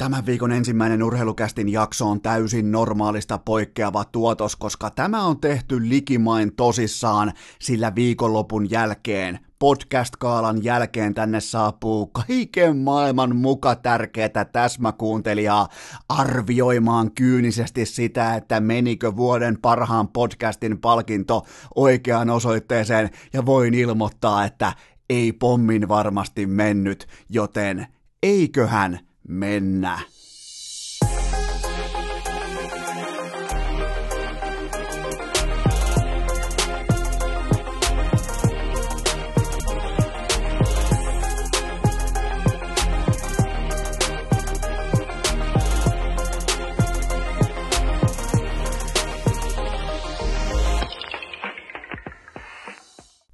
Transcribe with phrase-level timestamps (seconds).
[0.00, 6.56] Tämän viikon ensimmäinen urheilukästin jakso on täysin normaalista poikkeava tuotos, koska tämä on tehty likimain
[6.56, 15.68] tosissaan, sillä viikonlopun jälkeen podcast-kaalan jälkeen tänne saapuu kaiken maailman muka tärkeätä täsmäkuuntelijaa
[16.08, 24.72] arvioimaan kyynisesti sitä, että menikö vuoden parhaan podcastin palkinto oikeaan osoitteeseen, ja voin ilmoittaa, että
[25.10, 27.86] ei pommin varmasti mennyt, joten
[28.22, 29.98] eiköhän mennä.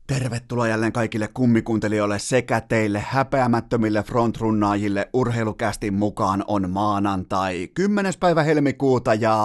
[0.06, 8.12] Tervetuloa jälleen kaikille kummikuuntelijoille sekä teille häpeämättömille frontrunnaajille urheilukästin mukaan on maanantai 10.
[8.20, 9.36] päivä helmikuuta ja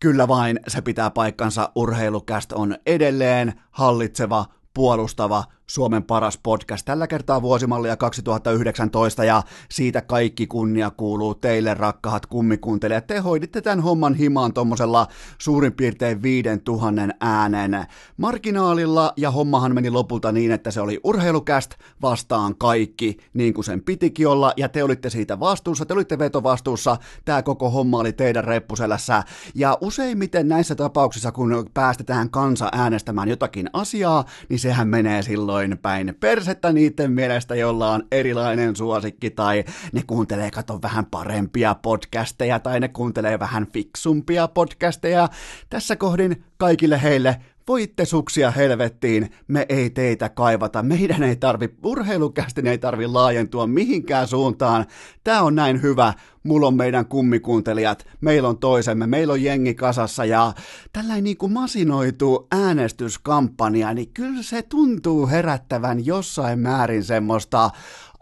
[0.00, 6.84] kyllä vain se pitää paikkansa urheilukäst on edelleen hallitseva, puolustava, Suomen paras podcast.
[6.84, 13.06] Tällä kertaa vuosimallia 2019 ja siitä kaikki kunnia kuuluu teille rakkaat kummikuuntelijat.
[13.06, 15.06] Te hoiditte tämän homman himaan tuommoisella
[15.38, 22.56] suurin piirtein 5000 äänen marginaalilla ja hommahan meni lopulta niin, että se oli urheilukäst vastaan
[22.56, 27.42] kaikki niin kuin sen pitikin olla ja te olitte siitä vastuussa, te olitte vetovastuussa, tämä
[27.42, 29.22] koko homma oli teidän reppuselässä
[29.54, 35.78] ja useimmiten näissä tapauksissa kun päästetään kansa äänestämään jotakin asiaa, niin sehän menee silloin silloin
[35.78, 42.58] päin persettä niiden mielestä, jolla on erilainen suosikki tai ne kuuntelee kato vähän parempia podcasteja
[42.58, 45.28] tai ne kuuntelee vähän fiksumpia podcasteja.
[45.70, 47.36] Tässä kohdin kaikille heille
[47.68, 54.28] voitte suksia helvettiin, me ei teitä kaivata, meidän ei tarvi, urheilukästin ei tarvi laajentua mihinkään
[54.28, 54.86] suuntaan,
[55.24, 60.24] tää on näin hyvä, mulla on meidän kummikuuntelijat, meillä on toisemme, meillä on jengi kasassa
[60.24, 60.52] ja
[60.92, 67.70] tällainen niin kuin masinoitu äänestyskampanja, niin kyllä se tuntuu herättävän jossain määrin semmoista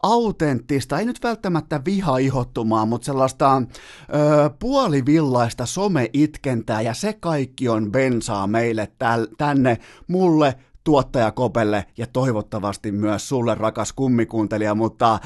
[0.02, 8.46] autenttista, ei nyt välttämättä viha-ihottumaa, mutta sellaista ö, puolivillaista some-itkentää ja se kaikki on bensaa
[8.46, 9.78] meille täl, tänne,
[10.08, 15.18] mulle, tuottaja Kopelle ja toivottavasti myös sulle rakas kummikuuntelija, mutta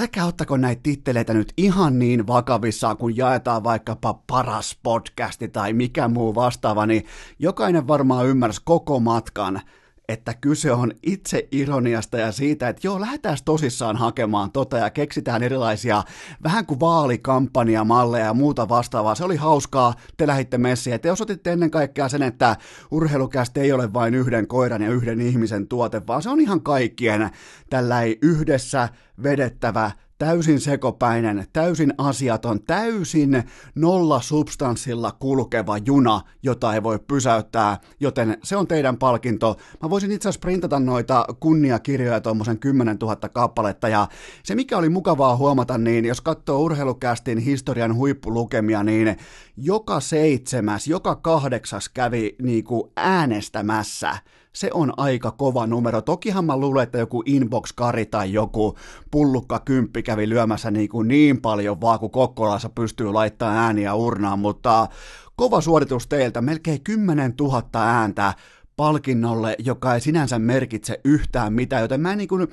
[0.00, 6.08] älkää ottako näitä titteleitä nyt ihan niin vakavissaan, kun jaetaan vaikkapa paras podcasti tai mikä
[6.08, 7.04] muu vastaava, niin
[7.38, 9.60] jokainen varmaan ymmärsi koko matkan,
[10.08, 15.42] että kyse on itse ironiasta ja siitä, että joo, lähdetään tosissaan hakemaan tota ja keksitään
[15.42, 16.02] erilaisia
[16.42, 19.14] vähän kuin vaalikampanjamalleja ja muuta vastaavaa.
[19.14, 22.56] Se oli hauskaa, te lähditte messiin te osoititte ennen kaikkea sen, että
[22.90, 27.30] urheilukästä ei ole vain yhden koiran ja yhden ihmisen tuote, vaan se on ihan kaikkien
[27.70, 28.88] tällä yhdessä
[29.22, 29.90] vedettävä
[30.22, 33.42] täysin sekopäinen, täysin asiaton, täysin
[33.74, 39.56] nolla substanssilla kulkeva juna, jota ei voi pysäyttää, joten se on teidän palkinto.
[39.82, 44.08] Mä voisin itse asiassa printata noita kunniakirjoja tuommoisen 10 000 kappaletta, ja
[44.42, 49.16] se mikä oli mukavaa huomata, niin jos katsoo urheilukästin historian huippulukemia, niin
[49.56, 54.16] joka seitsemäs, joka kahdeksas kävi niinku äänestämässä
[54.52, 56.00] se on aika kova numero.
[56.00, 58.76] Tokihan mä luulen, että joku inbox-kari tai joku
[59.10, 64.38] pullukka kymppi kävi lyömässä niin, kuin niin paljon vaan, kun Kokkolassa pystyy laittamaan ääniä urnaan,
[64.38, 64.88] mutta
[65.36, 68.34] kova suoritus teiltä, melkein 10 000 ääntä
[68.82, 72.48] palkinnolle, joka ei sinänsä merkitse yhtään mitään, joten mä en niin kuin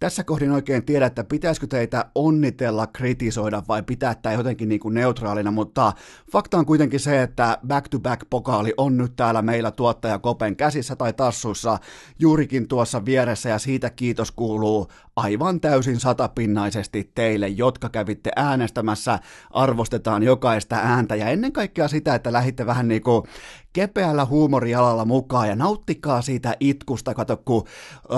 [0.00, 4.94] tässä kohdin oikein tiedä, että pitäisikö teitä onnitella, kritisoida vai pitää tämä jotenkin niin kuin
[4.94, 5.92] neutraalina, mutta
[6.32, 11.78] fakta on kuitenkin se, että back-to-back-pokaali on nyt täällä meillä tuottaja Kopen käsissä tai tassussa
[12.18, 19.18] juurikin tuossa vieressä ja siitä kiitos kuuluu aivan täysin satapinnaisesti teille, jotka kävitte äänestämässä,
[19.50, 23.22] arvostetaan jokaista ääntä ja ennen kaikkea sitä, että lähditte vähän niin kuin
[23.72, 27.64] kepeällä huumorialalla mukaan ja nauttikaa siitä itkusta, kato kun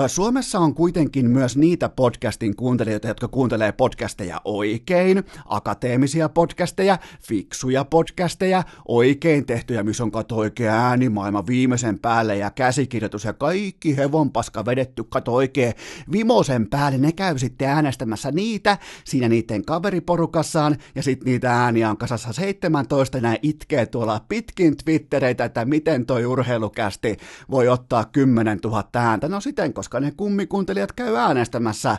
[0.07, 8.63] Suomessa on kuitenkin myös niitä podcastin kuuntelijoita, jotka kuuntelee podcasteja oikein, akateemisia podcasteja, fiksuja podcasteja,
[8.87, 14.65] oikein tehtyjä, missä on kato oikea ääni maailman viimeisen päälle ja käsikirjoitus ja kaikki hevonpaska
[14.65, 15.73] vedetty kato oikein
[16.11, 21.97] vimosen päälle, ne käy sitten äänestämässä niitä siinä niiden kaveriporukassaan ja sitten niitä ääniä on
[21.97, 27.17] kasassa 17 ja itkee tuolla pitkin Twittereitä, että miten toi urheilukästi
[27.51, 29.27] voi ottaa 10 000 ääntä.
[29.27, 31.97] No siten, koska ne kummikuuntelijat käy äänestämässä.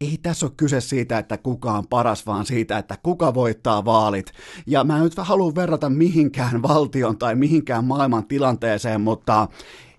[0.00, 4.32] Ei tässä ole kyse siitä, että kuka on paras, vaan siitä, että kuka voittaa vaalit.
[4.66, 9.48] Ja mä nyt haluan verrata mihinkään valtion tai mihinkään maailman tilanteeseen, mutta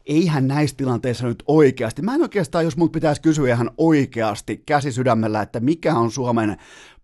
[0.06, 4.92] eihän näissä tilanteissa nyt oikeasti, mä en oikeastaan, jos mut pitäisi kysyä ihan oikeasti käsi
[4.92, 6.58] sydämellä, että mikä on Suomen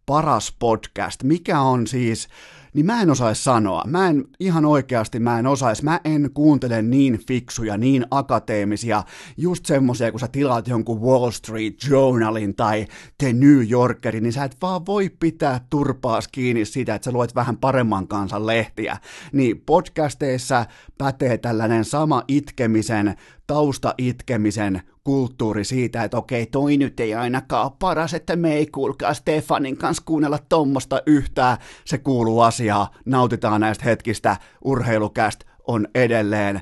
[0.05, 1.23] paras podcast?
[1.23, 2.27] Mikä on siis
[2.73, 3.83] niin mä en osaisi sanoa.
[3.87, 5.83] Mä en ihan oikeasti, mä en osais.
[5.83, 9.03] Mä en kuuntele niin fiksuja, niin akateemisia,
[9.37, 12.87] just semmosia, kun sä tilaat jonkun Wall Street Journalin tai
[13.17, 17.35] The New Yorkerin, niin sä et vaan voi pitää turpaas kiinni siitä, että sä luet
[17.35, 18.97] vähän paremman kansan lehtiä.
[19.33, 20.65] Niin podcasteissa
[20.97, 23.15] pätee tällainen sama itkemisen,
[23.47, 29.13] tausta-itkemisen kulttuuri siitä, että okei, toi nyt ei ainakaan ole paras, että me ei kuulkaa
[29.13, 36.61] Stefanin kanssa kuunnella tommosta yhtään, se kuuluu asiaa, nautitaan näistä hetkistä, urheilukäst on edelleen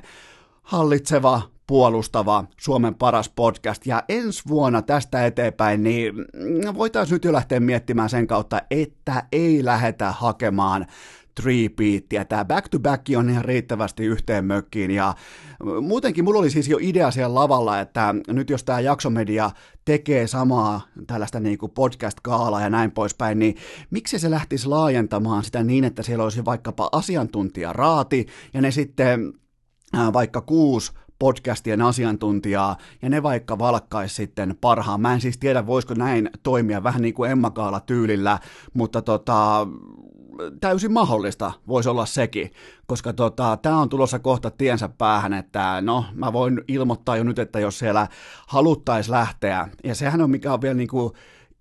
[0.62, 6.14] hallitseva, puolustava Suomen paras podcast, ja ensi vuonna tästä eteenpäin, niin
[6.74, 10.86] voitaisiin nyt jo lähteä miettimään sen kautta, että ei lähetä hakemaan
[11.40, 12.24] three-beattiä.
[12.24, 15.14] Tämä back-to-back on ihan riittävästi yhteen mökkiin ja
[15.80, 19.50] muutenkin mulla oli siis jo idea siellä lavalla, että nyt jos tämä jaksomedia
[19.84, 23.56] tekee samaa tällaista niin kuin podcast-kaalaa ja näin poispäin, niin
[23.90, 29.32] miksi se lähtisi laajentamaan sitä niin, että siellä olisi vaikkapa asiantuntijaraati ja ne sitten
[30.12, 35.00] vaikka kuusi podcastien asiantuntijaa, ja ne vaikka valkkaisi sitten parhaan.
[35.00, 38.38] Mä en siis tiedä, voisiko näin toimia vähän niin kuin Emma Kaala tyylillä,
[38.74, 39.66] mutta tota,
[40.60, 42.52] täysin mahdollista voisi olla sekin,
[42.86, 47.38] koska tota, tämä on tulossa kohta tiensä päähän, että no mä voin ilmoittaa jo nyt,
[47.38, 48.06] että jos siellä
[48.46, 51.12] haluttaisiin lähteä, ja sehän on mikä on vielä niin kuin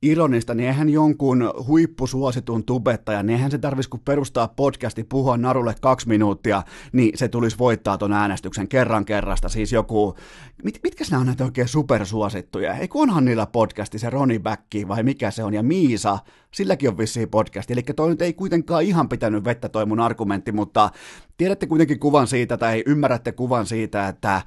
[0.02, 5.76] ironista, niin eihän jonkun huippusuositun tubettajan, niin eihän se tarvitsisi kun perustaa podcasti, puhua narulle
[5.82, 9.50] kaksi minuuttia, niin se tulisi voittaa ton äänestyksen kerran kerrasta.
[9.50, 10.16] Siis joku,
[10.64, 12.74] mit, mitkä nämä on näitä oikein supersuosittuja?
[12.74, 16.20] Ei onhan niillä podcasti, se Roni Backi vai mikä se on, ja Miisa,
[16.52, 17.74] silläkin on vissiin podcasti.
[17.74, 20.90] Eli toi nyt ei kuitenkaan ihan pitänyt vettä toi mun argumentti, mutta
[21.38, 24.42] tiedätte kuitenkin kuvan siitä, tai ymmärrätte kuvan siitä, että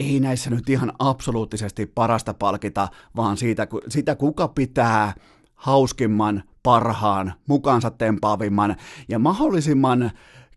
[0.00, 5.14] ei näissä nyt ihan absoluuttisesti parasta palkita, vaan siitä, sitä kuka pitää
[5.54, 8.76] hauskimman, parhaan, mukaansa tempaavimman
[9.08, 10.10] ja mahdollisimman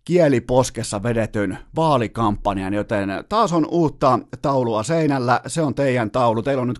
[0.05, 6.67] kieliposkessa vedetyn vaalikampanjan, joten taas on uutta taulua seinällä, se on teidän taulu, teillä on
[6.67, 6.79] nyt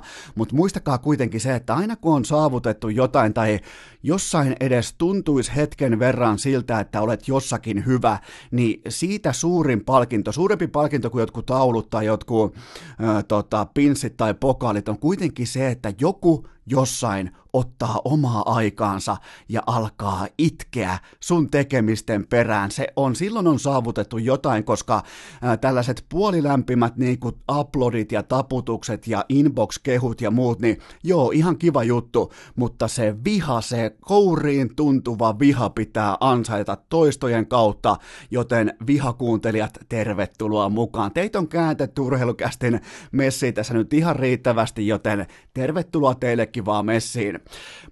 [0.34, 3.60] mutta muistakaa kuitenkin se, että aina kun on saavutettu jotain tai
[4.02, 8.18] jossain edes tuntuisi hetken verran siltä, että olet jossakin hyvä,
[8.50, 14.34] niin siitä suurin palkinto, suurempi palkinto kuin jotkut taulut tai jotkut äh, tota, pinssit tai
[14.34, 19.16] pokaalit on kuitenkin se, että joku jossain ottaa omaa aikaansa
[19.48, 22.70] ja alkaa itkeä sun tekemisten perään.
[22.70, 25.02] Se on, silloin on saavutettu jotain, koska
[25.42, 31.58] ää, tällaiset puolilämpimät niin kuin uploadit ja taputukset ja inbox-kehut ja muut, niin joo, ihan
[31.58, 37.96] kiva juttu, mutta se viha, se kouriin tuntuva viha pitää ansaita toistojen kautta,
[38.30, 41.12] joten vihakuuntelijat, tervetuloa mukaan.
[41.12, 42.80] Teitä on kääntetty urheilukästin
[43.12, 46.14] messiin tässä nyt ihan riittävästi, joten tervetuloa
[46.54, 47.40] teillekin vaan messiin.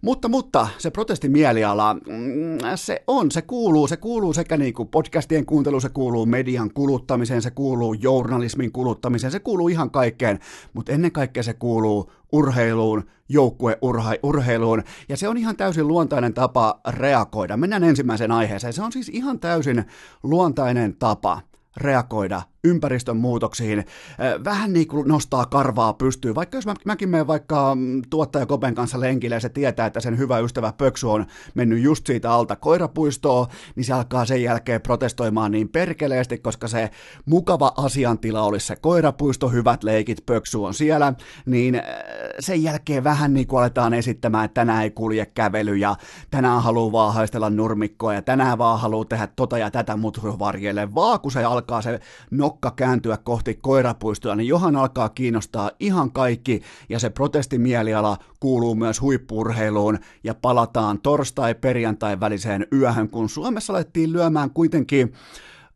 [0.01, 5.47] Mutta, mutta se protestimieliala, mm, se on, se kuuluu, se kuuluu sekä niin kuin podcastien
[5.47, 10.39] kuuntelu, se kuuluu median kuluttamiseen, se kuuluu journalismin kuluttamiseen, se kuuluu ihan kaikkeen,
[10.73, 17.57] mutta ennen kaikkea se kuuluu urheiluun, joukkueurheiluun, ja se on ihan täysin luontainen tapa reagoida.
[17.57, 18.73] Mennään ensimmäiseen aiheeseen.
[18.73, 19.85] Se on siis ihan täysin
[20.23, 21.41] luontainen tapa
[21.77, 23.85] reagoida ympäristön muutoksiin,
[24.45, 26.35] vähän niin kuin nostaa karvaa pystyyn.
[26.35, 30.01] Vaikka jos mä, mäkin menen vaikka mm, tuottaja Kopen kanssa lenkille ja se tietää, että
[30.01, 33.47] sen hyvä ystävä Pöksy on mennyt just siitä alta koirapuistoa,
[33.77, 36.91] niin se alkaa sen jälkeen protestoimaan niin perkeleesti, koska se
[37.27, 41.13] mukava asiantila olisi se koirapuisto, hyvät leikit, Pöksy on siellä,
[41.47, 41.83] niin
[42.41, 45.97] sen jälkeen vähän niin kuin aletaan esittämään, että tänään ei kulje kävely ja
[46.31, 51.21] tänään haluaa vaan haistella nurmikkoa ja tänään vaan haluaa tehdä tota ja tätä mutruvarjelle, vaan
[51.21, 56.63] kun se alkaa se no nokka kääntyä kohti koirapuistoa, niin johan alkaa kiinnostaa ihan kaikki,
[56.89, 64.51] ja se protestimieliala kuuluu myös huippurheiluun, ja palataan torstai-perjantai väliseen yöhön, kun Suomessa alettiin lyömään
[64.51, 65.13] kuitenkin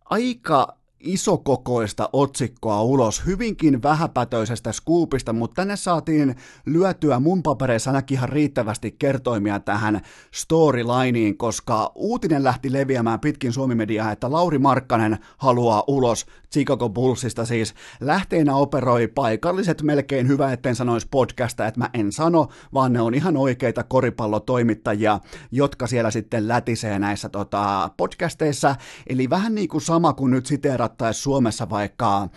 [0.05, 8.29] aika isokokoista otsikkoa ulos, hyvinkin vähäpätöisestä skuupista, mutta tänne saatiin lyötyä mun papereissa ainakin ihan
[8.29, 10.01] riittävästi kertoimia tähän
[10.35, 17.75] storylineen, koska uutinen lähti leviämään pitkin Suomimediaa, että Lauri Markkanen haluaa ulos Chicago Bullsista siis.
[18.01, 23.15] Lähteenä operoi paikalliset melkein hyvä, etten sanoisi podcasta, että mä en sano, vaan ne on
[23.15, 28.77] ihan oikeita koripallotoimittajia, jotka siellä sitten lätisee näissä tota, podcasteissa,
[29.07, 32.29] eli vähän niin kuin sama kuin nyt siteerat tai Suomessa vaikka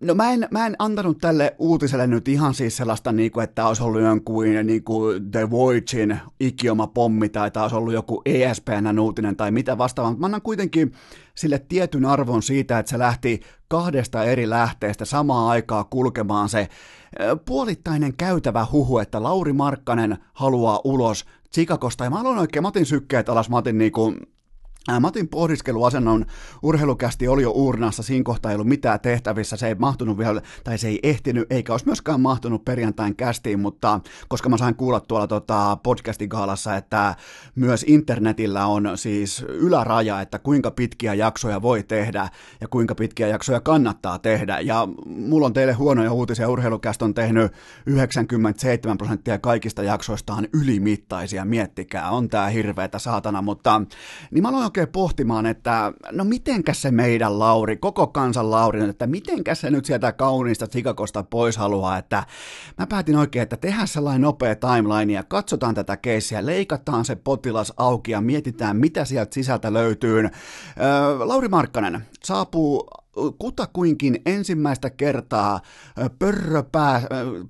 [0.00, 3.66] No mä en, mä en antanut tälle uutiselle nyt ihan siis sellaista, niin kuin, että
[3.66, 8.98] olisi ollut jonkun niin kuin The Voyagein ikioma pommi tai tämä olisi ollut joku ESPN
[8.98, 10.92] uutinen tai mitä vastaavaa, mutta mä annan kuitenkin
[11.34, 16.68] sille tietyn arvon siitä, että se lähti kahdesta eri lähteestä samaan aikaan kulkemaan se
[17.44, 23.28] puolittainen käytävä huhu, että Lauri Markkanen haluaa ulos Chicagosta, ja mä aloin oikein, Matin sykkeet
[23.28, 24.14] alas, Matin niinku
[25.00, 26.26] Matin pohdiskeluasennon
[26.62, 30.78] urheilukästi oli jo urnassa, siinä kohtaa ei ollut mitään tehtävissä, se ei mahtunut vielä, tai
[30.78, 35.26] se ei ehtinyt, eikä olisi myöskään mahtunut perjantain kästiin, mutta koska mä sain kuulla tuolla
[35.26, 37.14] tota podcastin gaalassa, että
[37.54, 42.28] myös internetillä on siis yläraja, että kuinka pitkiä jaksoja voi tehdä
[42.60, 47.52] ja kuinka pitkiä jaksoja kannattaa tehdä, ja mulla on teille huonoja uutisia, urheilukäst on tehnyt
[47.86, 53.80] 97 prosenttia kaikista jaksoistaan ylimittaisia, miettikää, on tää hirveetä saatana, mutta
[54.30, 59.06] niin mä aloin oikein pohtimaan, että no mitenkäs se meidän Lauri, koko kansan Lauri, että
[59.06, 62.24] mitenkäs se nyt sieltä kauniista Chicagosta pois haluaa, että
[62.78, 67.72] mä päätin oikein, että tehdään sellainen nopea timeline ja katsotaan tätä keissiä, leikataan se potilas
[67.76, 70.18] auki ja mietitään, mitä sieltä sisältä löytyy.
[70.18, 70.30] Öö,
[71.18, 72.88] Lauri Markkanen saapuu
[73.38, 75.60] kutakuinkin ensimmäistä kertaa
[76.18, 77.02] pörröpää,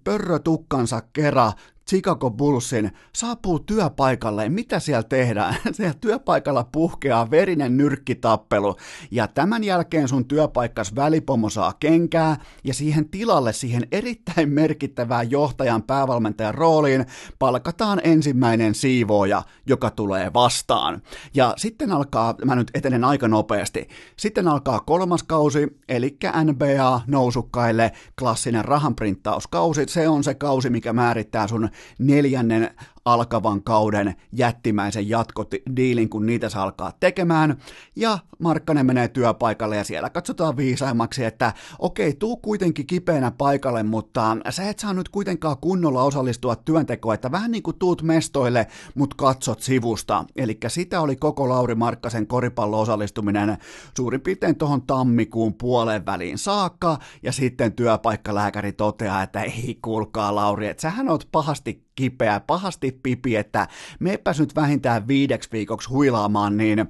[0.05, 1.53] pörrötukkansa kera
[1.89, 4.49] Chicago Bullsin saapuu työpaikalle.
[4.49, 5.57] Mitä siellä tehdään?
[5.73, 8.77] Siellä työpaikalla puhkeaa verinen nyrkkitappelu.
[9.11, 15.83] Ja tämän jälkeen sun työpaikkas välipomo saa kenkää ja siihen tilalle, siihen erittäin merkittävään johtajan
[15.83, 17.07] päävalmentajan rooliin
[17.39, 21.03] palkataan ensimmäinen siivooja, joka tulee vastaan.
[21.35, 27.93] Ja sitten alkaa, mä nyt etenen aika nopeasti, sitten alkaa kolmas kausi, eli NBA nousukkaille
[28.19, 29.85] klassinen rahanprinttauskausi.
[29.89, 32.69] Se on se kausi, mikä määrittää sun neljännen
[33.05, 37.57] alkavan kauden jättimäisen jatkodiilin, kun niitä saa alkaa tekemään,
[37.97, 44.37] ja Markkanen menee työpaikalle ja siellä katsotaan viisaimmaksi, että okei, tuu kuitenkin kipeänä paikalle, mutta
[44.51, 49.15] sä et saa nyt kuitenkaan kunnolla osallistua työntekoon, että vähän niin kuin tuut mestoille, mut
[49.15, 50.25] katsot sivusta.
[50.37, 53.59] Eli sitä oli koko Lauri Markkasen koripallo osallistuminen
[53.97, 60.67] suurin piirtein tuohon tammikuun puolen väliin saakka, ja sitten työpaikkalääkäri toteaa, että ei kuulkaa Lauri,
[60.67, 63.69] että sähän oot pahasti kipeä, pahasti pipi, että
[64.01, 66.89] meepäs nyt vähintään viideksi viikoksi huilaamaan, niin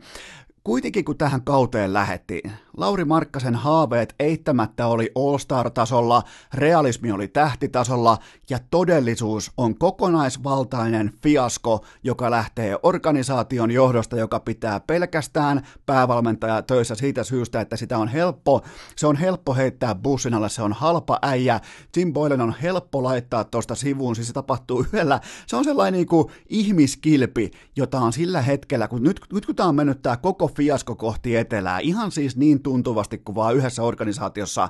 [0.64, 6.22] Kuitenkin kun tähän kauteen lähettiin, Lauri Markkasen haaveet eittämättä oli All-Star-tasolla,
[6.54, 8.18] realismi oli tähtitasolla
[8.50, 17.24] ja todellisuus on kokonaisvaltainen fiasko, joka lähtee organisaation johdosta, joka pitää pelkästään päävalmentaja töissä siitä
[17.24, 18.62] syystä, että sitä on helppo,
[18.96, 21.60] se on helppo heittää bussin alle, se on halpa äijä,
[21.96, 26.06] Jim Boylen on helppo laittaa tuosta sivuun, siis se tapahtuu yhdellä, se on sellainen niin
[26.06, 30.48] kuin ihmiskilpi, jota on sillä hetkellä, kun nyt, nyt kun tämä on mennyt tämä koko
[30.48, 34.68] fiasko kohti etelää, ihan siis niin tuntuvasti kuin vaan yhdessä organisaatiossa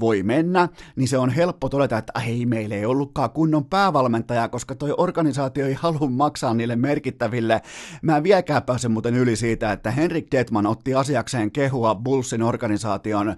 [0.00, 4.74] voi mennä, niin se on helppo todeta, että hei, meillä ei ollutkaan kunnon päävalmentaja, koska
[4.74, 7.62] toi organisaatio ei halua maksaa niille merkittäville.
[8.02, 13.36] Mä en vieläkään pääse muuten yli siitä, että Henrik Detman otti asiakseen kehua Bullsin organisaation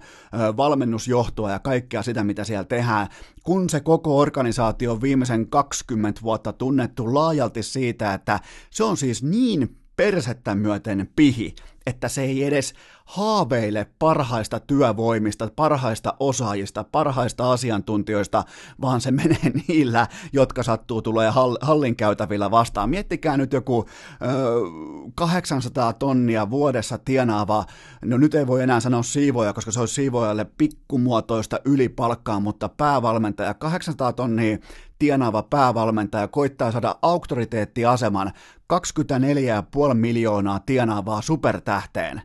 [0.57, 3.07] valmennusjohtoa ja kaikkea sitä, mitä siellä tehdään,
[3.43, 8.39] kun se koko organisaatio on viimeisen 20 vuotta tunnettu laajalti siitä, että
[8.69, 11.55] se on siis niin persettä myöten pihi,
[11.89, 12.73] että se ei edes
[13.05, 18.43] haaveile parhaista työvoimista, parhaista osaajista, parhaista asiantuntijoista,
[18.81, 21.31] vaan se menee niillä, jotka sattuu tulee
[21.61, 22.89] hallin käytävillä vastaan.
[22.89, 23.85] Miettikää nyt joku
[24.21, 24.25] ö,
[25.15, 27.65] 800 tonnia vuodessa tienaava,
[28.05, 33.53] no nyt ei voi enää sanoa siivoja, koska se olisi siivojalle pikkumuotoista ylipalkkaa, mutta päävalmentaja
[33.53, 34.57] 800 tonnia
[34.99, 38.31] tienaava päävalmentaja koittaa saada auktoriteettiaseman
[38.73, 42.21] 24,5 miljoonaa tienaavaa supertähteen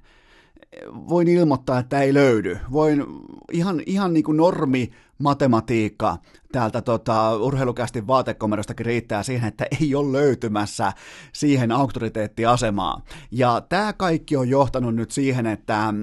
[0.93, 2.59] voin ilmoittaa, että ei löydy.
[2.73, 3.05] Voin
[3.53, 6.17] ihan, ihan niin kuin normi matematiikka
[6.53, 10.93] täältä tota, urheilukästi vaatekomerostakin riittää siihen, että ei ole löytymässä
[11.33, 13.03] siihen auktoriteettiasemaa.
[13.31, 15.95] Ja tämä kaikki on johtanut nyt siihen, että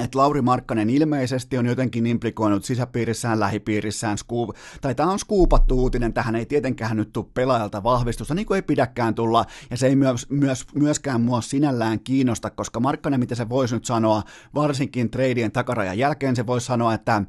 [0.00, 6.12] että Lauri Markkanen ilmeisesti on jotenkin implikoinut sisäpiirissään, lähipiirissään, skuup, tai tämä on skuupattu uutinen,
[6.12, 9.96] tähän ei tietenkään nyt tule pelaajalta vahvistusta, niin kuin ei pidäkään tulla, ja se ei
[9.96, 14.22] myös, myös, myöskään mua sinällään kiinnosta, koska Markkanen, mitä se voisi nyt sanoa,
[14.54, 17.22] varsinkin treidien takarajan jälkeen se voisi sanoa, että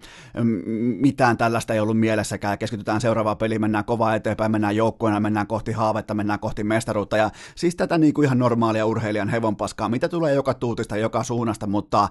[1.00, 5.72] mitään tällaista ei ollut mielessäkään, keskitytään seuraavaan peliin, mennään kovaa eteenpäin, mennään joukkoina, mennään kohti
[5.72, 10.34] haavetta, mennään kohti mestaruutta, ja siis tätä niin kuin ihan normaalia urheilijan hevonpaskaa, mitä tulee
[10.34, 12.10] joka tuutista, joka suunnasta, mutta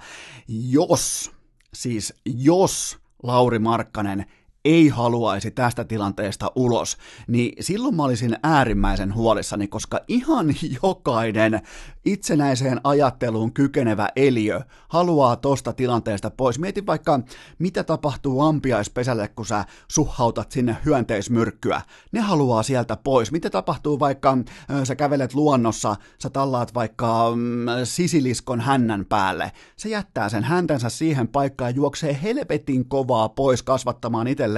[0.48, 1.30] jos,
[1.74, 4.26] siis jos Lauri Markkanen
[4.64, 10.46] ei haluaisi tästä tilanteesta ulos, niin silloin mä olisin äärimmäisen huolissani, koska ihan
[10.82, 11.60] jokainen
[12.04, 16.58] itsenäiseen ajatteluun kykenevä eliö haluaa tosta tilanteesta pois.
[16.58, 17.20] Mieti vaikka,
[17.58, 21.80] mitä tapahtuu ampiaispesälle, kun sä suhautat sinne hyönteismyrkkyä.
[22.12, 23.32] Ne haluaa sieltä pois.
[23.32, 24.38] Mitä tapahtuu vaikka
[24.84, 29.52] sä kävelet luonnossa, sä tallaat vaikka mm, sisiliskon hännän päälle.
[29.76, 34.51] Se jättää sen häntänsä siihen paikkaan ja juoksee helvetin kovaa pois kasvattamaan itselleen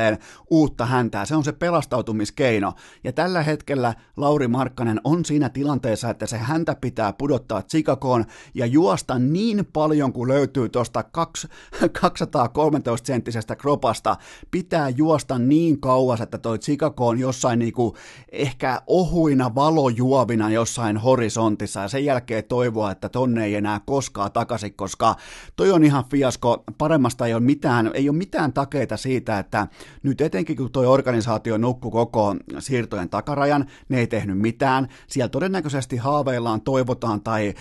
[0.50, 1.24] uutta häntää.
[1.24, 2.72] Se on se pelastautumiskeino.
[3.04, 8.24] Ja tällä hetkellä Lauri Markkanen on siinä tilanteessa, että se häntä pitää pudottaa Chicagoon
[8.54, 11.04] ja juosta niin paljon kuin löytyy tuosta
[11.92, 14.16] 213 senttisestä kropasta.
[14.50, 17.96] Pitää juosta niin kauas, että toi Chicago on jossain niinku
[18.32, 24.74] ehkä ohuina valojuovina jossain horisontissa ja sen jälkeen toivoa, että tonne ei enää koskaan takaisin,
[24.74, 25.16] koska
[25.56, 26.64] toi on ihan fiasko.
[26.78, 29.66] Paremmasta ei ole mitään, ei ole mitään takeita siitä, että
[30.02, 34.88] nyt etenkin kun toi organisaatio nukku koko siirtojen takarajan, ne ei tehnyt mitään.
[35.06, 37.56] Siellä todennäköisesti haaveillaan, toivotaan tai äh,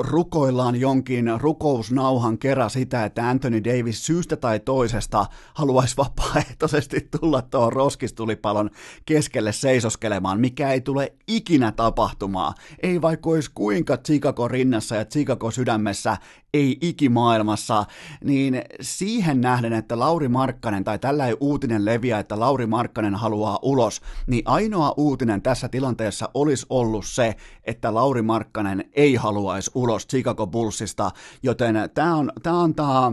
[0.00, 7.72] rukoillaan jonkin rukousnauhan kerran sitä, että Anthony Davis syystä tai toisesta haluaisi vapaaehtoisesti tulla tuohon
[7.72, 8.70] roskistulipalon
[9.06, 12.54] keskelle seisoskelemaan, mikä ei tule ikinä tapahtumaan.
[12.82, 16.16] Ei vaikka olisi kuinka Chicago rinnassa ja Chicago sydämessä,
[16.54, 17.84] ei ikimaailmassa,
[18.24, 23.58] niin siihen nähden, että Lauri Markkanen, tai tällä ei uutinen leviä, että Lauri Markkanen haluaa
[23.62, 30.06] ulos, niin ainoa uutinen tässä tilanteessa olisi ollut se, että Lauri Markkanen ei haluaisi ulos
[30.06, 31.10] Chicago Bullsista,
[31.42, 33.12] joten tämä, antaa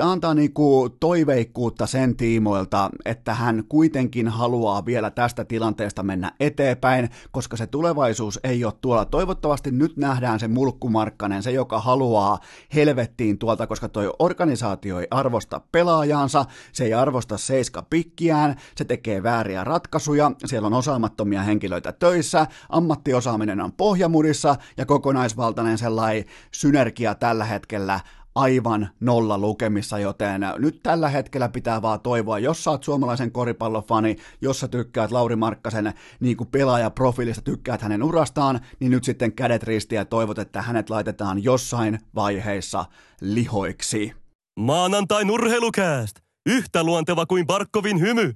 [0.00, 7.56] antaa niinku toiveikkuutta sen tiimoilta, että hän kuitenkin haluaa vielä tästä tilanteesta mennä eteenpäin, koska
[7.56, 9.04] se tulevaisuus ei ole tuolla.
[9.04, 12.38] Toivottavasti nyt nähdään se mulkkumarkkanen, se joka haluaa
[12.74, 19.22] helvettiin tuolta, koska toi organisaatio ei arvosta pelaajansa, se ei arvosta seiska pikkiään, se tekee
[19.22, 27.44] vääriä ratkaisuja, siellä on osaamattomia henkilöitä töissä, ammattiosaaminen on pohjamurissa ja kokonaisvaltainen sellainen synergia tällä
[27.44, 28.00] hetkellä
[28.34, 34.16] aivan nolla lukemissa, joten nyt tällä hetkellä pitää vaan toivoa, jos sä oot suomalaisen koripallofani,
[34.40, 39.62] jos sä tykkäät Lauri Markkasen niin kuin pelaajaprofiilista, tykkäät hänen urastaan, niin nyt sitten kädet
[39.62, 42.84] ristiä ja toivot, että hänet laitetaan jossain vaiheessa
[43.20, 44.12] lihoiksi.
[44.60, 46.16] Maanantai nurheilukääst!
[46.46, 48.32] Yhtä luonteva kuin Barkovin hymy!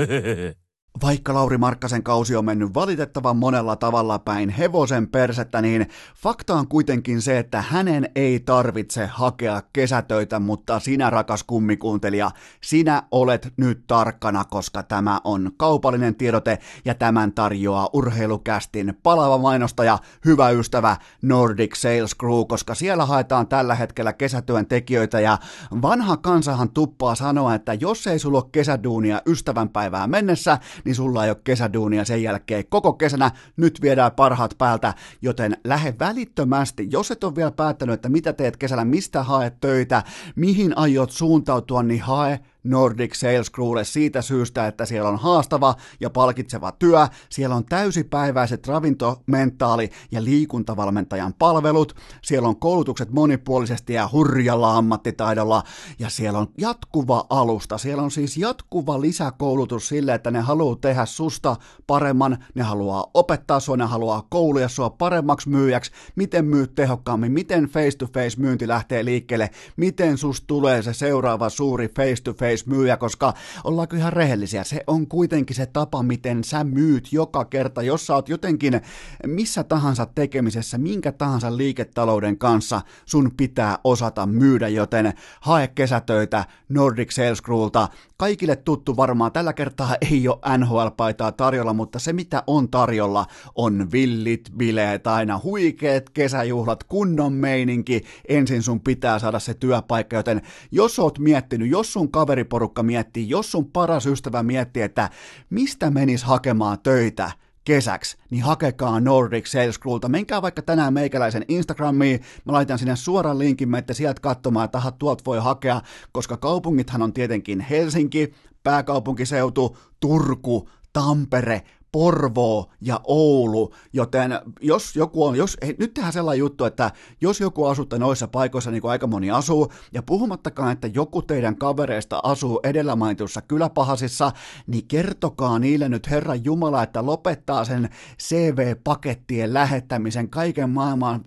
[1.00, 6.68] Vaikka Lauri Markkasen kausi on mennyt valitettavan monella tavalla päin hevosen persettä, niin fakta on
[6.68, 13.84] kuitenkin se, että hänen ei tarvitse hakea kesätöitä, mutta sinä rakas kummikuuntelija, sinä olet nyt
[13.86, 21.76] tarkkana, koska tämä on kaupallinen tiedote ja tämän tarjoaa urheilukästin palava mainostaja, hyvä ystävä Nordic
[21.76, 25.38] Sales Crew, koska siellä haetaan tällä hetkellä kesätyön tekijöitä ja
[25.82, 31.30] vanha kansahan tuppaa sanoa, että jos ei sulla ole kesäduunia ystävänpäivää mennessä, niin sulla ei
[31.30, 32.64] ole kesäduunia sen jälkeen.
[32.68, 38.08] Koko kesänä, nyt viedään parhaat päältä, joten lähde välittömästi, jos et ole vielä päättänyt, että
[38.08, 40.02] mitä teet kesällä, mistä haet töitä,
[40.36, 46.10] mihin aiot suuntautua, niin hae Nordic Sales Crewlle siitä syystä, että siellä on haastava ja
[46.10, 54.08] palkitseva työ, siellä on täysipäiväiset ravinto-, mentaali- ja liikuntavalmentajan palvelut, siellä on koulutukset monipuolisesti ja
[54.12, 55.62] hurjalla ammattitaidolla,
[55.98, 61.06] ja siellä on jatkuva alusta, siellä on siis jatkuva lisäkoulutus sille, että ne haluaa tehdä
[61.06, 67.32] susta paremman, ne haluaa opettaa sua, ne haluaa kouluja sua paremmaksi myyjäksi, miten myyt tehokkaammin,
[67.32, 73.34] miten face-to-face myynti lähtee liikkeelle, miten sus tulee se seuraava suuri face-to-face face-myyjä, koska
[73.64, 78.14] ollaanko ihan rehellisiä, se on kuitenkin se tapa, miten sä myyt joka kerta, jos sä
[78.14, 78.80] oot jotenkin
[79.26, 87.10] missä tahansa tekemisessä, minkä tahansa liiketalouden kanssa, sun pitää osata myydä, joten hae kesätöitä Nordic
[87.10, 92.68] Sales Crewlta, kaikille tuttu varmaan, tällä kertaa ei ole NHL-paitaa tarjolla, mutta se mitä on
[92.70, 100.16] tarjolla on villit bileet, aina huikeet kesäjuhlat, kunnon meininki, ensin sun pitää saada se työpaikka,
[100.16, 102.10] joten jos oot miettinyt, jos sun
[102.42, 105.10] kaveriporukka miettii, jos sun paras ystävä miettii, että
[105.50, 107.30] mistä menis hakemaan töitä,
[107.64, 110.08] kesäksi, niin hakekaa Nordic Sales Crewlta.
[110.08, 115.24] Menkää vaikka tänään meikäläisen Instagramiin, mä laitan sinne suoran linkin, menette sieltä katsomaan, että tuolta
[115.26, 115.80] voi hakea,
[116.12, 125.36] koska kaupungithan on tietenkin Helsinki, pääkaupunkiseutu, Turku, Tampere, Porvoo ja Oulu, joten jos joku on,
[125.36, 129.06] jos, hei, nyt tehdään sellainen juttu, että jos joku asutte noissa paikoissa, niin kuin aika
[129.06, 134.32] moni asuu, ja puhumattakaan, että joku teidän kavereista asuu edellä mainitussa kyläpahasissa,
[134.66, 137.88] niin kertokaa niille nyt Herran Jumala, että lopettaa sen
[138.22, 141.24] CV-pakettien lähettämisen kaiken maailmaan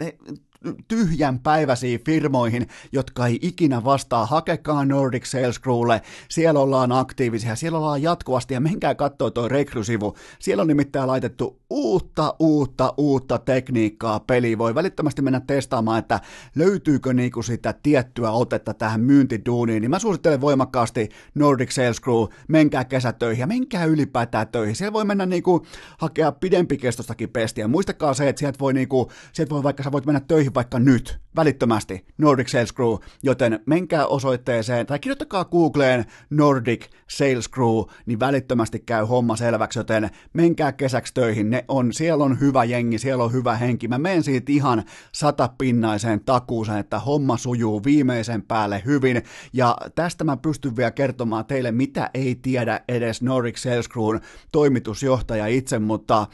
[0.88, 7.78] tyhjän päiväisiin firmoihin, jotka ei ikinä vastaa, hakekaa Nordic Sales Crewlle, siellä ollaan aktiivisia, siellä
[7.78, 8.54] ollaan jatkuvasti.
[8.54, 14.75] Ja menkää katsoa toi rekrysivu, siellä on nimittäin laitettu uutta, uutta, uutta tekniikkaa peliin, voi
[14.75, 16.19] välittömästi mennä testaamaan, että
[16.56, 22.86] löytyykö niinku sitä tiettyä otetta tähän myyntiduuniin, niin mä suosittelen voimakkaasti Nordic Sales Crew, menkää
[22.86, 25.65] kesätöihin ja menkää ylipäätään töihin, siellä voi mennä niinku
[25.97, 30.21] hakea pidempikestostakin pestiä, muistakaa se, että sieltä voi, niinku, sieltä voi vaikka sä voit mennä
[30.28, 37.50] töihin vaikka nyt, välittömästi, Nordic Sales Crew, joten menkää osoitteeseen tai kirjoittakaa Googleen Nordic Sales
[37.50, 42.63] Crew, niin välittömästi käy homma selväksi, joten menkää kesäksi töihin, ne on, siellä on hyvä
[42.63, 48.41] jengi, siellä on hyvä henki, mä menen siitä ihan satapinnaiseen takuuseen, että homma sujuu viimeisen
[48.41, 53.89] päälle hyvin, ja tästä mä pystyn vielä kertomaan teille, mitä ei tiedä edes Nordic Sales
[53.89, 54.20] Crewn
[54.52, 56.28] toimitusjohtaja itse, mutta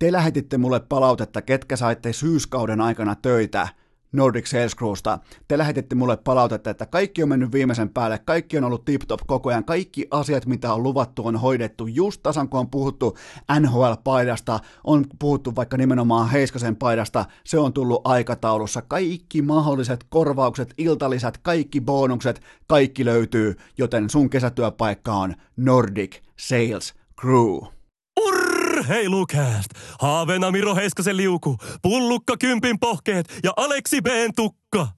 [0.00, 3.68] te lähetitte mulle palautetta, ketkä saitte syyskauden aikana töitä
[4.12, 5.18] Nordic Sales Crewsta.
[5.48, 9.48] Te lähetitte mulle palautetta, että kaikki on mennyt viimeisen päälle, kaikki on ollut tip-top koko
[9.48, 13.16] ajan, kaikki asiat, mitä on luvattu, on hoidettu just tasan, kun on puhuttu
[13.60, 21.38] NHL-paidasta, on puhuttu vaikka nimenomaan Heiskasen paidasta, se on tullut aikataulussa, kaikki mahdolliset korvaukset, iltalisät,
[21.38, 27.79] kaikki bonukset, kaikki löytyy, joten sun kesätyöpaikka on Nordic Sales Crew.
[28.80, 29.70] Urheilukääst!
[30.00, 34.88] Haaveena Miro Heiskasen liuku, pullukka kympin pohkeet ja Aleksi B:n tukka.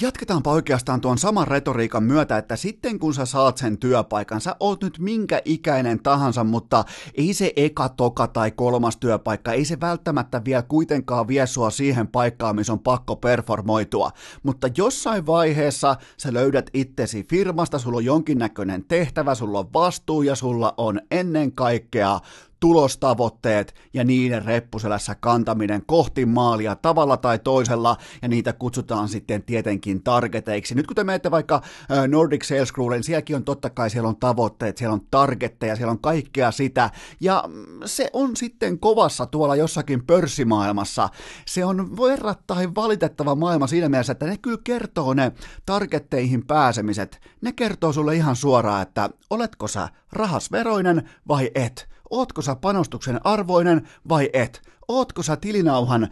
[0.00, 4.82] Jatketaanpa oikeastaan tuon saman retoriikan myötä, että sitten kun sä saat sen työpaikan, sä oot
[4.82, 10.44] nyt minkä ikäinen tahansa, mutta ei se eka, toka tai kolmas työpaikka, ei se välttämättä
[10.44, 14.10] vielä kuitenkaan vie sua siihen paikkaan, missä on pakko performoitua.
[14.42, 20.34] Mutta jossain vaiheessa sä löydät itsesi firmasta, sulla on jonkinnäköinen tehtävä, sulla on vastuu ja
[20.34, 22.20] sulla on ennen kaikkea
[22.60, 30.02] tulostavoitteet ja niiden reppuselässä kantaminen kohti maalia tavalla tai toisella, ja niitä kutsutaan sitten tietenkin
[30.02, 30.74] targeteiksi.
[30.74, 31.62] Nyt kun te menette vaikka
[32.08, 35.92] Nordic Sales Crewlle, niin sielläkin on totta kai, siellä on tavoitteet, siellä on targetteja, siellä
[35.92, 37.44] on kaikkea sitä, ja
[37.84, 41.08] se on sitten kovassa tuolla jossakin pörssimaailmassa.
[41.46, 45.32] Se on verrattain valitettava maailma siinä mielessä, että ne kyllä kertoo ne
[45.66, 47.20] targetteihin pääsemiset.
[47.40, 53.88] Ne kertoo sulle ihan suoraan, että oletko sä rahasveroinen vai et ootko sä panostuksen arvoinen
[54.08, 54.62] vai et?
[54.88, 56.10] Ootko sä tilinauhan äh,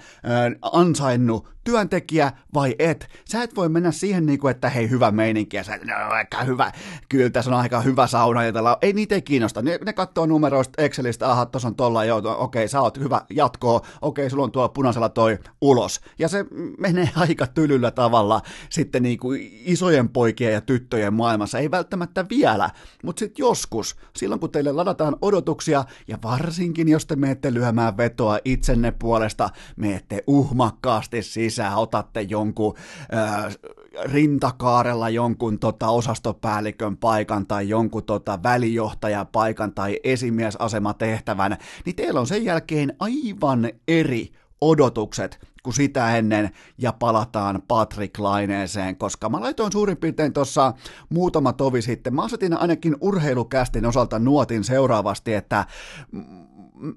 [0.63, 3.09] ansainnut työntekijä vai et.
[3.25, 6.45] Sä et voi mennä siihen, niin kuin, että hei, hyvä meininki, ja sä, no, aika
[6.45, 6.73] hyvä,
[7.09, 9.63] kyllä tässä on aika hyvä sauna, ja tällä, ei niitä ei kiinnosta.
[9.63, 13.81] Ne, ne katsoo numeroista Excelistä, aha, tuossa on tolla, joo, okei, sä oot hyvä, jatkoa,
[14.03, 16.01] okei, sulla on tuo punaisella toi ulos.
[16.19, 16.45] Ja se
[16.79, 22.71] menee aika tylyllä tavalla sitten niin kuin isojen poikien ja tyttöjen maailmassa, ei välttämättä vielä,
[23.05, 28.39] mutta sitten joskus, silloin kun teille ladataan odotuksia, ja varsinkin jos te menette lyömään vetoa
[28.45, 32.75] itsenne puolesta, menette uhmakkaasti siis sisään, otatte jonkun
[33.15, 33.57] äh,
[34.05, 42.45] rintakaarella jonkun tota, osastopäällikön paikan tai jonkun tota, välijohtajapaikan tai esimiesasematehtävän, niin teillä on sen
[42.45, 49.97] jälkeen aivan eri odotukset kuin sitä ennen ja palataan Patrick Laineeseen, koska mä laitoin suurin
[49.97, 50.73] piirtein tuossa
[51.09, 52.15] muutama tovi sitten.
[52.15, 55.67] Mä asetin ainakin urheilukästin osalta nuotin seuraavasti, että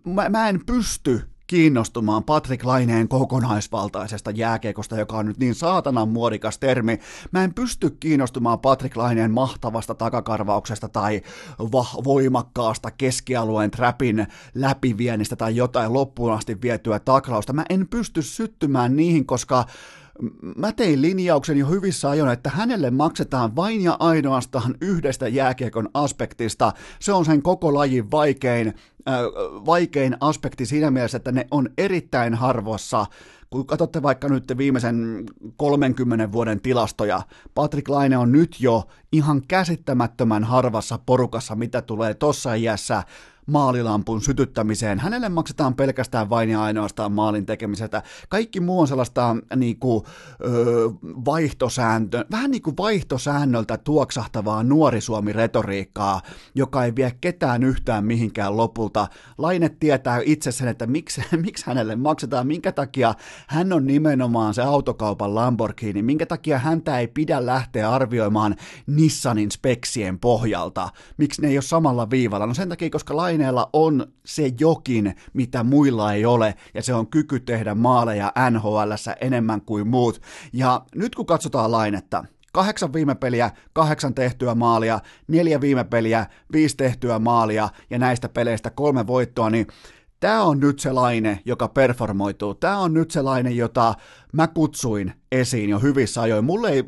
[0.05, 6.57] mä, mä en pysty kiinnostumaan Patrick Laineen kokonaisvaltaisesta jääkiekosta, joka on nyt niin saatanan muodikas
[6.57, 6.99] termi.
[7.31, 11.21] Mä en pysty kiinnostumaan Patrick Laineen mahtavasta takakarvauksesta tai
[11.59, 17.53] va- voimakkaasta keskialueen trapin läpiviennistä tai jotain loppuun asti vietyä taklausta.
[17.53, 19.65] Mä en pysty syttymään niihin, koska
[20.57, 26.73] mä tein linjauksen jo hyvissä ajoin, että hänelle maksetaan vain ja ainoastaan yhdestä jääkiekon aspektista.
[26.99, 29.15] Se on sen koko lajin vaikein, äh,
[29.65, 33.05] vaikein aspekti siinä mielessä, että ne on erittäin harvoissa
[33.51, 35.23] kun katsotte vaikka nyt viimeisen
[35.57, 37.21] 30 vuoden tilastoja,
[37.55, 43.03] Patrick Laine on nyt jo ihan käsittämättömän harvassa porukassa, mitä tulee tossa iässä
[43.45, 44.99] maalilampun sytyttämiseen.
[44.99, 48.03] Hänelle maksetaan pelkästään vain ja ainoastaan maalin tekemisestä.
[48.29, 50.03] Kaikki muu on sellaista niin kuin,
[50.45, 56.21] ö, vaihtosääntö, vähän niin kuin vaihtosäännöltä tuoksahtavaa nuori Suomi-retoriikkaa,
[56.55, 59.07] joka ei vie ketään yhtään mihinkään lopulta.
[59.37, 63.13] Laine tietää itse sen, että miksi, miksi hänelle maksetaan, minkä takia
[63.47, 68.55] hän on nimenomaan se autokaupan Lamborghini, minkä takia häntä ei pidä lähteä arvioimaan
[68.87, 72.45] Nissanin speksien pohjalta, miksi ne ei ole samalla viivalla.
[72.45, 76.93] No sen takia, koska Laine Laineella on se jokin, mitä muilla ei ole, ja se
[76.93, 78.91] on kyky tehdä maaleja nhl
[79.21, 80.21] enemmän kuin muut.
[80.53, 86.77] Ja nyt kun katsotaan Lainetta, kahdeksan viime peliä, kahdeksan tehtyä maalia, neljä viime peliä, viisi
[86.77, 89.67] tehtyä maalia ja näistä peleistä kolme voittoa, niin
[90.19, 92.53] tämä on nyt se laine, joka performoituu.
[92.53, 93.93] Tämä on nyt se laine, jota
[94.31, 96.45] mä kutsuin esiin jo hyvissä ajoin.
[96.45, 96.83] Mulle ei,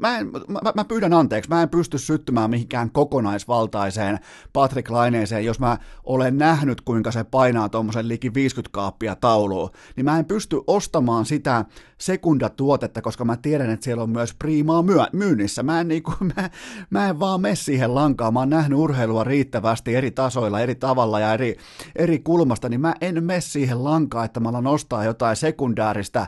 [0.00, 4.18] mä, en, mä, mä pyydän anteeksi, mä en pysty syttymään mihinkään kokonaisvaltaiseen
[4.52, 10.04] Patrick Laineeseen, jos mä olen nähnyt, kuinka se painaa tuommoisen liki 50 kaappia tauluun, niin
[10.04, 11.64] mä en pysty ostamaan sitä
[11.98, 15.62] sekundatuotetta, koska mä tiedän, että siellä on myös priimaa myö, myynnissä.
[15.62, 16.50] Mä en, niinku, mä,
[16.90, 21.20] mä en vaan mene siihen lankaan, mä oon nähnyt urheilua riittävästi eri tasoilla, eri tavalla
[21.20, 21.56] ja eri,
[21.96, 26.26] eri kulmasta, niin mä en mene siihen lankaan, että mä alan ostaa jotain sekundääristä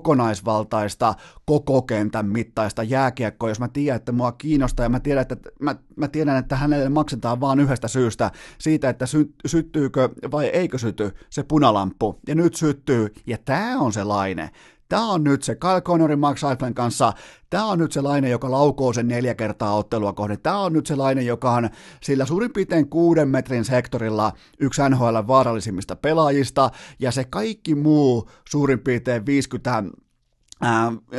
[0.00, 5.36] kokonaisvaltaista, koko kentän mittaista jääkiekkoa, jos mä tiedän, että mua kiinnostaa ja mä tiedän, että,
[5.60, 10.78] mä, mä tiedän, että hänelle maksetaan vain yhdestä syystä, siitä, että sy, syttyykö vai eikö
[10.78, 14.50] syty se punalamppu, ja nyt syttyy, ja tämä on se laine.
[14.90, 17.12] Tämä on nyt se Kyle Connorin Max Eiffelen kanssa,
[17.50, 20.40] tämä on nyt se laine, joka laukoo sen neljä kertaa ottelua kohden.
[20.42, 21.70] Tämä on nyt se laine, joka on
[22.02, 28.78] sillä suurin piirtein kuuden metrin sektorilla yksi NHL vaarallisimmista pelaajista, ja se kaikki muu suurin
[28.78, 29.82] piirtein 50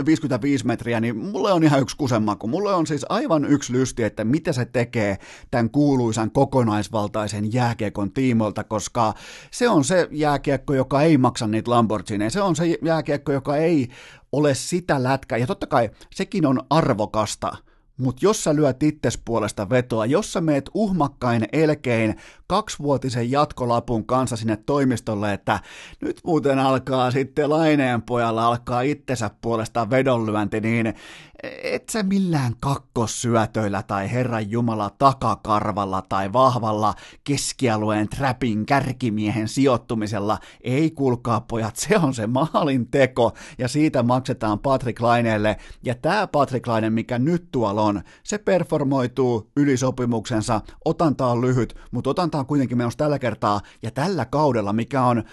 [0.05, 2.47] 55 metriä, niin mulle on ihan yksi kusenmaku.
[2.47, 5.17] Mulle on siis aivan yksi lysti, että mitä se tekee
[5.51, 9.13] tämän kuuluisan kokonaisvaltaisen jääkiekon tiimoilta, koska
[9.51, 12.29] se on se jääkiekko, joka ei maksa niitä Lamborghini.
[12.29, 13.87] Se on se jääkiekko, joka ei
[14.31, 15.37] ole sitä lätkää.
[15.37, 17.51] Ja totta kai sekin on arvokasta–
[18.01, 22.15] mutta jos sä lyöt itses puolesta vetoa, jos sä meet uhmakkain elkein
[22.47, 25.59] kaksivuotisen jatkolapun kanssa sinne toimistolle, että
[26.01, 30.93] nyt muuten alkaa sitten Laineen pojalla alkaa itsensä puolesta vedonlyönti, niin
[31.43, 40.39] et sä millään kakkossyötöillä tai Herran Jumala takakarvalla tai vahvalla keskialueen trapin kärkimiehen sijoittumisella.
[40.63, 45.57] Ei kuulkaa pojat, se on se maalin teko ja siitä maksetaan Patrick Laineelle.
[45.83, 52.09] Ja tämä Patrick Laine, mikä nyt tuolla on, se performoituu ylisopimuksensa, otanta on lyhyt, mutta
[52.09, 55.23] otanta on kuitenkin menossa tällä kertaa ja tällä kaudella, mikä on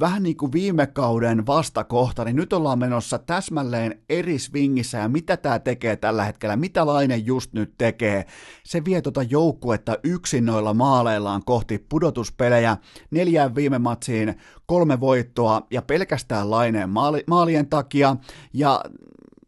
[0.00, 5.36] vähän niin kuin viime kauden vastakohta, niin nyt ollaan menossa täsmälleen eri swingissä ja mitä
[5.36, 8.26] tämä tekee tällä hetkellä, mitä Laine just nyt tekee.
[8.64, 12.76] Se vie tuota joukkuetta yksin noilla maaleillaan kohti pudotuspelejä,
[13.10, 14.34] neljään viime matsiin
[14.66, 18.16] kolme voittoa ja pelkästään Laineen maali, maalien takia.
[18.54, 18.80] Ja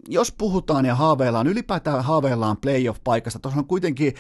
[0.09, 4.15] jos puhutaan ja haaveillaan, ylipäätään haaveillaan playoff-paikasta, tuossa on kuitenkin,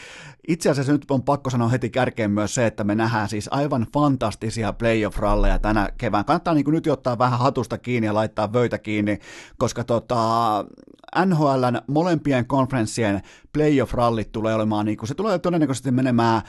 [0.48, 3.86] itse asiassa nyt on pakko sanoa heti kärkeen myös se, että me nähdään siis aivan
[3.92, 6.24] fantastisia playoff-ralleja tänä kevään.
[6.24, 9.18] Kannattaa niin nyt ottaa vähän hatusta kiinni ja laittaa vöitä kiinni,
[9.58, 10.64] koska tota,
[11.26, 16.42] NHLn molempien konferenssien playoff-rallit tulee olemaan, niin kuin, se tulee todennäköisesti menemään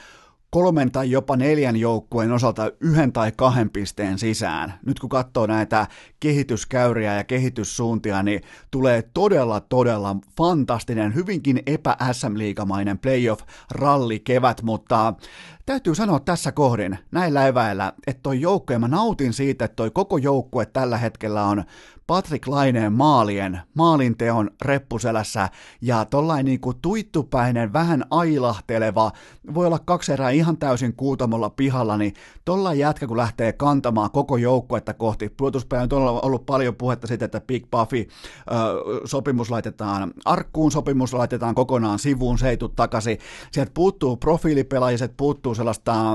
[0.54, 4.74] kolmen tai jopa neljän joukkueen osalta yhden tai kahden pisteen sisään.
[4.86, 5.86] Nyt kun katsoo näitä
[6.20, 8.40] kehityskäyriä ja kehityssuuntia, niin
[8.70, 15.14] tulee todella, todella fantastinen, hyvinkin epä-SM-liigamainen playoff-ralli kevät, mutta
[15.66, 20.18] täytyy sanoa tässä kohdin, näillä eväillä, että toi joukkue, mä nautin siitä, että toi koko
[20.18, 21.64] joukkue tällä hetkellä on
[22.06, 25.48] Patrick Laineen maalien, maalinteon reppuselässä
[25.80, 29.12] ja tollain niin kuin tuittupäinen, vähän ailahteleva,
[29.54, 32.14] voi olla kaksi erää ihan täysin kuutamolla pihalla, niin
[32.44, 37.40] tollain jätkä kun lähtee kantamaan koko joukkuetta kohti, pudotuspäivä on ollut paljon puhetta siitä, että
[37.40, 38.06] Big Buffy ö,
[39.04, 43.18] sopimus laitetaan arkkuun, sopimus laitetaan kokonaan sivuun, se ei tule takaisin,
[43.52, 46.12] sieltä puuttuu profiilipelaajia, puuttuu sellaista,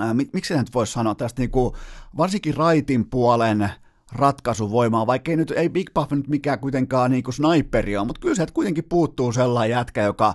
[0.00, 1.74] äh, miksi nyt voisi sanoa tästä niin kuin,
[2.16, 3.70] varsinkin raitin puolen,
[4.12, 8.20] ratkaisuvoimaa, vaikka ei nyt, ei Big Buff nyt mikään kuitenkaan niin kuin sniperi ole, mutta
[8.20, 10.34] kyllä sieltä kuitenkin puuttuu sellainen jätkä, joka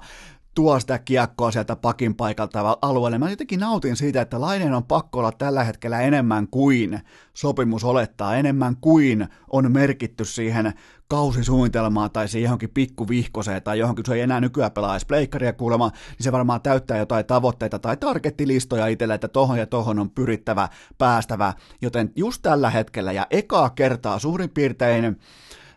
[0.55, 3.17] tuo sitä kiekkoa sieltä pakin paikalta alueelle.
[3.17, 6.99] Mä jotenkin nautin siitä, että Lainen on pakko olla tällä hetkellä enemmän kuin
[7.33, 10.73] sopimus olettaa, enemmän kuin on merkitty siihen
[11.07, 16.23] kausisuunnitelmaan tai siihen johonkin pikkuvihkoseen tai johonkin, se ei enää nykyään pelaa pleikkaria kuulemma, niin
[16.23, 21.53] se varmaan täyttää jotain tavoitteita tai targettilistoja itselle, että tohon ja tohon on pyrittävä, päästävä,
[21.81, 25.19] joten just tällä hetkellä ja ekaa kertaa suurin piirtein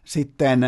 [0.08, 0.60] sitten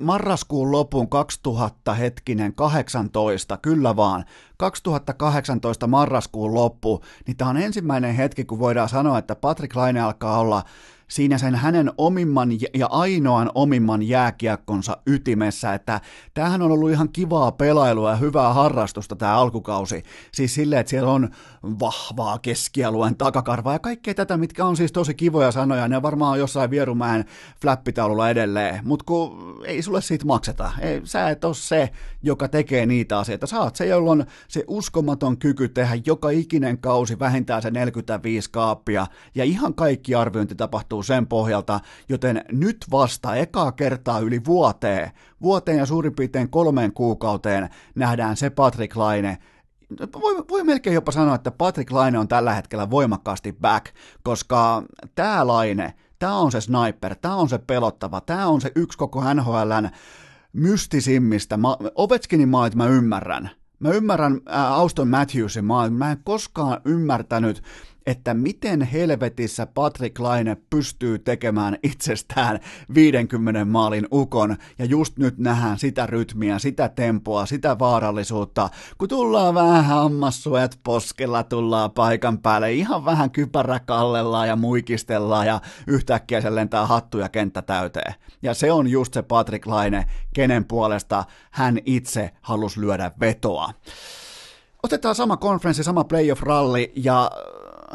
[0.00, 4.24] marraskuun lopun 2000 hetkinen 18, kyllä vaan,
[4.56, 10.38] 2018 marraskuun loppu, niin tämä on ensimmäinen hetki, kun voidaan sanoa, että Patrick Laine alkaa
[10.38, 10.62] olla
[11.08, 16.00] siinä sen hänen omimman ja ainoan omimman jääkiekkonsa ytimessä, että
[16.34, 20.02] tämähän on ollut ihan kivaa pelailua ja hyvää harrastusta tämä alkukausi.
[20.32, 21.28] Siis silleen, että siellä on
[21.62, 26.70] vahvaa keskialueen takakarvaa ja kaikkea tätä, mitkä on siis tosi kivoja sanoja, ne varmaan jossain
[26.70, 27.24] Vierumäen
[27.62, 30.72] flappitaululla edelleen, mutta kun ei sulle siitä makseta.
[30.80, 31.90] Ei, sä et ole se,
[32.22, 33.46] joka tekee niitä asioita.
[33.46, 38.50] Sä oot se, jolla on se uskomaton kyky tehdä joka ikinen kausi vähintään se 45
[38.50, 44.40] kaappia ja ihan kaikki arviointi tapahtuu tapahtuu sen pohjalta, joten nyt vasta ekaa kertaa yli
[44.44, 45.10] vuoteen,
[45.42, 49.38] vuoteen ja suurin piirtein kolmeen kuukauteen nähdään se Patrick Laine,
[50.20, 53.86] voi, voi melkein jopa sanoa, että Patrick Laine on tällä hetkellä voimakkaasti back,
[54.22, 54.82] koska
[55.14, 59.34] tämä Laine, tämä on se sniper, tämä on se pelottava, tämä on se yksi koko
[59.34, 59.88] NHLn
[60.52, 61.56] mystisimmistä.
[61.56, 63.50] Mä, Ovechkinin maalit mä ymmärrän.
[63.80, 65.94] Mä ymmärrän Auston Matthewsin maalit.
[65.94, 67.62] Mä en koskaan ymmärtänyt
[68.08, 72.60] että miten helvetissä Patrick Laine pystyy tekemään itsestään
[72.94, 78.68] 50 maalin ukon, ja just nyt nähdään sitä rytmiä, sitä tempoa, sitä vaarallisuutta,
[78.98, 85.60] kun tullaan vähän hammassuet poskella, tullaan paikan päälle, ihan vähän kypärä kallellaan ja muikistellaan, ja
[85.86, 88.14] yhtäkkiä se lentää hattu ja kenttä täyteen.
[88.42, 93.70] Ja se on just se Patrick Laine, kenen puolesta hän itse halusi lyödä vetoa.
[94.82, 97.30] Otetaan sama konferenssi, sama playoff-ralli ja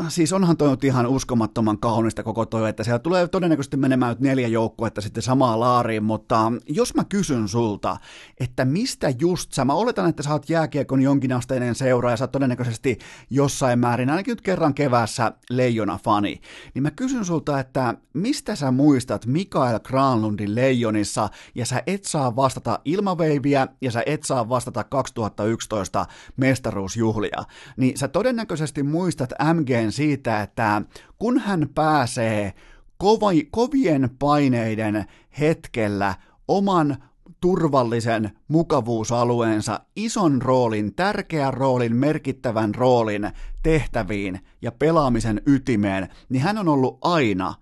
[0.09, 5.01] siis onhan toi ihan uskomattoman kaunista koko toi, että siellä tulee todennäköisesti menemään neljä joukkuetta
[5.01, 7.97] sitten samaan laariin, mutta jos mä kysyn sulta,
[8.39, 12.31] että mistä just sä, mä oletan, että sä oot jääkiekon jonkinasteinen seura ja sä oot
[12.31, 16.41] todennäköisesti jossain määrin, ainakin nyt kerran keväässä leijona fani,
[16.73, 22.35] niin mä kysyn sulta, että mistä sä muistat Mikael Granlundin leijonissa ja sä et saa
[22.35, 26.05] vastata ilmaveiviä ja sä et saa vastata 2011
[26.37, 27.43] mestaruusjuhlia,
[27.77, 30.81] niin sä todennäköisesti muistat MG jälkeen siitä, että
[31.19, 32.53] kun hän pääsee
[32.97, 35.05] kovi, kovien paineiden
[35.39, 36.15] hetkellä
[36.47, 36.97] oman
[37.41, 43.31] turvallisen mukavuusalueensa ison roolin, tärkeän roolin, merkittävän roolin
[43.63, 47.53] tehtäviin ja pelaamisen ytimeen, niin hän on ollut aina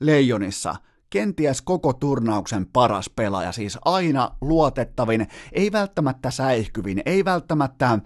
[0.00, 0.76] Leijonissa
[1.10, 7.98] kenties koko turnauksen paras pelaaja, siis aina luotettavin, ei välttämättä säihkyvin, ei välttämättä,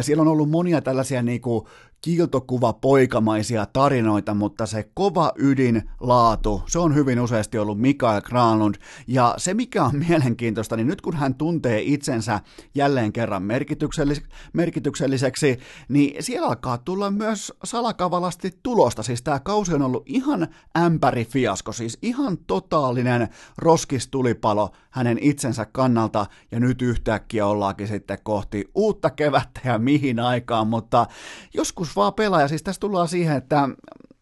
[0.00, 1.68] siellä on ollut monia tällaisia niinku
[2.00, 8.74] kiiltokuva poikamaisia tarinoita, mutta se kova ydin laatu, se on hyvin useasti ollut Mikael Granlund.
[9.06, 12.40] Ja se mikä on mielenkiintoista, niin nyt kun hän tuntee itsensä
[12.74, 15.58] jälleen kerran merkityksellis- merkitykselliseksi,
[15.88, 19.02] niin siellä alkaa tulla myös salakavalasti tulosta.
[19.02, 26.60] Siis tämä kausi on ollut ihan ämpärifiasko, siis ihan totaalinen roskistulipalo hänen itsensä kannalta, ja
[26.60, 31.06] nyt yhtäkkiä ollaankin sitten kohti uutta kevättä ja mihin aikaan, mutta
[31.54, 33.68] joskus joskus vaan pelaaja, siis tässä tullaan siihen, että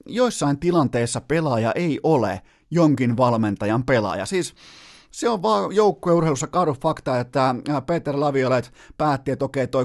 [0.06, 4.26] joissain tilanteissa pelaaja ei ole jonkin valmentajan pelaaja.
[4.26, 4.54] Siis
[5.16, 9.84] se on vaan joukkueurheilussa kaadu fakta, että äh, Peter Laviolet päätti, että okei, toi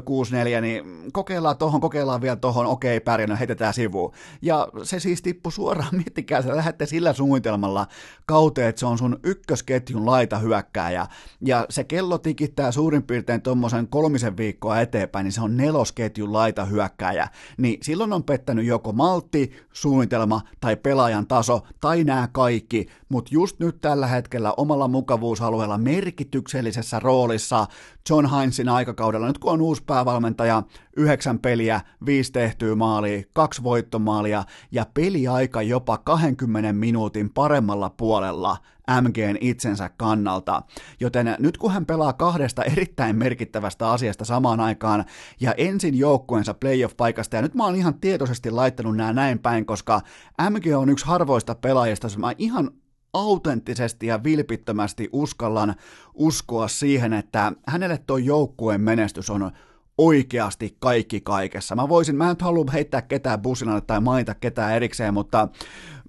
[0.58, 4.14] 6-4, niin kokeillaan tohon, kokeillaan vielä tohon, okei, pärjännyt, heitetään sivuun.
[4.42, 7.88] Ja se siis tippui suoraan, miettikää, sä lähdette sillä suunnitelmalla
[8.26, 11.08] kauteen, että se on sun ykkösketjun laita hyökkääjä,
[11.42, 16.66] ja se kello tikittää suurin piirtein tuommoisen kolmisen viikkoa eteenpäin, niin se on nelosketjun laita
[16.66, 17.28] hyökkääjä.
[17.58, 23.60] Niin silloin on pettänyt joko maltti, suunnitelma tai pelaajan taso, tai nämä kaikki, mutta just
[23.60, 24.88] nyt tällä hetkellä omalla
[25.22, 27.68] mukavuusalueella merkityksellisessä roolissa
[28.10, 30.64] John Heinzin aikakaudella, nyt kun on uusi päävalmentaja,
[30.98, 38.58] yhdeksän peliä, viisi tehtyä maalia, kaksi voittomaalia ja peliaika jopa 20 minuutin paremmalla puolella
[39.02, 40.62] MGn itsensä kannalta.
[41.00, 45.06] Joten nyt kun hän pelaa kahdesta erittäin merkittävästä asiasta samaan aikaan
[45.40, 50.02] ja ensin joukkueensa playoff-paikasta, ja nyt mä oon ihan tietoisesti laittanut nämä näin päin, koska
[50.50, 52.72] MG on yksi harvoista pelaajista, jos mä ihan
[53.14, 55.76] autenttisesti ja vilpittömästi uskallan
[56.14, 59.52] uskoa siihen, että hänelle tuo joukkueen menestys on
[59.98, 61.76] oikeasti kaikki kaikessa.
[61.76, 65.48] Mä voisin, mä en halua heittää ketään businalle tai mainita ketään erikseen, mutta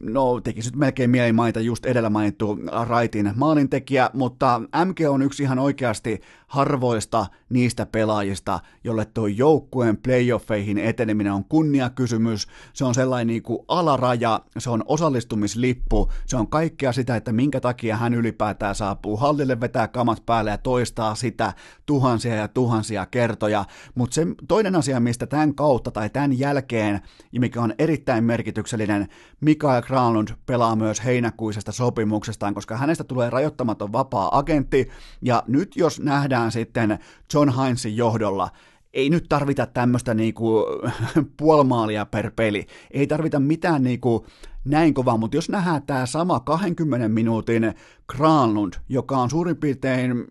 [0.03, 5.43] no tekisi nyt melkein mieli mainita just edellä mainittu Raitin maalintekijä, mutta MG on yksi
[5.43, 13.27] ihan oikeasti harvoista niistä pelaajista, jolle tuo joukkueen playoffeihin eteneminen on kunniakysymys, se on sellainen
[13.27, 18.75] niin kuin alaraja, se on osallistumislippu, se on kaikkea sitä, että minkä takia hän ylipäätään
[18.75, 21.53] saapuu hallille, vetää kamat päälle ja toistaa sitä
[21.87, 27.01] tuhansia ja tuhansia kertoja, mutta se toinen asia, mistä tämän kautta tai tämän jälkeen,
[27.39, 29.09] mikä on erittäin merkityksellinen,
[29.41, 34.89] Mikael Granlund pelaa myös heinäkuisesta sopimuksestaan, koska hänestä tulee rajoittamaton vapaa agentti,
[35.23, 36.99] ja nyt jos nähdään sitten
[37.35, 38.49] John Heinzin johdolla,
[38.95, 40.65] ei nyt tarvita tämmöistä niinku
[41.39, 44.27] puolmaalia per peli, ei tarvita mitään niinku
[44.65, 47.75] näin kovaa, mutta jos nähdään tämä sama 20 minuutin
[48.09, 50.25] Granlund, joka on suurin piirtein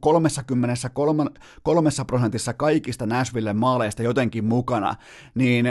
[0.00, 4.94] 33 prosentissa kaikista Nashville maaleista jotenkin mukana,
[5.34, 5.66] niin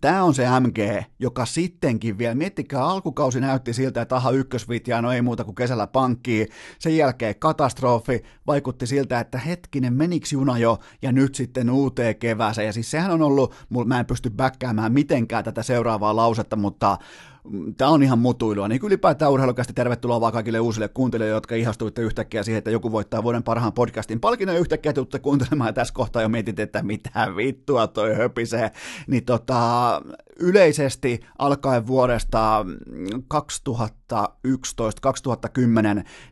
[0.00, 5.12] Tämä on se MG, joka sittenkin vielä, miettikää, alkukausi näytti siltä, että aha, ykkösvitjaa, no
[5.12, 6.48] ei muuta kuin kesällä pankkiin.
[6.78, 12.66] Sen jälkeen katastrofi, vaikutti siltä, että hetkinen, meniks juna jo, ja nyt sitten uuteen kevääseen.
[12.66, 16.98] Ja siis sehän on ollut, mä en pysty bäkkäämään mitenkään tätä seuraavaa lausetta, mutta
[17.76, 22.42] tämä on ihan mutuilua, niin ylipäätään urheilukästi tervetuloa vaan kaikille uusille kuuntelijoille, jotka ihastuitte yhtäkkiä
[22.42, 24.56] siihen, että joku voittaa vuoden parhaan podcastin palkinnon.
[24.56, 28.70] Yhtäkkiä tuutte kuuntelemaan ja tässä kohtaa jo mietit, että mitä vittua toi höpisee,
[29.06, 30.02] niin tota,
[30.40, 32.66] yleisesti alkaen vuodesta
[33.34, 33.38] 2011-2010,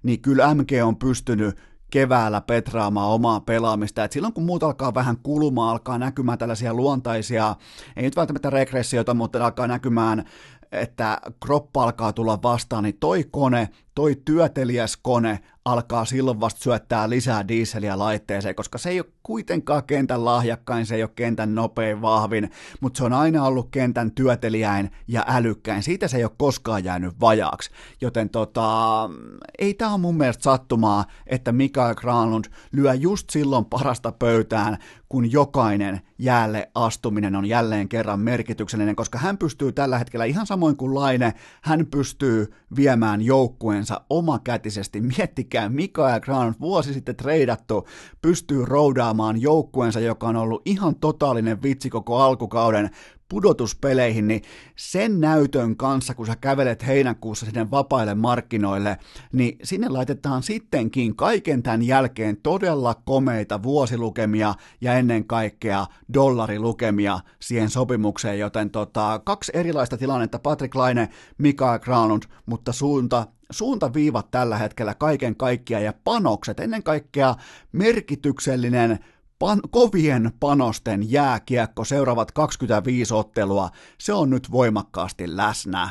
[0.02, 1.56] niin kyllä MG on pystynyt
[1.90, 4.04] keväällä petraamaan omaa pelaamista.
[4.04, 7.56] Et silloin kun muut alkaa vähän kulumaan, alkaa näkymään tällaisia luontaisia,
[7.96, 10.24] ei nyt välttämättä regressioita, mutta alkaa näkymään
[10.72, 17.10] että kroppa alkaa tulla vastaan, niin toi kone, toi työtelijäs kone alkaa silloin vasta syöttää
[17.10, 22.02] lisää diiseliä laitteeseen, koska se ei ole kuitenkaan kentän lahjakkain, se ei ole kentän nopein
[22.02, 22.50] vahvin,
[22.80, 25.82] mutta se on aina ollut kentän työtelijäin ja älykkäin.
[25.82, 27.70] Siitä se ei ole koskaan jäänyt vajaaksi.
[28.00, 29.10] Joten tota,
[29.58, 34.78] ei tämä ole mun mielestä sattumaa, että Mikael Granlund lyö just silloin parasta pöytään,
[35.10, 40.76] kun jokainen jäälle astuminen on jälleen kerran merkityksellinen, koska hän pystyy tällä hetkellä ihan samoin
[40.76, 45.00] kuin Laine, hän pystyy viemään joukkueensa omakätisesti.
[45.00, 47.86] Miettikää, Mikael Granlund vuosi sitten treidattu,
[48.22, 52.90] pystyy roudaamaan joukkueensa, joka on ollut ihan totaalinen vitsi koko alkukauden,
[53.30, 54.42] pudotuspeleihin, niin
[54.76, 58.96] sen näytön kanssa, kun sä kävelet heinäkuussa sinne vapaille markkinoille,
[59.32, 67.70] niin sinne laitetaan sittenkin kaiken tämän jälkeen todella komeita vuosilukemia ja ennen kaikkea dollarilukemia siihen
[67.70, 71.08] sopimukseen, joten tota, kaksi erilaista tilannetta, Patrick Laine,
[71.38, 77.34] Mikael Granlund, mutta suunta suuntaviivat tällä hetkellä kaiken kaikkiaan ja panokset, ennen kaikkea
[77.72, 78.98] merkityksellinen
[79.40, 83.68] pan, kovien panosten jääkiekko seuraavat 25 ottelua,
[83.98, 85.90] se on nyt voimakkaasti läsnä.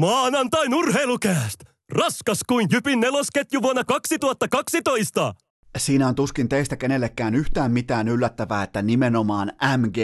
[0.00, 1.60] Maanantain urheilukääst!
[1.92, 5.34] Raskas kuin Jypin nelosketju vuonna 2012!
[5.78, 9.96] Siinä on tuskin teistä kenellekään yhtään mitään yllättävää, että nimenomaan MG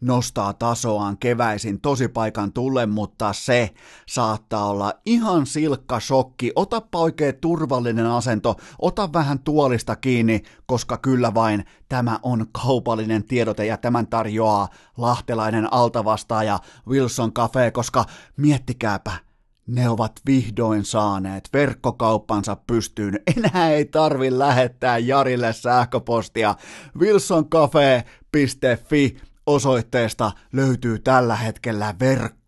[0.00, 3.70] nostaa tasoaan keväisin tosipaikan tulle, mutta se
[4.06, 6.52] saattaa olla ihan silkka shokki.
[6.56, 13.66] Otappa oikein turvallinen asento, ota vähän tuolista kiinni, koska kyllä vain tämä on kaupallinen tiedote
[13.66, 16.58] ja tämän tarjoaa lahtelainen altavastaaja
[16.88, 18.04] Wilson Cafe, koska
[18.36, 19.25] miettikääpä,
[19.66, 23.20] ne ovat vihdoin saaneet verkkokauppansa pystyyn.
[23.36, 26.54] Enää ei tarvi lähettää Jarille sähköpostia.
[26.98, 31.94] wilsoncafe.fi osoitteesta löytyy tällä hetkellä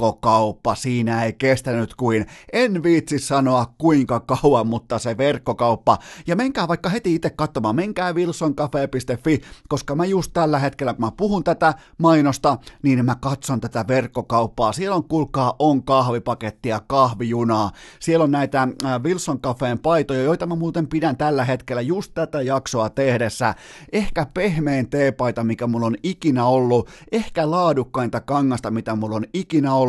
[0.02, 0.74] verkkokauppa.
[0.74, 5.98] Siinä ei kestänyt kuin, en viitsi sanoa kuinka kauan, mutta se verkkokauppa.
[6.26, 11.12] Ja menkää vaikka heti itse katsomaan, menkää wilsoncafe.fi, koska mä just tällä hetkellä, kun mä
[11.16, 14.72] puhun tätä mainosta, niin mä katson tätä verkkokauppaa.
[14.72, 17.70] Siellä on, kuulkaa, on kahvipakettia, kahvijunaa.
[18.00, 22.42] Siellä on näitä äh, Wilson Cafeen paitoja, joita mä muuten pidän tällä hetkellä just tätä
[22.42, 23.54] jaksoa tehdessä.
[23.92, 29.74] Ehkä pehmein teepaita, mikä mulla on ikinä ollut, ehkä laadukkainta kangasta, mitä mulla on ikinä
[29.74, 29.87] ollut,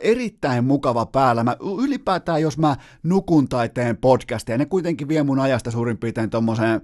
[0.00, 1.44] erittäin mukava päällä.
[1.44, 6.30] Mä, ylipäätään, jos mä nukun tai teen podcastia, ne kuitenkin vie mun ajasta suurin piirtein
[6.30, 6.80] tommoseen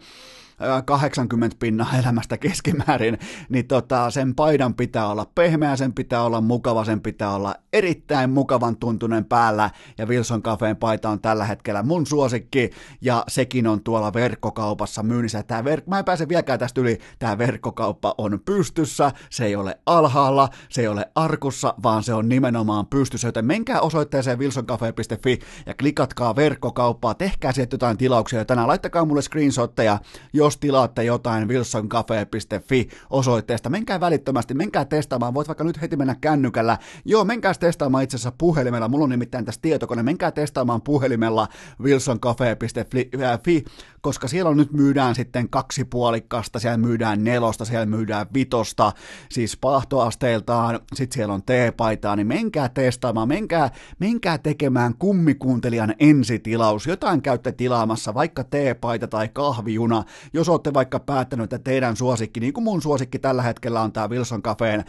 [0.84, 6.84] 80 pinnaa elämästä keskimäärin, niin tota, sen paidan pitää olla pehmeä, sen pitää olla mukava,
[6.84, 12.06] sen pitää olla erittäin mukavan tuntunen päällä, ja Wilson Cafeen paita on tällä hetkellä mun
[12.06, 15.42] suosikki, ja sekin on tuolla verkkokaupassa myynnissä.
[15.42, 19.78] Tää ver- Mä en pääse vieläkään tästä yli, tämä verkkokauppa on pystyssä, se ei ole
[19.86, 25.74] alhaalla, se ei ole arkussa, vaan se on nimenomaan pystyssä, joten menkää osoitteeseen wilsoncafe.fi ja
[25.74, 29.98] klikatkaa verkkokauppaa, tehkää sieltä jotain tilauksia, ja tänään laittakaa mulle screenshotteja,
[30.32, 36.78] jos tilaatte jotain wilsoncafe.fi osoitteesta, menkää välittömästi, menkää testaamaan, voit vaikka nyt heti mennä kännykällä,
[37.04, 41.48] joo, menkää testaamaan itse asiassa puhelimella, mulla on nimittäin tässä tietokone, menkää testaamaan puhelimella
[41.80, 43.64] wilsoncafe.fi,
[44.00, 48.92] koska siellä on nyt myydään sitten kaksi puolikkasta, siellä myydään nelosta, siellä myydään vitosta,
[49.30, 57.22] siis pahtoasteiltaan, sitten siellä on teepaitaa, niin menkää testaamaan, menkää, menkää tekemään kummikuuntelijan ensitilaus, jotain
[57.22, 60.04] käytte tilaamassa, vaikka teepaita tai kahvijuna,
[60.36, 64.08] jos olette vaikka päättänyt, että teidän suosikki, niin kuin mun suosikki tällä hetkellä on tämä
[64.08, 64.84] Wilson Cafeen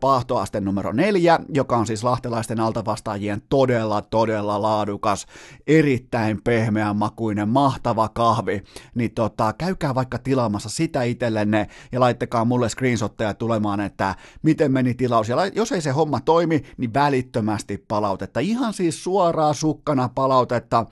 [0.00, 5.26] pahtoaste numero neljä, joka on siis lahtelaisten altavastaajien todella, todella laadukas,
[5.66, 8.62] erittäin pehmeän makuinen, mahtava kahvi,
[8.94, 14.94] niin tota, käykää vaikka tilaamassa sitä itsellenne ja laittakaa mulle screenshotteja tulemaan, että miten meni
[14.94, 15.28] tilaus.
[15.28, 18.40] Ja jos ei se homma toimi, niin välittömästi palautetta.
[18.40, 20.86] Ihan siis suoraa sukkana palautetta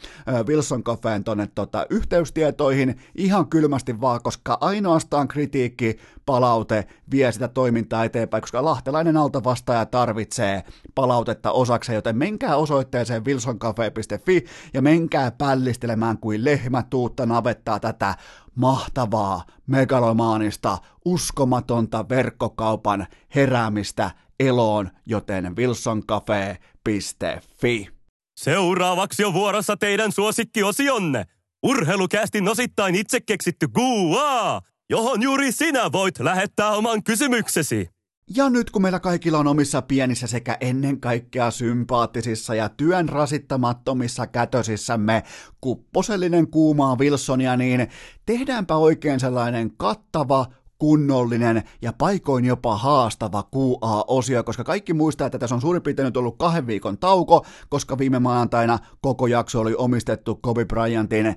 [0.46, 8.05] Wilson Cafeen tonne tota, yhteystietoihin, ihan kylmästi vaan, koska ainoastaan kritiikki, palaute vie sitä toimintaa
[8.05, 10.64] eteenpäin, koska lahtelainen alta vastaaja tarvitsee
[10.95, 18.14] palautetta osakseen, joten menkää osoitteeseen wilsoncafe.fi ja menkää pällistelemään kuin lehmä tuutta navettaa tätä
[18.55, 27.88] mahtavaa, megalomaanista, uskomatonta verkkokaupan heräämistä eloon, joten wilsoncafe.fi.
[28.36, 31.26] Seuraavaksi on vuorossa teidän suosikkiosionne.
[31.64, 34.60] Urheilukästin osittain itse keksitty Guaa,
[34.90, 37.88] johon juuri sinä voit lähettää oman kysymyksesi.
[38.36, 44.26] Ja nyt kun meillä kaikilla on omissa pienissä sekä ennen kaikkea sympaattisissa ja työn rasittamattomissa
[44.26, 45.22] kätösissämme
[45.60, 47.88] kupposellinen kuumaa Wilsonia, niin
[48.26, 50.46] tehdäänpä oikein sellainen kattava,
[50.78, 56.16] kunnollinen ja paikoin jopa haastava QA-osio, koska kaikki muistaa, että tässä on suurin piirtein nyt
[56.16, 61.36] ollut kahden viikon tauko, koska viime maanantaina koko jakso oli omistettu Kobe Bryantin äh,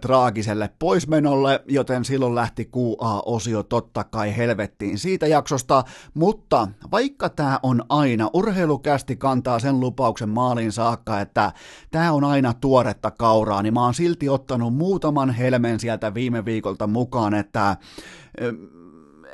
[0.00, 7.82] traagiselle poismenolle, joten silloin lähti QA-osio totta kai helvettiin siitä jaksosta, mutta vaikka tämä on
[7.88, 11.52] aina, urheilukästi kantaa sen lupauksen maaliin saakka, että
[11.90, 16.86] tämä on aina tuoretta kauraa, niin mä oon silti ottanut muutaman helmen sieltä viime viikolta
[16.86, 17.76] mukaan, että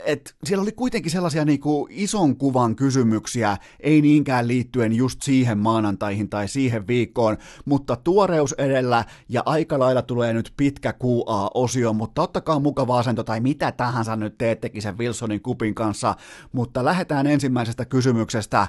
[0.04, 6.28] et siellä oli kuitenkin sellaisia niinku ison kuvan kysymyksiä, ei niinkään liittyen just siihen maanantaihin
[6.28, 12.58] tai siihen viikkoon, mutta tuoreus edellä ja aika lailla tulee nyt pitkä QA-osio, mutta ottakaa
[12.58, 16.14] mukava asento tai mitä tahansa nyt teettekin sen Wilsonin kupin kanssa,
[16.52, 18.68] mutta lähdetään ensimmäisestä kysymyksestä.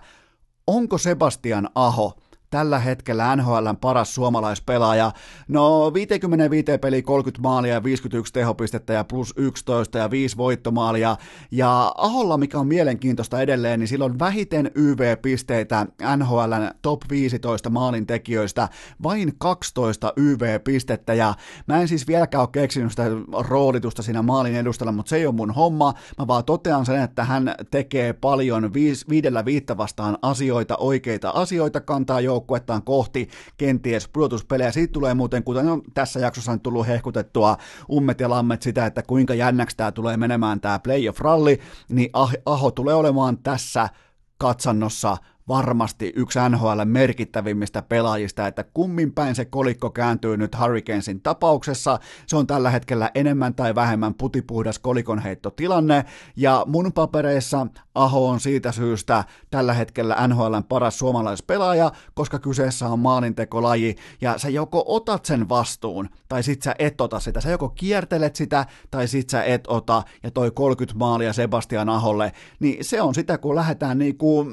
[0.67, 2.13] Onko Sebastian Aho
[2.53, 5.11] tällä hetkellä NHLn paras suomalaispelaaja.
[5.47, 11.17] No 55 peli 30 maalia ja 51 tehopistettä ja plus 11 ja 5 voittomaalia.
[11.51, 15.85] Ja Aholla, mikä on mielenkiintoista edelleen, niin silloin vähiten YV-pisteitä
[16.17, 18.69] NHLn top 15 maalintekijöistä,
[19.03, 21.13] vain 12 YV-pistettä.
[21.13, 21.33] Ja
[21.67, 23.05] mä en siis vieläkään ole keksinyt sitä
[23.39, 25.93] roolitusta siinä maalin edustalla, mutta se ei ole mun homma.
[26.19, 31.81] Mä vaan totean sen, että hän tekee paljon viis, viidellä viittä vastaan asioita, oikeita asioita,
[31.81, 34.71] kantaa joukkoon joukkuettaan kohti kenties pudotuspelejä.
[34.71, 37.57] Siitä tulee muuten, kuten on tässä jaksossa on tullut hehkutettua
[37.89, 42.09] ummet ja lammet sitä, että kuinka jännäksi tämä tulee menemään tämä playoff-ralli, niin
[42.45, 43.89] Aho tulee olemaan tässä
[44.37, 45.17] katsannossa
[45.47, 51.99] varmasti yksi NHL merkittävimmistä pelaajista, että kummin päin se kolikko kääntyy nyt Hurricanesin tapauksessa.
[52.27, 58.71] Se on tällä hetkellä enemmän tai vähemmän putipuhdas kolikonheittotilanne, ja mun papereissa Aho on siitä
[58.71, 65.49] syystä tällä hetkellä NHLn paras suomalaispelaaja, koska kyseessä on maalintekolaji, ja sä joko otat sen
[65.49, 67.41] vastuun, tai sit sä et ota sitä.
[67.41, 72.31] Sä joko kiertelet sitä, tai sit sä et ota, ja toi 30 maalia Sebastian Aholle,
[72.59, 74.45] niin se on sitä, kun lähdetään niinku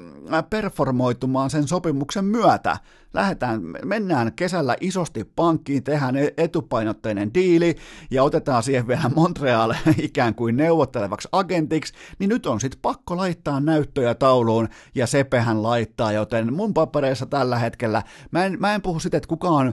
[0.50, 2.76] perform transformoitumaan sen sopimuksen myötä.
[3.14, 7.76] Lähdetään, mennään kesällä isosti pankkiin, tehdään e- etupainotteinen diili
[8.10, 13.60] ja otetaan siihen vielä Montreal ikään kuin neuvottelevaksi agentiksi, niin nyt on sitten pakko laittaa
[13.60, 19.00] näyttöjä tauluun ja Sepehän laittaa, joten mun papereissa tällä hetkellä, mä en, mä en puhu
[19.00, 19.72] sitä, että kuka on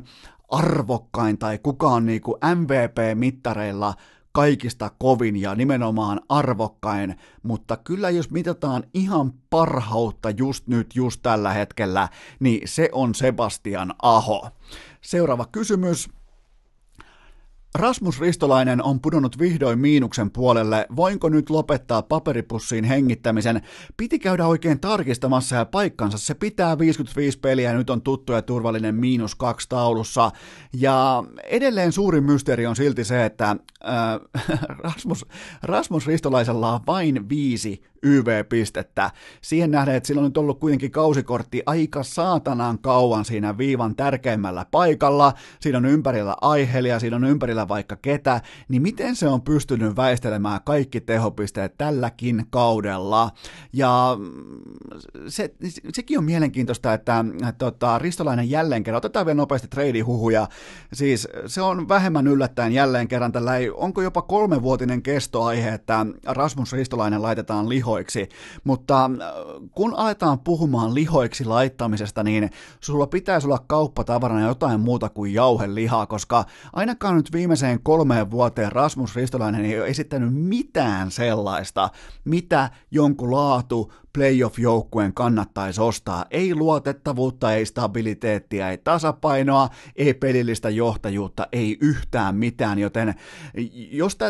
[0.50, 3.94] arvokkain tai kuka on niinku MVP-mittareilla
[4.38, 11.54] kaikista kovin ja nimenomaan arvokkain, mutta kyllä jos mitataan ihan parhautta just nyt, just tällä
[11.54, 12.10] hetkellä,
[12.40, 14.50] niin se on Sebastian Aho.
[15.02, 16.10] Seuraava kysymys.
[17.78, 20.88] Rasmus Ristolainen on pudonnut vihdoin miinuksen puolelle.
[20.96, 23.62] Voinko nyt lopettaa paperipussiin hengittämisen?
[23.98, 26.18] Piti käydä oikein tarkistamassa ja paikkansa.
[26.18, 30.32] Se pitää 55 peliä ja nyt on tuttu ja turvallinen miinus kaksi taulussa.
[30.74, 35.26] Ja edelleen suurin mysteeri on silti se, että äh, Rasmus,
[35.64, 39.12] Rasmus Ristolaisella on vain viisi YV-pistettä.
[39.42, 44.66] Siihen nähden, että sillä on nyt ollut kuitenkin kausikortti aika saatanan kauan siinä viivan tärkeimmällä
[44.72, 49.96] paikalla, siinä on ympärillä aihelia, siinä on ympärillä vaikka ketä, niin miten se on pystynyt
[49.96, 53.32] väistelemään kaikki tehopisteet tälläkin kaudella?
[53.74, 54.18] Ja
[55.28, 55.54] se,
[55.94, 57.26] sekin on mielenkiintoista, että
[57.58, 60.48] tota, Ristolainen jälleen kerran, otetaan vielä nopeasti treidihuhuja,
[60.94, 66.74] siis se on vähemmän yllättäen jälleen kerran tällä ei, onko jopa kolmevuotinen kestoaihe, että Rasmus
[66.74, 68.30] Ristolainen laitetaan liho lihoiksi,
[68.64, 69.10] mutta äh,
[69.72, 72.50] kun aletaan puhumaan lihoiksi laittamisesta, niin
[72.80, 79.16] sulla pitäisi olla kauppatavarana jotain muuta kuin jauhelihaa, koska ainakaan nyt viimeiseen kolmeen vuoteen Rasmus
[79.16, 81.90] Ristolainen ei ole esittänyt mitään sellaista,
[82.26, 86.26] mitä jonkun laatu playoff-joukkueen kannattaisi ostaa.
[86.32, 93.16] Ei luotettavuutta, ei stabiliteettia, ei tasapainoa, ei pelillistä johtajuutta, ei yhtään mitään, joten
[93.92, 94.26] jos tä,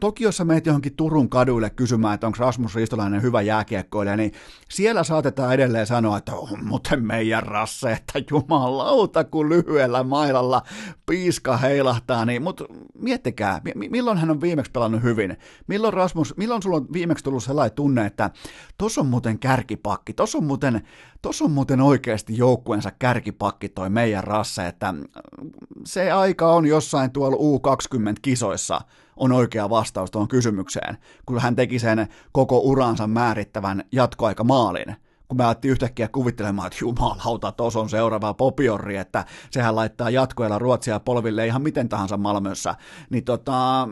[0.00, 4.32] toki jos sä meet johonkin Turun kaduille kysymään, että onko Rasmus Ristolainen hyvä jääkiekkoilija, niin
[4.68, 10.62] siellä saatetaan edelleen sanoa, että on muuten meidän rasse, että jumalauta, kun lyhyellä mailalla
[11.06, 15.36] piiska heilahtaa kannattaa, niin, mutta miettikää, milloin hän on viimeksi pelannut hyvin?
[15.66, 18.30] Milloin Rasmus, milloin sulla on viimeksi tullut sellainen tunne, että
[18.78, 20.82] tuossa on muuten kärkipakki, tuossa on muuten,
[21.22, 24.94] tossa on muuten oikeasti joukkueensa kärkipakki toi meidän rasse, että
[25.84, 28.80] se aika on jossain tuolla U20-kisoissa,
[29.16, 34.96] on oikea vastaus tuohon kysymykseen, kun hän teki sen koko uransa määrittävän jatkoaikamaalin
[35.28, 40.58] kun me alettiin yhtäkkiä kuvittelemaan, että jumalauta, tos on seuraava popiorri, että sehän laittaa jatkoilla
[40.58, 42.74] Ruotsia polville ihan miten tahansa Malmössä,
[43.10, 43.88] niin tota,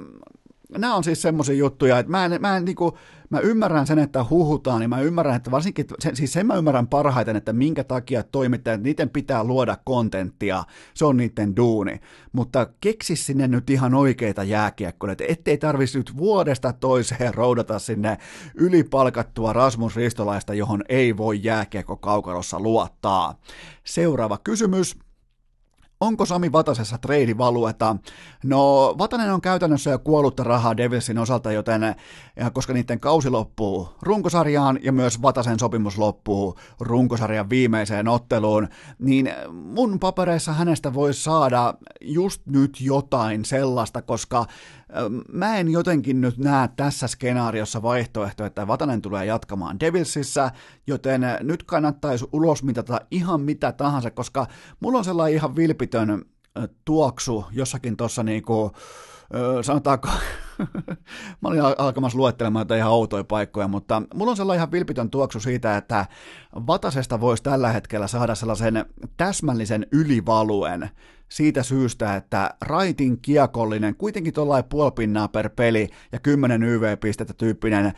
[0.70, 2.98] nämä on siis semmoisia juttuja, että mä en, mä en niinku,
[3.30, 7.36] mä ymmärrän sen, että huhutaan, niin mä ymmärrän, että varsinkin, siis sen mä ymmärrän parhaiten,
[7.36, 10.64] että minkä takia toimittajat, niiden pitää luoda kontenttia,
[10.94, 12.00] se on niiden duuni,
[12.32, 18.18] mutta keksi sinne nyt ihan oikeita jääkiekkoja, että ettei tarvitsisi nyt vuodesta toiseen roudata sinne
[18.54, 23.38] ylipalkattua Rasmus Ristolaista, johon ei voi jääkiekko kaukalossa luottaa.
[23.84, 25.05] Seuraava kysymys.
[26.00, 26.98] Onko Sami Vatasessa
[27.38, 27.96] valueta?
[28.44, 31.94] No, Vatanen on käytännössä jo kuollutta rahaa Devilsin osalta, joten
[32.52, 38.68] koska niiden kausi loppuu runkosarjaan ja myös Vatasen sopimus loppuu runkosarjan viimeiseen otteluun,
[38.98, 44.46] niin mun papereissa hänestä voi saada just nyt jotain sellaista, koska
[45.32, 50.50] mä en jotenkin nyt näe tässä skenaariossa vaihtoehto, että Vatanen tulee jatkamaan Devilsissä,
[50.86, 54.46] joten nyt kannattaisi ulosmitata ihan mitä tahansa, koska
[54.80, 56.24] mulla on sellainen ihan vilpitön
[56.84, 58.72] tuoksu jossakin tuossa niinku,
[59.62, 60.08] sanotaanko,
[61.40, 65.40] mä olin alkamassa luettelemaan jotain ihan outoja paikkoja, mutta mulla on sellainen ihan vilpitön tuoksu
[65.40, 66.06] siitä, että
[66.66, 68.84] Vatasesta voisi tällä hetkellä saada sellaisen
[69.16, 70.90] täsmällisen ylivaluen
[71.28, 77.92] siitä syystä, että raitin kiekollinen, kuitenkin tuollainen puolipinnaa per peli ja 10 YV-pistettä tyyppinen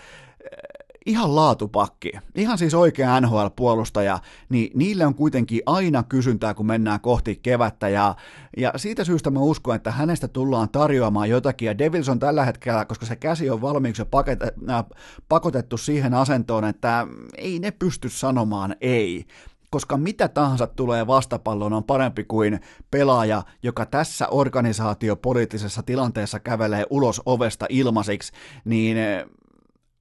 [1.09, 4.19] ihan laatupakki, ihan siis oikea NHL-puolustaja,
[4.49, 8.17] niin niille on kuitenkin aina kysyntää, kun mennään kohti kevättä, ja,
[8.57, 12.85] ja siitä syystä mä uskon, että hänestä tullaan tarjoamaan jotakin, ja Devils on tällä hetkellä,
[12.85, 14.85] koska se käsi on valmiiksi paket, äh,
[15.29, 17.07] pakotettu siihen asentoon, että
[17.39, 19.27] ei ne pysty sanomaan ei,
[19.71, 22.61] koska mitä tahansa tulee vastapalloon on parempi kuin
[22.91, 28.33] pelaaja, joka tässä organisaatiopoliittisessa tilanteessa kävelee ulos ovesta ilmaisiksi,
[28.65, 28.97] niin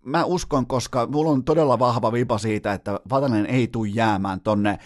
[0.05, 4.79] mä uskon, koska mulla on todella vahva vipa siitä, että Vatanen ei tule jäämään tonne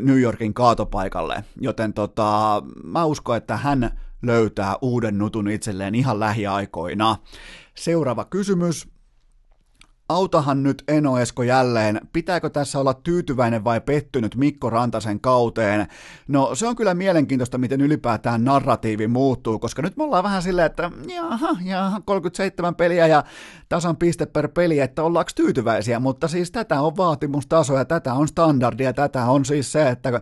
[0.00, 7.16] New Yorkin kaatopaikalle, joten tota, mä uskon, että hän löytää uuden nutun itselleen ihan lähiaikoina.
[7.74, 8.88] Seuraava kysymys.
[10.08, 12.00] Autahan nyt Eno Esko jälleen.
[12.12, 15.86] Pitääkö tässä olla tyytyväinen vai pettynyt Mikko Rantasen kauteen?
[16.28, 20.66] No se on kyllä mielenkiintoista, miten ylipäätään narratiivi muuttuu, koska nyt me ollaan vähän silleen,
[20.66, 23.24] että jaha, jaha, 37 peliä ja
[23.68, 28.28] tasan piste per peli, että ollaanko tyytyväisiä, mutta siis tätä on vaatimustaso ja tätä on
[28.28, 30.20] standardia, tätä on siis se, että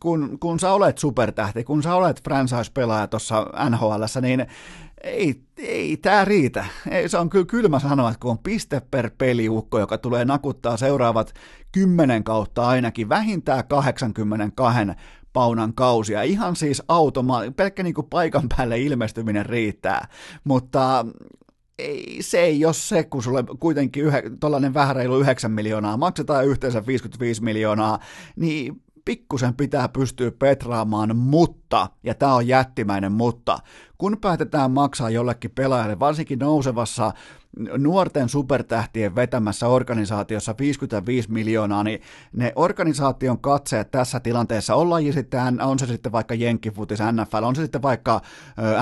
[0.00, 4.46] kun, kun sä olet supertähti, kun sä olet franchise-pelaaja tuossa NHL, niin
[5.04, 6.64] ei, ei tämä riitä.
[6.90, 10.76] Ei, se on kyllä kylmä sanoa, että kun on piste per peliukko, joka tulee nakuttaa
[10.76, 11.34] seuraavat
[11.72, 14.78] kymmenen kautta ainakin, vähintään 82
[15.32, 16.22] paunan kausia.
[16.22, 20.08] Ihan siis automa- pelkkä niin kuin paikan päälle ilmestyminen riittää,
[20.44, 21.06] mutta
[21.78, 26.46] ei, se ei ole se, kun sulle kuitenkin yhe, tollainen vähän reilu 9 miljoonaa maksetaan
[26.46, 27.98] yhteensä 55 miljoonaa,
[28.36, 31.59] niin pikkusen pitää pystyä petraamaan, mutta,
[32.02, 33.58] ja tämä on jättimäinen mutta,
[33.98, 37.12] kun päätetään maksaa jollekin pelaajalle, varsinkin nousevassa
[37.78, 42.00] nuorten supertähtien vetämässä organisaatiossa 55 miljoonaa, niin
[42.32, 47.62] ne organisaation katseet tässä tilanteessa, on sitten, on se sitten vaikka Jenkkifutis, NFL, on se
[47.62, 48.20] sitten vaikka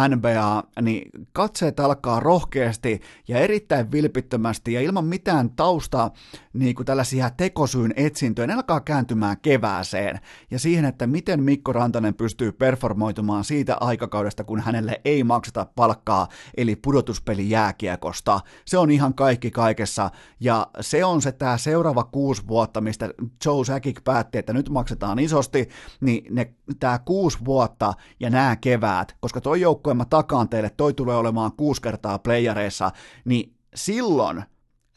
[0.08, 6.10] NBA, niin katseet alkaa rohkeasti ja erittäin vilpittömästi ja ilman mitään taustaa
[6.52, 10.20] niin kuin tällaisia tekosyyn etsintöjä, ne alkaa kääntymään kevääseen.
[10.50, 16.28] Ja siihen, että miten Mikko Rantanen pystyy performoitumaan siitä aikakaudesta, kun hänelle ei makseta palkkaa,
[16.56, 18.40] eli pudotuspeli jääkiekosta.
[18.64, 20.10] Se on ihan kaikki kaikessa,
[20.40, 23.10] ja se on se tämä seuraava kuusi vuotta, mistä
[23.44, 25.68] Joe Sakic päätti, että nyt maksetaan isosti,
[26.00, 30.94] niin ne, tämä kuusi vuotta ja nämä keväät, koska toi joukkue mä takaan teille, toi
[30.94, 32.90] tulee olemaan kuusi kertaa playareissa,
[33.24, 34.44] niin silloin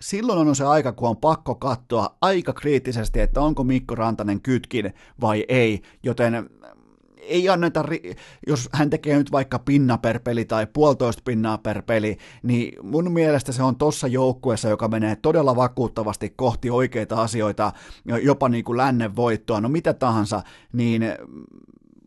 [0.01, 4.93] silloin on se aika, kun on pakko katsoa aika kriittisesti, että onko Mikko Rantanen kytkin
[5.21, 6.49] vai ei, joten
[7.31, 7.85] ei anneta,
[8.47, 13.11] jos hän tekee nyt vaikka pinna per peli tai puolitoista pinnaa per peli, niin mun
[13.11, 17.71] mielestä se on tossa joukkueessa, joka menee todella vakuuttavasti kohti oikeita asioita,
[18.23, 21.03] jopa niin kuin lännen voittoa, no mitä tahansa, niin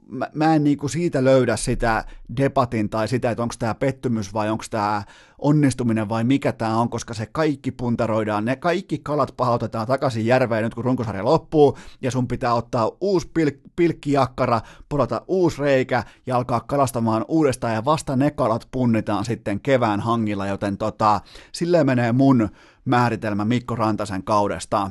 [0.09, 2.05] mä, mä en niinku siitä löydä sitä
[2.37, 5.03] debatin tai sitä, että onko tämä pettymys vai onko tämä
[5.39, 10.65] onnistuminen vai mikä tämä on, koska se kaikki puntaroidaan, ne kaikki kalat pahautetaan takaisin järveen
[10.65, 16.37] nyt kun runkosarja loppuu, ja sun pitää ottaa uusi pil- pilkkijakkara, porata uusi reikä ja
[16.37, 21.21] alkaa kalastamaan uudestaan, ja vasta ne kalat punnitaan sitten kevään hangilla, joten tota,
[21.53, 22.49] silleen menee mun
[22.85, 24.91] määritelmä Mikko Rantasen kaudesta.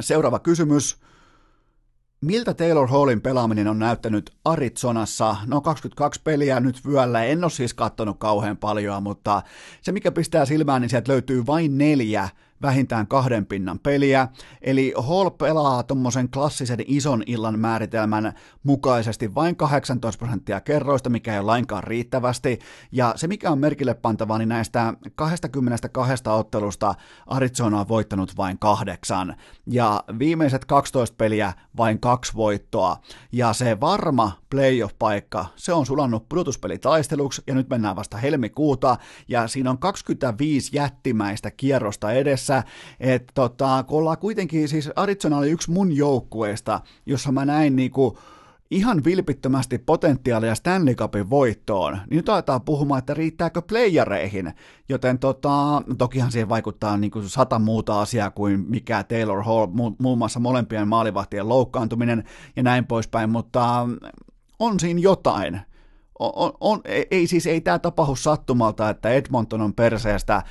[0.00, 0.99] Seuraava kysymys.
[2.24, 5.36] Miltä Taylor Hallin pelaaminen on näyttänyt Arizonassa?
[5.46, 9.42] No 22 peliä nyt vyöllä, en ole siis katsonut kauhean paljon, mutta
[9.82, 12.28] se mikä pistää silmään, niin sieltä löytyy vain neljä
[12.62, 14.28] vähintään kahden pinnan peliä,
[14.62, 18.32] eli Hall pelaa tuommoisen klassisen ison illan määritelmän
[18.62, 22.58] mukaisesti vain 18 prosenttia kerroista, mikä ei ole lainkaan riittävästi,
[22.92, 26.94] ja se mikä on merkille pantavaa, niin näistä 22 ottelusta
[27.26, 29.36] Arizona on voittanut vain kahdeksan,
[29.66, 32.96] ja viimeiset 12 peliä vain kaksi voittoa,
[33.32, 38.96] ja se varma playoff-paikka, se on sulannut pudotuspelitaisteluksi, ja nyt mennään vasta helmikuuta,
[39.28, 45.38] ja siinä on 25 jättimäistä kierrosta edessä, tässä, että tota, kun ollaan kuitenkin, siis Arizona
[45.38, 48.18] oli yksi mun joukkueesta, jossa mä näin niinku,
[48.70, 54.52] ihan vilpittömästi potentiaalia Stanley Cupin voittoon, niin nyt aletaan puhumaan, että riittääkö playereihin,
[54.88, 59.96] joten tota, tokihan siihen vaikuttaa niin kuin sata muuta asiaa kuin mikä Taylor Hall, mu-
[59.98, 62.24] muun muassa molempien maalivahtien loukkaantuminen
[62.56, 63.88] ja näin poispäin, mutta
[64.58, 65.60] on siinä jotain
[66.20, 70.42] on, on, ei siis ei tämä tapahdu sattumalta, että Edmonton on perseestä,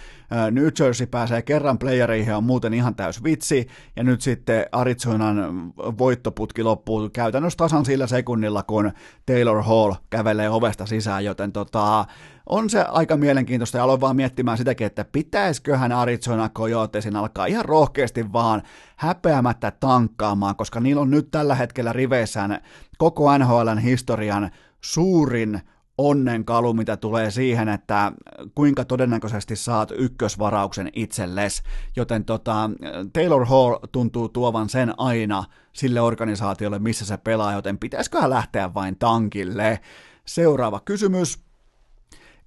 [0.52, 5.38] New Jersey pääsee kerran playereihin on muuten ihan täys vitsi, ja nyt sitten Arizonan
[5.78, 8.92] voittoputki loppuu käytännössä tasan sillä sekunnilla, kun
[9.26, 12.06] Taylor Hall kävelee ovesta sisään, joten tota,
[12.50, 17.66] on se aika mielenkiintoista ja aloin vaan miettimään sitäkin, että pitäisiköhän Arizona Coyotesin alkaa ihan
[17.66, 18.62] rohkeasti vaan
[18.96, 22.62] häpeämättä tankkaamaan, koska niillä on nyt tällä hetkellä riveissään
[22.98, 24.52] koko NHLn historian
[24.82, 25.62] suurin
[25.98, 28.12] onnenkalu, mitä tulee siihen, että
[28.56, 31.64] kuinka todennäköisesti saat ykkösvarauksen itsellesi,
[31.96, 32.70] joten tota,
[33.14, 38.96] Taylor Hall tuntuu tuovan sen aina sille organisaatiolle, missä se pelaa, joten pitäisiköhän lähteä vain
[39.00, 39.80] tankille.
[40.26, 41.49] Seuraava kysymys.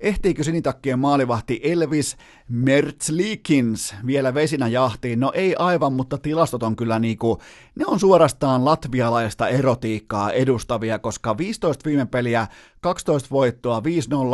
[0.02, 2.16] Ehtiikö sinitakkien maalivahti Elvis
[2.48, 5.20] Mertzlikins vielä vesinä jahtiin?
[5.20, 7.38] No ei aivan, mutta tilastot on kyllä niinku,
[7.74, 12.46] ne on suorastaan latvialaista erotiikkaa edustavia, koska 15 viime peliä,
[12.80, 13.82] 12 voittoa,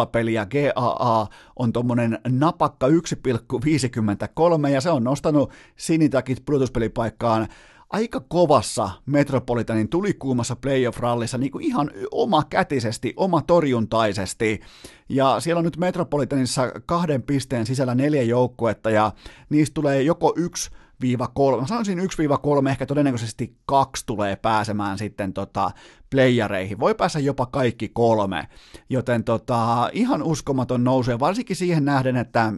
[0.05, 7.49] 5-0 peliä, GAA on tommonen napakka 1,53 ja se on nostanut sinitakit pudotuspelipaikkaan
[7.91, 14.61] aika kovassa Metropolitanin tulikuumassa playoff-rallissa niin kuin ihan omakätisesti, oma torjuntaisesti.
[15.09, 19.13] Ja siellä on nyt Metropolitanissa kahden pisteen sisällä neljä joukkuetta ja
[19.51, 20.71] niistä tulee joko yksi
[21.01, 21.61] viiva kolme.
[21.61, 25.71] Mä sanoisin 1-3, ehkä todennäköisesti kaksi tulee pääsemään sitten tota
[26.11, 26.81] playereihin.
[26.81, 28.49] Voi päästä jopa kaikki kolme,
[28.91, 32.53] joten tota, ihan uskomaton nousu, ja varsinkin siihen nähden, että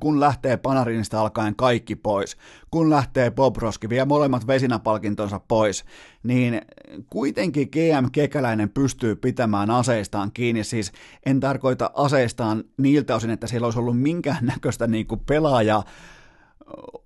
[0.00, 2.36] kun lähtee Panarinista alkaen kaikki pois,
[2.70, 5.84] kun lähtee Bobroski, vie molemmat vesinäpalkintonsa pois,
[6.22, 6.62] niin
[7.10, 10.92] kuitenkin GM Kekäläinen pystyy pitämään aseistaan kiinni, siis
[11.26, 15.20] en tarkoita aseistaan niiltä osin, että siellä olisi ollut minkäännäköistä niin kuin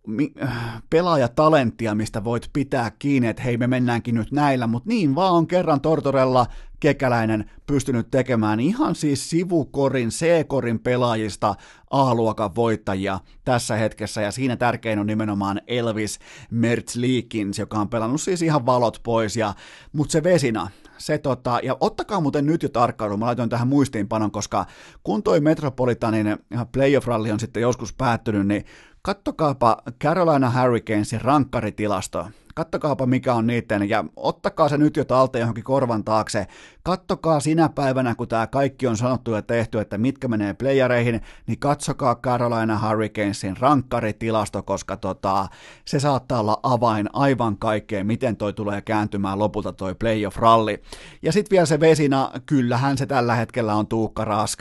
[0.06, 5.32] pelaaja, pelaajatalenttia, mistä voit pitää kiinni, että hei me mennäänkin nyt näillä, mutta niin vaan
[5.32, 6.46] on kerran Tortorella
[6.80, 11.54] Kekäläinen pystynyt tekemään ihan siis sivukorin, C-korin pelaajista
[11.90, 16.18] A-luokan voittajia tässä hetkessä, ja siinä tärkein on nimenomaan Elvis
[16.50, 19.54] Mertzlikins, joka on pelannut siis ihan valot pois, ja,
[19.92, 24.30] mutta se Vesina, se tota, ja ottakaa muuten nyt jo tarkkailu, mä laitoin tähän muistiinpanon,
[24.30, 24.66] koska
[25.02, 26.36] kun toi Metropolitanin
[26.72, 28.64] playoff-ralli on sitten joskus päättynyt, niin
[29.04, 32.26] kattokaapa Carolina Hurricanesin rankkaritilasto.
[32.54, 36.46] Kattokaapa mikä on niiden, ja ottakaa se nyt jo talteen johonkin korvan taakse,
[36.82, 41.58] kattokaa sinä päivänä, kun tämä kaikki on sanottu ja tehty, että mitkä menee playereihin, niin
[41.58, 45.48] katsokaa Carolina Hurricanesin rankkaritilasto, koska tota,
[45.84, 50.82] se saattaa olla avain aivan kaikkeen, miten toi tulee kääntymään lopulta toi playoff-ralli.
[51.22, 54.60] Ja sitten vielä se vesina, kyllähän se tällä hetkellä on Tuukka Rask,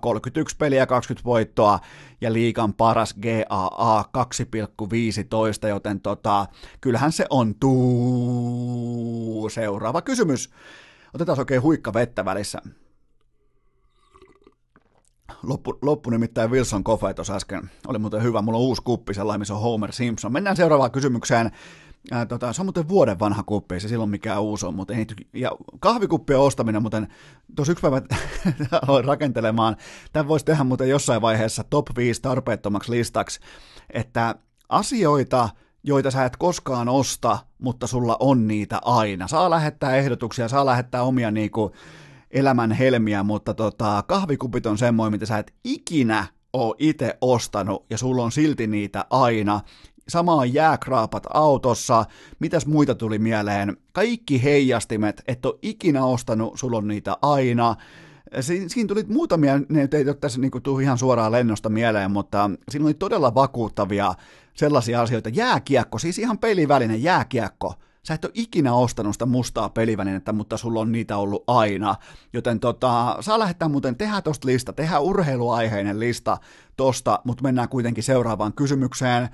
[0.00, 1.78] 31 peliä, 20 voittoa,
[2.22, 4.04] ja liikan paras GAA
[5.62, 6.46] 2,15, joten tota,
[6.80, 9.48] kyllähän se on tuu.
[9.52, 10.50] Seuraava kysymys.
[11.14, 12.58] Otetaan oikein huikka vettä välissä.
[15.42, 17.70] Loppu, loppu nimittäin Wilson Coffee tuossa äsken.
[17.86, 18.42] Oli muuten hyvä.
[18.42, 20.32] Mulla on uusi kuppi, sellainen, missä on Homer Simpson.
[20.32, 21.50] Mennään seuraavaan kysymykseen.
[22.10, 25.06] Ää, tota, se on muuten vuoden vanha kuppi, se silloin mikään uusi on, mutta ei,
[25.32, 25.50] ja
[25.80, 27.08] kahvikuppien ostaminen, muuten
[27.56, 28.02] tuossa yksi päivä
[28.88, 29.76] aloin rakentelemaan,
[30.12, 33.40] tämän voisi tehdä muuten jossain vaiheessa top 5 tarpeettomaksi listaksi,
[33.90, 34.34] että
[34.68, 35.48] asioita,
[35.84, 39.28] joita sä et koskaan osta, mutta sulla on niitä aina.
[39.28, 41.72] Saa lähettää ehdotuksia, saa lähettää omia niinku
[42.30, 47.98] elämän helmiä, mutta tota, kahvikupit on semmoinen, mitä sä et ikinä oo itse ostanut ja
[47.98, 49.60] sulla on silti niitä aina.
[50.08, 52.04] Sama on jääkraapat autossa,
[52.38, 57.76] mitäs muita tuli mieleen, kaikki heijastimet, et ole ikinä ostanut, sulla on niitä aina.
[58.40, 62.50] Si- siinä tuli muutamia, ne ei ole tässä niin kuin, ihan suoraan lennosta mieleen, mutta
[62.70, 64.14] siinä oli todella vakuuttavia
[64.54, 65.28] sellaisia asioita.
[65.28, 67.74] Jääkiekko, siis ihan pelivälinen jääkiekko.
[68.06, 71.94] Sä et ole ikinä ostanut sitä mustaa pelivälinettä, mutta sulla on niitä ollut aina.
[72.32, 76.38] Joten tota, saa lähettää muuten, tehdä tosta lista, tehdä urheiluaiheinen lista
[76.76, 79.28] tosta, mutta mennään kuitenkin seuraavaan kysymykseen.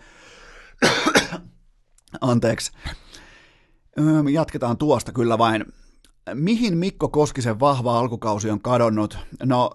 [2.21, 2.73] Anteeksi.
[4.33, 5.65] Jatketaan tuosta kyllä vain.
[6.35, 9.19] Mihin Mikko Koskisen vahva alkukausi on kadonnut?
[9.45, 9.71] No,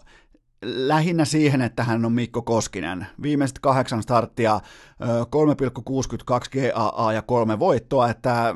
[0.66, 3.08] lähinnä siihen, että hän on Mikko Koskinen.
[3.22, 4.60] Viimeiset kahdeksan starttia,
[5.04, 8.56] 3,62 GAA ja kolme voittoa, että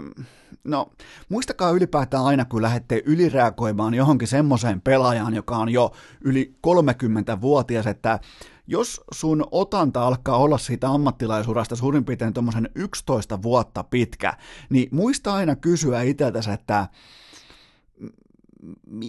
[0.63, 0.89] no
[1.29, 5.91] muistakaa ylipäätään aina, kun lähdette ylireagoimaan johonkin semmoiseen pelaajaan, joka on jo
[6.21, 8.19] yli 30-vuotias, että
[8.67, 14.33] jos sun otanta alkaa olla siitä ammattilaisurasta suurin piirtein tuommoisen 11 vuotta pitkä,
[14.69, 16.87] niin muista aina kysyä itseltäsi, että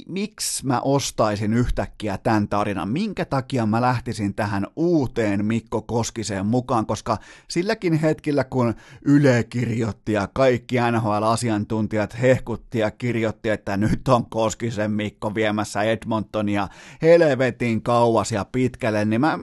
[0.09, 6.87] miksi mä ostaisin yhtäkkiä tämän tarinan, minkä takia mä lähtisin tähän uuteen Mikko Koskiseen mukaan,
[6.87, 7.19] koska
[7.49, 14.91] silläkin hetkellä, kun Yle kirjoitti ja kaikki NHL-asiantuntijat hehkutti ja kirjoitti, että nyt on Koskisen
[14.91, 16.69] Mikko viemässä Edmontonia
[17.03, 19.39] helvetin kauas ja pitkälle, niin mä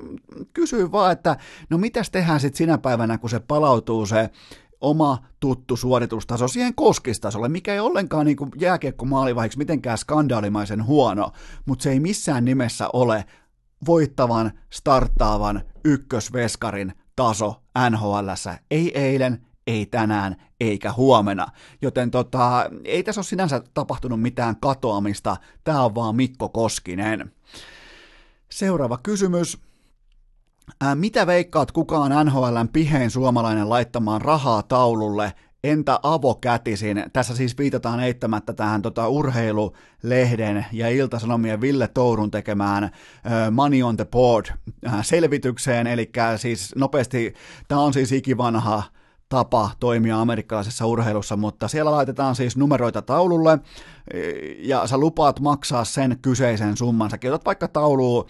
[0.53, 1.37] kysyin vaan, että
[1.69, 4.29] no mitäs tehdään sitten sinä päivänä, kun se palautuu se
[4.81, 11.31] oma tuttu suoritustaso siihen koskistasolle, mikä ei ollenkaan niin jääkiekko maalivahiksi mitenkään skandaalimaisen huono,
[11.65, 13.25] mutta se ei missään nimessä ole
[13.85, 18.27] voittavan, starttaavan ykkösveskarin taso nhl
[18.71, 21.47] Ei eilen, ei tänään, eikä huomenna.
[21.81, 27.31] Joten tota, ei tässä ole sinänsä tapahtunut mitään katoamista, tämä on vaan Mikko Koskinen.
[28.51, 29.64] Seuraava kysymys.
[30.81, 37.03] Ää, mitä veikkaat kukaan NHLn pihein suomalainen laittamaan rahaa taululle, entä avokätisin?
[37.13, 42.91] Tässä siis viitataan eittämättä tähän tota, urheilulehden ja Iltasanomien Ville Tourun tekemään
[43.51, 44.45] Money on the Board
[45.01, 47.33] selvitykseen, eli siis nopeasti,
[47.67, 48.83] tämä on siis ikivanha
[49.29, 53.59] tapa toimia amerikkalaisessa urheilussa, mutta siellä laitetaan siis numeroita taululle,
[54.59, 57.09] ja sä lupaat maksaa sen kyseisen summan.
[57.09, 58.25] Sä kirjoitat vaikka tauluun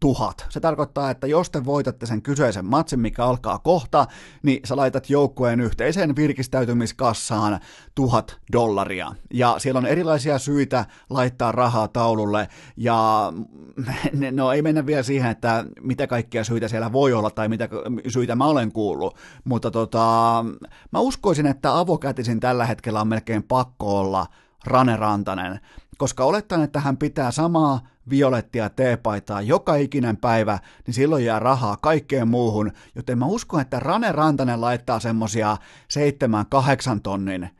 [0.00, 0.46] tuhat.
[0.48, 4.06] Se tarkoittaa, että jos te voitatte sen kyseisen matsin, mikä alkaa kohta,
[4.42, 7.60] niin sä laitat joukkueen yhteiseen virkistäytymiskassaan
[7.94, 9.12] tuhat dollaria.
[9.34, 13.32] Ja siellä on erilaisia syitä laittaa rahaa taululle, ja
[14.32, 17.68] no ei mennä vielä siihen, että mitä kaikkia syitä siellä voi olla, tai mitä
[18.08, 20.44] syitä mä olen kuullut, mutta tota,
[20.92, 24.26] mä uskoisin, että avokätisin tällä hetkellä on melkein pakko olla
[24.66, 25.60] Rane Rantanen,
[25.98, 27.80] koska olettaen, että hän pitää samaa
[28.10, 33.80] violettia teepaitaa joka ikinen päivä, niin silloin jää rahaa kaikkeen muuhun, joten mä uskon, että
[33.80, 35.56] Rane Rantanen laittaa semmosia
[36.96, 37.50] 7-8 tonnin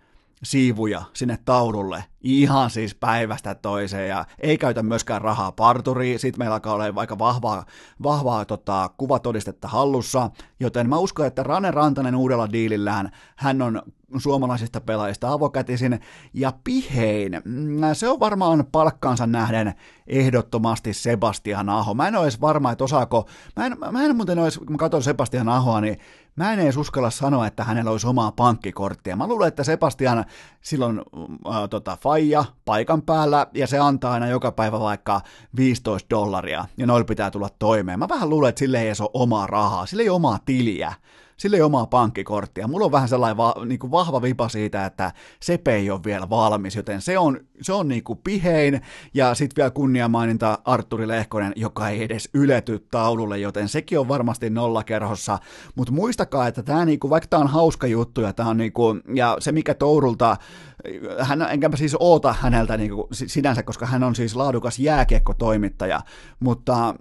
[0.45, 6.55] siivuja sinne taululle ihan siis päivästä toiseen ja ei käytä myöskään rahaa parturiin, sit meillä
[6.55, 7.65] alkaa olla vaikka vahvaa,
[8.03, 10.31] vahvaa tota, kuvatodistetta hallussa,
[10.61, 13.83] joten mä uskon, että Rane Rantanen uudella diilillään, hän on
[14.19, 16.01] suomalaisista pelaajista avokätisin
[16.35, 17.43] ja pihein.
[17.45, 19.75] Mm, se on varmaan palkkaansa nähden
[20.07, 21.95] ehdottomasti Sebastian Aho.
[21.95, 24.79] Mä en ole edes varma, että osaako, mä en, mä en muuten olisi, kun mä
[24.79, 25.99] katson Sebastian Ahoa, niin
[26.39, 29.17] mä en edes uskalla sanoa, että hänellä olisi omaa pankkikorttia.
[29.17, 30.25] Mä luulen, että Sebastian
[30.61, 30.99] silloin
[31.49, 35.21] äh, tota, faija paikan päällä ja se antaa aina joka päivä vaikka
[35.57, 37.99] 15 dollaria ja noilla pitää tulla toimeen.
[37.99, 40.93] Mä vähän luulen, että sille ei edes ole omaa rahaa, sille ei ole omaa tiliä
[41.39, 42.69] sillä ei omaa pankkikorttia.
[42.69, 46.31] Mulla on vähän sellainen va, niin kuin vahva vipa siitä, että Sepe ei ole vielä
[46.31, 48.81] valmis, joten se on, se on niin kuin pihein,
[49.15, 54.51] ja sitten vielä kunniamaininta Arturi Lehkonen, joka ei edes ylety taululle, joten sekin on varmasti
[54.51, 55.39] nollakerhossa,
[55.75, 58.73] mutta muistakaa, että tämä niin kuin, vaikka tämä on hauska juttu, ja, tämä on niin
[58.73, 60.37] kuin, ja se mikä Tourulta,
[61.21, 66.01] hän, enkä siis oota häneltä niin kuin, sinänsä, koska hän on siis laadukas jääkiekko-toimittaja,
[66.41, 66.95] mutta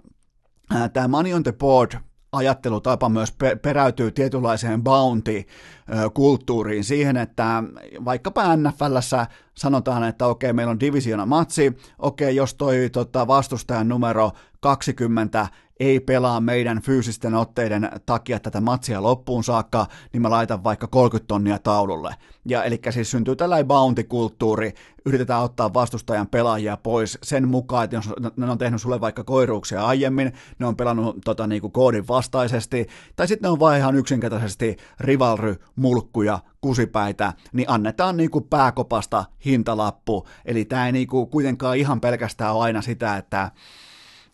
[0.92, 7.62] tämä Money on the Board ajattelutapa myös peräytyy tietynlaiseen bounty-kulttuuriin siihen, että
[8.04, 14.30] vaikkapa NFLssä sanotaan, että okei, meillä on divisiona matsi, okei, jos toi tota, vastustajan numero
[14.60, 15.46] 20
[15.80, 21.28] ei pelaa meidän fyysisten otteiden takia tätä matsia loppuun saakka, niin mä laitan vaikka 30
[21.28, 22.14] tonnia taululle.
[22.44, 24.72] Ja eli siis syntyy tällainen bounty-kulttuuri,
[25.06, 29.86] yritetään ottaa vastustajan pelaajia pois sen mukaan, että jos ne on tehnyt sulle vaikka koiruuksia
[29.86, 33.96] aiemmin, ne on pelannut tota, niin kuin koodin vastaisesti, tai sitten ne on vaan ihan
[33.96, 40.28] yksinkertaisesti rivalry, mulkkuja, kusipäitä, niin annetaan niin kuin pääkopasta hintalappu.
[40.44, 43.50] Eli tämä ei niin kuin kuitenkaan ihan pelkästään ole aina sitä, että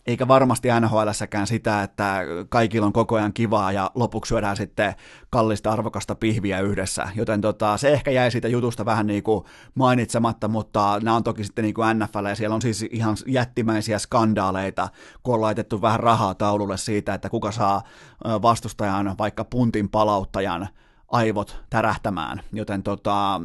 [0.07, 4.94] eikä varmasti NHLssäkään sitä, että kaikilla on koko ajan kivaa ja lopuksi syödään sitten
[5.30, 7.09] kallista arvokasta pihviä yhdessä.
[7.14, 9.44] Joten tota, se ehkä jäi siitä jutusta vähän niin kuin
[9.74, 13.98] mainitsematta, mutta nämä on toki sitten niin kuin NFL ja siellä on siis ihan jättimäisiä
[13.98, 14.88] skandaaleita,
[15.22, 17.82] kun on laitettu vähän rahaa taululle siitä, että kuka saa
[18.24, 20.68] vastustajan vaikka puntin palauttajan
[21.09, 23.40] aivot tärähtämään, joten tota,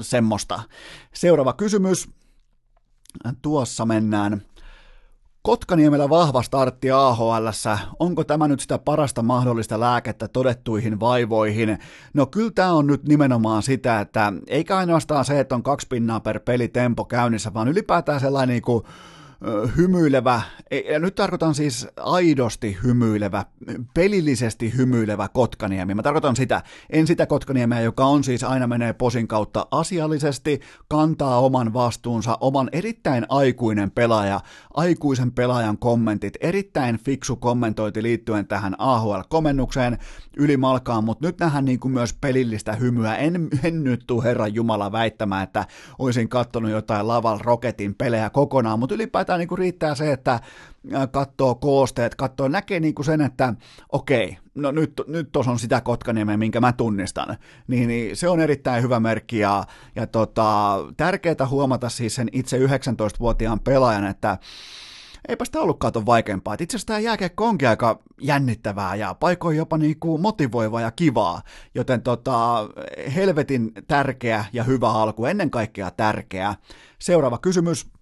[0.00, 0.62] semmoista.
[1.14, 2.08] Seuraava kysymys.
[3.42, 4.42] Tuossa mennään.
[5.42, 7.48] Kotkaniemellä vahva startti AHL.
[7.98, 11.78] Onko tämä nyt sitä parasta mahdollista lääkettä todettuihin vaivoihin?
[12.14, 16.20] No kyllä tämä on nyt nimenomaan sitä, että eikä ainoastaan se, että on kaksi pinnaa
[16.20, 18.84] per peli tempo käynnissä, vaan ylipäätään sellainen niin kuin
[19.76, 20.42] hymyilevä,
[20.92, 23.44] ja nyt tarkoitan siis aidosti hymyilevä,
[23.94, 25.94] pelillisesti hymyilevä Kotkaniemi.
[25.94, 31.40] Mä tarkoitan sitä, en sitä Kotkaniemeä, joka on siis aina menee posin kautta asiallisesti, kantaa
[31.40, 34.40] oman vastuunsa, oman erittäin aikuinen pelaaja,
[34.74, 39.98] aikuisen pelaajan kommentit, erittäin fiksu kommentointi liittyen tähän AHL-komennukseen
[40.36, 43.16] ylimalkaan, mutta nyt nähdään niin kuin myös pelillistä hymyä.
[43.16, 45.66] En, en nyt tuu Herran Jumala väittämään, että
[45.98, 50.40] olisin katsonut jotain Laval Rocketin pelejä kokonaan, mutta ylipäätään ylipäätään niin kuin riittää se, että
[51.10, 53.54] katsoo koosteet, katsoo, näkee niin kuin sen, että
[53.92, 57.36] okei, no nyt, nyt tuossa on sitä Kotkaniemeä, minkä mä tunnistan,
[57.68, 59.64] niin, niin se on erittäin hyvä merkki ja,
[59.96, 64.38] ja tota, tärkeää huomata siis sen itse 19-vuotiaan pelaajan, että
[65.28, 66.56] eipä sitä ollutkaan ton vaikeampaa.
[66.60, 71.42] itse asiassa tämä jääkiekko onkin aika jännittävää ja paikoin jopa niinku motivoivaa ja kivaa,
[71.74, 72.68] joten tota,
[73.14, 76.54] helvetin tärkeä ja hyvä alku, ennen kaikkea tärkeä.
[76.98, 77.99] Seuraava kysymys.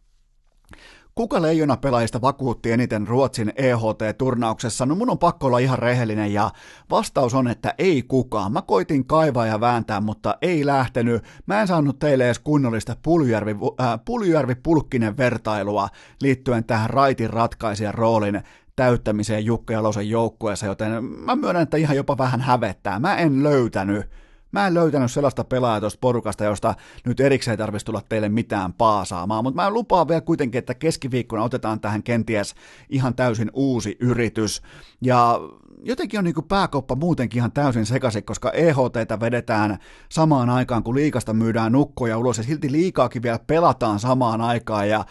[1.19, 4.87] Kuka leijona pelaajista vakuutti eniten Ruotsin EHT-turnauksessa?
[4.87, 6.51] No mun on pakko olla ihan rehellinen ja
[6.91, 8.53] vastaus on, että ei kukaan.
[8.53, 11.25] Mä koitin kaivaa ja vääntää, mutta ei lähtenyt.
[11.47, 15.89] Mä en saanut teille edes kunnollista Puljärvi, äh, Puljärvi-Pulkkinen vertailua
[16.23, 18.43] liittyen tähän raitin ratkaisijan roolin
[18.77, 22.99] täyttämiseen Jukka Jalosen joukkueessa, joten mä myönnän, että ihan jopa vähän hävettää.
[22.99, 24.07] Mä en löytänyt
[24.53, 26.75] Mä en löytänyt sellaista pelaajaa tuosta porukasta, josta
[27.07, 31.43] nyt erikseen ei tarvitsisi tulla teille mitään paasaamaan, mutta mä lupaan vielä kuitenkin, että keskiviikkona
[31.43, 32.55] otetaan tähän kenties
[32.89, 34.63] ihan täysin uusi yritys.
[35.01, 35.41] Ja
[35.83, 39.79] jotenkin on niin pääkoppa muutenkin ihan täysin sekaisin, koska EHT vedetään
[40.09, 45.05] samaan aikaan, kun liikasta myydään nukkoja ulos, ja silti liikaakin vielä pelataan samaan aikaan, ja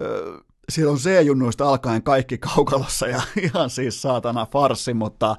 [0.00, 5.36] öö, siellä on C-junnuista alkaen kaikki kaukalossa ja ihan siis saatana farsi, mutta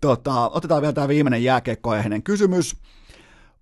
[0.00, 2.76] Tota, otetaan vielä tämä viimeinen jääkiekkoaiheinen kysymys.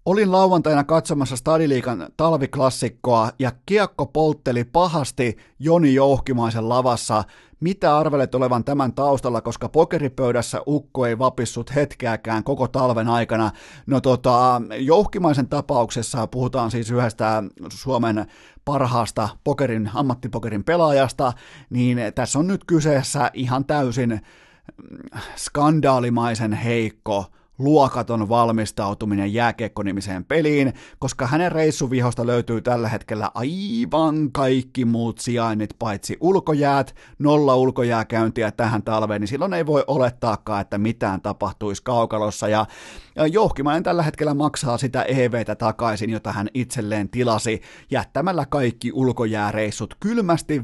[0.07, 7.25] Olin lauantaina katsomassa Stadiliikan talviklassikkoa ja kiekko poltteli pahasti Joni Jouhkimaisen lavassa.
[7.61, 13.51] Mitä arvelet olevan tämän taustalla, koska pokeripöydässä ukko ei vapissut hetkeäkään koko talven aikana?
[13.87, 18.27] No tota, Jouhkimaisen tapauksessa puhutaan siis yhdestä Suomen
[18.65, 21.33] parhaasta pokerin, ammattipokerin pelaajasta,
[21.71, 24.21] niin tässä on nyt kyseessä ihan täysin
[25.37, 27.25] skandaalimaisen heikko
[27.59, 36.17] luokaton valmistautuminen jääkiekkonimiseen peliin, koska hänen reissuvihosta löytyy tällä hetkellä aivan kaikki muut sijainnit paitsi
[36.21, 42.67] ulkojäät, nolla ulkojääkäyntiä tähän talveen, niin silloin ei voi olettaakaan, että mitään tapahtuisi kaukalossa, ja
[43.33, 50.63] Jouhkimainen tällä hetkellä maksaa sitä EVtä takaisin, jota hän itselleen tilasi, jättämällä kaikki ulkojääreissut kylmästi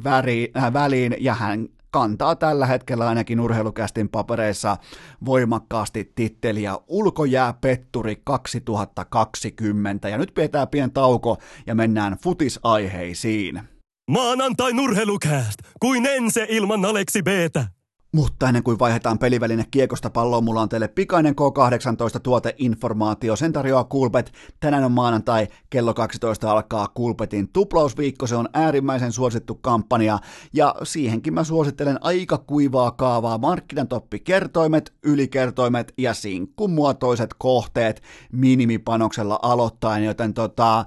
[0.56, 4.76] äh, väliin, ja hän kantaa tällä hetkellä ainakin urheilukästin papereissa
[5.24, 10.08] voimakkaasti titteliä Ulkojääpetturi 2020.
[10.08, 11.36] Ja nyt pidetään pien tauko
[11.66, 13.62] ja mennään futisaiheisiin.
[14.10, 17.81] Maanantai urheilukääst, kuin ense ilman Aleksi Btä.
[18.14, 23.36] Mutta ennen kuin vaihdetaan peliväline kiekosta palloon, mulla on teille pikainen K18 tuoteinformaatio.
[23.36, 24.32] Sen tarjoaa Kulpet.
[24.60, 28.26] Tänään on maanantai, kello 12 alkaa Kulpetin tuplausviikko.
[28.26, 30.18] Se on äärimmäisen suosittu kampanja
[30.52, 33.38] ja siihenkin mä suosittelen aika kuivaa kaavaa.
[33.38, 38.02] Markkinatoppi kertoimet, ylikertoimet ja sinkkumuotoiset kohteet
[38.32, 40.84] minimipanoksella aloittain, joten tota,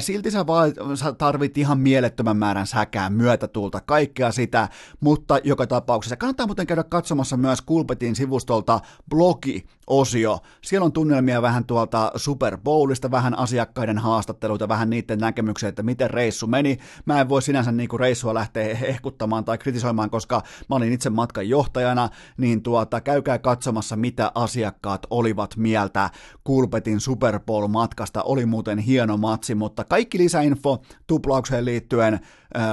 [0.00, 4.68] silti sä, vaan, sä tarvit ihan mielettömän määrän säkää, myötätulta, kaikkea sitä,
[5.00, 8.80] mutta joka tapauksessa kannattaa muuten käydä katsomassa myös Kulpetin sivustolta
[9.10, 10.38] blogi osio.
[10.62, 16.10] Siellä on tunnelmia vähän tuolta Super Bowlista, vähän asiakkaiden haastatteluita, vähän niiden näkemyksiä, että miten
[16.10, 16.78] reissu meni.
[17.06, 21.48] Mä en voi sinänsä niinku reissua lähteä hehkuttamaan tai kritisoimaan, koska mä olin itse matkan
[21.48, 26.10] johtajana, niin tuota, käykää katsomassa, mitä asiakkaat olivat mieltä
[26.44, 28.22] Kulpetin Super Bowl-matkasta.
[28.22, 32.20] Oli muuten hieno matsi, mutta kaikki lisäinfo tuplaukseen liittyen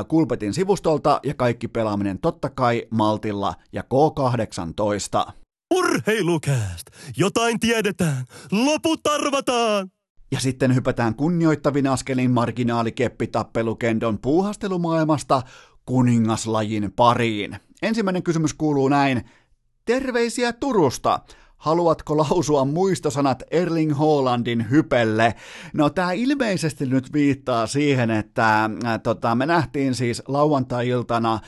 [0.08, 5.45] Kulpetin sivustolta ja kaikki pelaaminen totta kai Maltilla ja K18.
[5.74, 6.88] Urheilukääst!
[7.18, 8.26] Jotain tiedetään!
[8.52, 9.92] Loput arvataan!
[10.32, 15.42] Ja sitten hypätään kunnioittavin askelin marginaalikeppitappelukendon puuhastelumaailmasta
[15.86, 17.58] kuningaslajin pariin.
[17.82, 19.30] Ensimmäinen kysymys kuuluu näin.
[19.86, 21.20] Terveisiä Turusta!
[21.66, 25.36] Haluatko lausua muistosanat Erling Haalandin hypelle?
[25.74, 31.40] No tämä ilmeisesti nyt viittaa siihen, että äh, tota, me nähtiin siis lauantai-iltana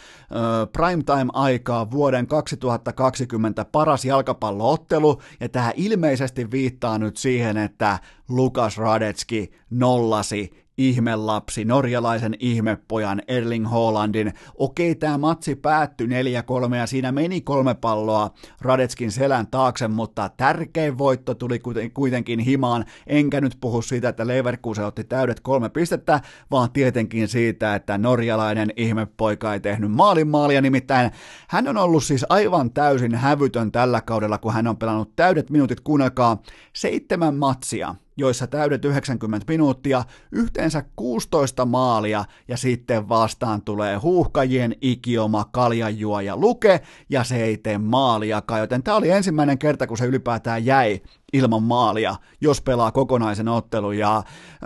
[0.71, 7.99] primetime-aikaa vuoden 2020 paras jalkapalloottelu, ja tämä ilmeisesti viittaa nyt siihen, että
[8.29, 14.33] Lukas Radetski nollasi ihmelapsi, norjalaisen ihmepojan Erling Haalandin.
[14.55, 18.29] Okei, tämä matsi päättyi 4-3 ja siinä meni kolme palloa
[18.61, 21.59] Radetskin selän taakse, mutta tärkein voitto tuli
[21.93, 22.85] kuitenkin himaan.
[23.07, 26.21] Enkä nyt puhu siitä, että Leverkusen otti täydet kolme pistettä,
[26.51, 31.11] vaan tietenkin siitä, että norjalainen ihmepoika ei tehnyt maalin maalia, nimittäin
[31.47, 35.79] hän on ollut siis aivan täysin hävytön tällä kaudella, kun hän on pelannut täydet minuutit,
[35.79, 36.41] kuunnelkaa,
[36.73, 45.45] seitsemän matsia, joissa täydet 90 minuuttia, yhteensä 16 maalia ja sitten vastaan tulee huuhkajien ikioma
[45.51, 50.65] kaljanjuoja Luke ja se ei tee maaliakaan, joten tämä oli ensimmäinen kerta, kun se ylipäätään
[50.65, 51.01] jäi
[51.33, 53.97] ilman maalia, jos pelaa kokonaisen ottelun.
[53.97, 54.23] Ja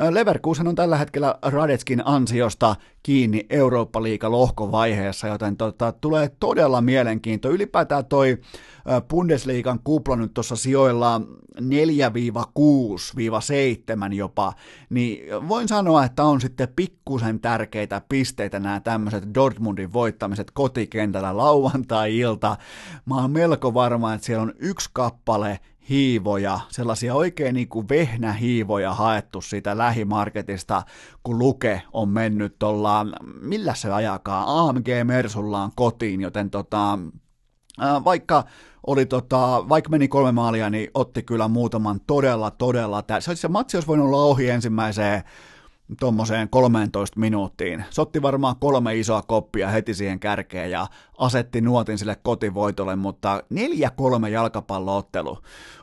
[0.09, 7.49] Leverkusen on tällä hetkellä Radetskin ansiosta kiinni Eurooppa-liiga lohkovaiheessa, joten tota, tulee todella mielenkiinto.
[7.49, 8.37] Ylipäätään toi
[9.09, 11.21] Bundesliigan kupla nyt tuossa sijoilla
[11.59, 11.63] 4-6-7
[14.13, 14.53] jopa,
[14.89, 22.57] niin voin sanoa, että on sitten pikkusen tärkeitä pisteitä nämä tämmöiset Dortmundin voittamiset kotikentällä lauantai-ilta.
[23.05, 25.59] Mä oon melko varma, että siellä on yksi kappale
[25.89, 30.83] hiivoja, sellaisia oikein niin kuin vehnähiivoja haettu siitä lähimarketista,
[31.23, 33.05] kun Luke on mennyt tuolla,
[33.41, 36.99] millä se ajakaa, AMG Mersullaan kotiin, joten tota,
[38.05, 38.43] vaikka
[38.87, 43.47] oli tota, vaikka meni kolme maalia, niin otti kyllä muutaman todella, todella, tär- se, se
[43.47, 45.23] matsi olisi voinut olla ohi ensimmäiseen
[45.99, 47.85] tuommoiseen 13 minuuttiin.
[47.89, 50.87] Sotti varmaan kolme isoa koppia heti siihen kärkeen ja
[51.17, 53.43] asetti nuotin sille kotivoitolle, mutta
[54.23, 55.37] 4-3 jalkapalloottelu.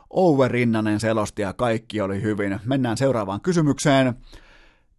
[0.09, 2.59] Owe Rinnanen selosti ja kaikki oli hyvin.
[2.65, 4.13] Mennään seuraavaan kysymykseen.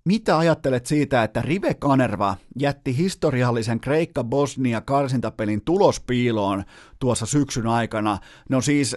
[0.05, 6.65] Mitä ajattelet siitä, että Rive Kanerva jätti historiallisen Kreikka-Bosnia karsintapelin tulospiiloon
[7.01, 8.19] tuossa syksyn aikana.
[8.49, 8.97] No siis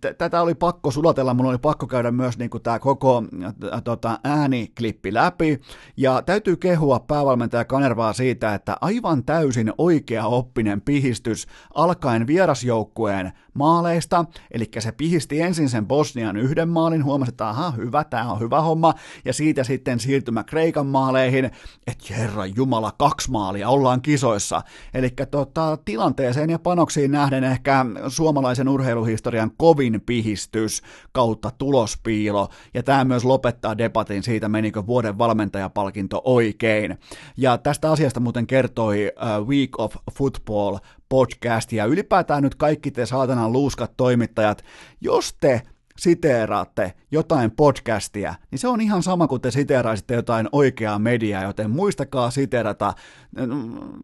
[0.00, 4.18] t- tätä oli pakko sulatella, mulla oli pakko käydä myös niin tämä koko äh, tota,
[4.24, 5.60] ääniklippi läpi,
[5.96, 14.24] ja täytyy kehua päävalmentaja Kanervaa siitä, että aivan täysin oikea oppinen pihistys alkaen vierasjoukkueen maaleista,
[14.50, 18.60] eli se pihisti ensin sen Bosnian yhden maalin, huomasi, että aha, hyvä, tämä on hyvä
[18.60, 21.44] homma, ja siitä sitten siirtymä Kreikan maaleihin,
[21.86, 24.62] että herra jumala, kaksi maalia, ollaan kisoissa,
[24.94, 32.82] eli tota, tilanteeseen ja panoksiin nähdään nähden ehkä suomalaisen urheiluhistorian kovin pihistys kautta tulospiilo, ja
[32.82, 36.98] tämä myös lopettaa debatin siitä, menikö vuoden valmentajapalkinto oikein.
[37.36, 40.76] Ja tästä asiasta muuten kertoi uh, Week of Football
[41.08, 44.64] podcast, ja ylipäätään nyt kaikki te saatanan luuskat toimittajat,
[45.00, 45.62] jos te
[45.98, 51.70] siteeraatte jotain podcastia, niin se on ihan sama kuin te siteeraisitte jotain oikeaa mediaa, joten
[51.70, 52.94] muistakaa siteerata,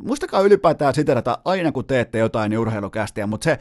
[0.03, 3.59] muistakaa ylipäätään siteerata aina kun teette jotain urheilukästiä, mutta se,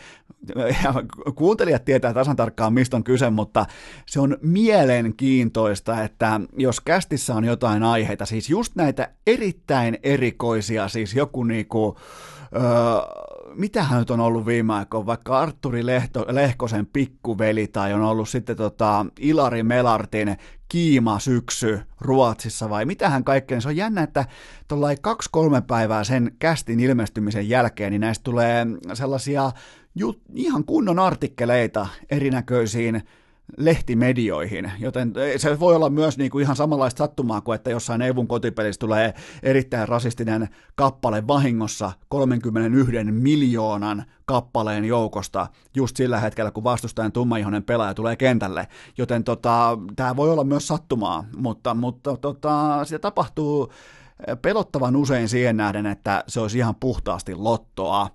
[0.83, 0.93] ja
[1.35, 3.65] kuuntelijat tietää tasan tarkkaan mistä on kyse, mutta
[4.07, 11.15] se on mielenkiintoista, että jos kästissä on jotain aiheita, siis just näitä erittäin erikoisia, siis
[11.15, 11.97] joku niinku,
[12.55, 12.61] öö,
[13.55, 18.57] mitähän nyt on ollut viime aikoina, vaikka Arturi Lehto, Lehkosen pikkuveli tai on ollut sitten
[18.57, 20.37] tota Ilari Melartin
[20.69, 24.25] kiima syksy Ruotsissa vai mitähän kaikkea, se on jännä, että
[24.67, 29.51] tuollain kaksi-kolme päivää sen kästin ilmestymisen jälkeen, niin näistä tulee sellaisia
[29.95, 33.03] ju- ihan kunnon artikkeleita erinäköisiin
[33.57, 38.27] lehtimedioihin, joten se voi olla myös niin kuin ihan samanlaista sattumaa kuin, että jossain Evun
[38.27, 39.13] kotipelissä tulee
[39.43, 47.93] erittäin rasistinen kappale vahingossa 31 miljoonan kappaleen joukosta just sillä hetkellä, kun vastustajan tummaihoinen pelaaja
[47.93, 48.67] tulee kentälle,
[48.97, 53.71] joten tota, tämä voi olla myös sattumaa, mutta, mutta tota, sitä tapahtuu
[54.41, 58.09] pelottavan usein siihen nähden, että se olisi ihan puhtaasti lottoa.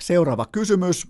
[0.00, 1.06] Seuraava kysymys.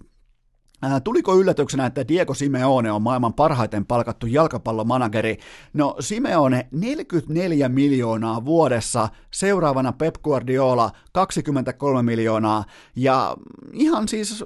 [1.05, 5.39] Tuliko yllätyksenä, että Diego Simeone on maailman parhaiten palkattu jalkapallomanageri?
[5.75, 12.65] No Simeone 44 miljoonaa vuodessa, seuraavana Pep Guardiola 23 miljoonaa
[12.97, 13.37] ja
[13.73, 14.45] ihan siis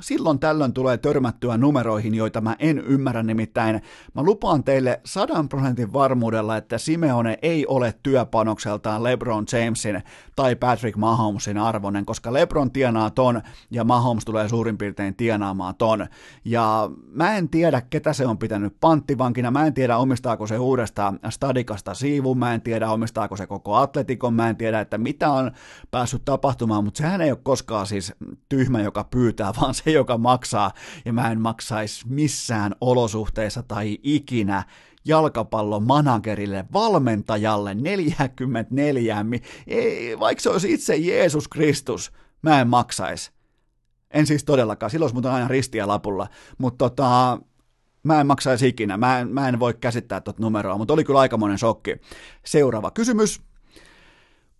[0.00, 3.82] silloin tällöin tulee törmättyä numeroihin, joita mä en ymmärrä nimittäin.
[4.14, 10.02] Mä lupaan teille sadan prosentin varmuudella, että Simeone ei ole työpanokseltaan LeBron Jamesin
[10.36, 16.06] tai Patrick Mahomesin arvoinen, koska LeBron tienaa ton ja Mahomes tulee suurin piirtein tienaamaan ton.
[16.44, 21.18] Ja mä en tiedä, ketä se on pitänyt panttivankina, mä en tiedä omistaako se uudestaan
[21.30, 25.50] stadikasta siivun, mä en tiedä omistaako se koko atletikon, mä en tiedä, että mitä on
[25.90, 28.12] päässyt tapahtumaan, mutta sehän ei ole koskaan siis
[28.48, 30.72] tyhmä, joka pyytää, vaan se, joka maksaa,
[31.04, 34.62] ja mä en maksaisi missään olosuhteissa tai ikinä
[35.04, 39.24] jalkapallomanagerille, valmentajalle 44,
[39.66, 42.12] ei, vaikka se olisi itse Jeesus Kristus,
[42.42, 43.32] mä en maksaisi.
[44.10, 46.28] En siis todellakaan, silloin olisi muuten aina ristiä lapulla,
[46.58, 47.38] mutta tota,
[48.02, 51.20] mä en maksaisi ikinä, mä en, mä en voi käsittää tuota numeroa, mutta oli kyllä
[51.20, 51.96] aikamoinen shokki.
[52.44, 53.42] Seuraava kysymys.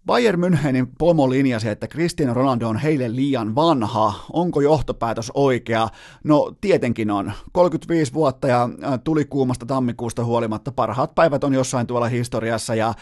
[0.06, 4.14] Bayern Münchenin pomo linjasi, että Cristiano Ronaldo on heille liian vanha.
[4.32, 5.88] Onko johtopäätös oikea?
[6.24, 7.32] No tietenkin on.
[7.52, 8.68] 35 vuotta ja
[9.04, 12.94] tuli kuumasta tammikuusta huolimatta parhaat päivät on jossain tuolla historiassa ja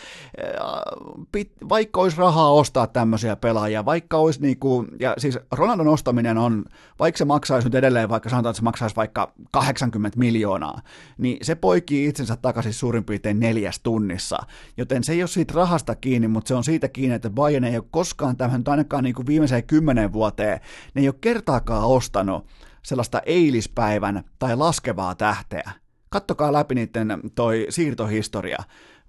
[1.32, 6.64] pit, vaikka olisi rahaa ostaa tämmöisiä pelaajia, vaikka olisi niinku, ja siis Ronaldon ostaminen on,
[6.98, 10.80] vaikka se maksaisi nyt edelleen, vaikka sanotaan, että se maksaisi vaikka 80 miljoonaa,
[11.18, 14.38] niin se poikii itsensä takaisin suurin piirtein neljäs tunnissa,
[14.76, 17.77] joten se ei ole siitä rahasta kiinni, mutta se on siitä kiinni, että Bayern ei
[17.77, 20.60] ole koskaan tähän, ainakaan niin kuin viimeiseen kymmenen vuoteen,
[20.94, 22.47] ne ei ole kertaakaan ostanut
[22.82, 25.70] sellaista eilispäivän tai laskevaa tähteä.
[26.09, 28.59] Kattokaa läpi niiden toi siirtohistoria.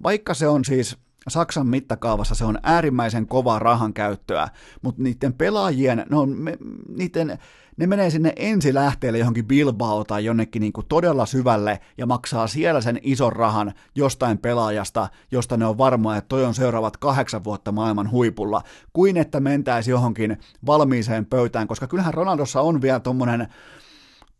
[0.04, 0.98] Vaikka se on siis
[1.28, 4.48] Saksan mittakaavassa se on äärimmäisen kova rahan käyttöä,
[4.82, 6.58] mutta niiden pelaajien, no, me,
[6.98, 7.40] niiden
[7.78, 12.82] ne menee sinne ensilähteelle johonkin Bilbao tai jonnekin niin kuin todella syvälle ja maksaa siellä
[12.82, 17.72] sen ison rahan jostain pelaajasta, josta ne on varmoja, että toi on seuraavat kahdeksan vuotta
[17.72, 18.62] maailman huipulla,
[18.94, 23.48] kuin että mentäisi johonkin valmiiseen pöytään, koska kyllähän Ronaldossa on vielä tommonen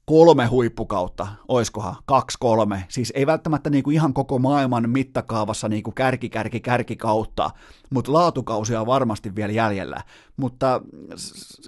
[0.06, 6.30] kolme huippukautta, oiskohan, kaksi kolme, siis ei välttämättä niinku ihan koko maailman mittakaavassa niinku kärki,
[6.30, 7.52] kärki, kärki kautta,
[7.90, 10.02] mutta laatukausia on varmasti vielä jäljellä.
[10.38, 10.82] Mutta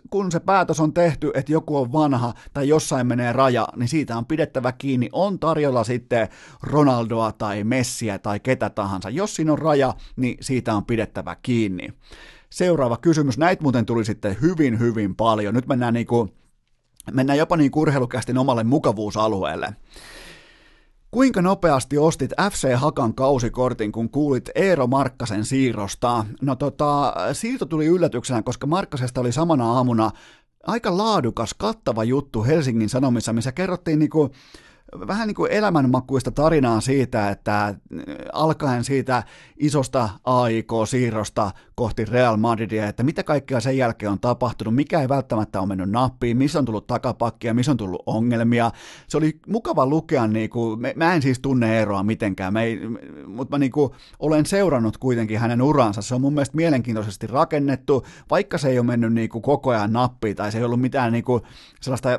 [0.10, 4.18] kun se päätös on tehty, että joku on vanha tai jossain menee raja, niin siitä
[4.18, 5.10] on pidettävä kiinni.
[5.12, 6.28] On tarjolla sitten
[6.64, 9.10] Ronaldoa tai Messiä tai ketä tahansa.
[9.10, 11.88] Jos siinä on raja, niin siitä on pidettävä kiinni.
[12.50, 13.38] Seuraava kysymys.
[13.38, 15.54] Näitä muuten tuli sitten hyvin, hyvin paljon.
[15.54, 16.30] Nyt mennään niinku
[17.12, 19.74] mennään jopa niin kurheilukästin omalle mukavuusalueelle.
[21.12, 26.26] Kuinka nopeasti ostit FC Hakan kausikortin, kun kuulit Eero Markkasen siirrosta?
[26.42, 30.12] No tota, siirto tuli yllätyksenä, koska Markkasesta oli samana aamuna
[30.68, 34.30] aika laadukas, kattava juttu Helsingin Sanomissa, missä kerrottiin niinku,
[35.08, 37.76] vähän niin kuin elämänmakuista tarinaa siitä, että äh,
[38.34, 39.24] alkaen siitä
[39.58, 45.60] isosta AIK-siirrosta kohti Real Madridia, että mitä kaikkea sen jälkeen on tapahtunut, mikä ei välttämättä
[45.60, 48.72] ole mennyt nappiin, missä on tullut takapakkia, missä on tullut ongelmia.
[49.08, 52.80] Se oli mukava lukea, niin kuin, mä en siis tunne eroa mitenkään, mä ei,
[53.28, 56.02] mutta mä niin kuin, olen seurannut kuitenkin hänen uransa.
[56.02, 59.94] Se on mun mielestä mielenkiintoisesti rakennettu, vaikka se ei ole mennyt niin kuin koko ajan
[59.94, 61.42] nappiin tai se ei ollut mitään niin kuin
[61.82, 62.10] sellaista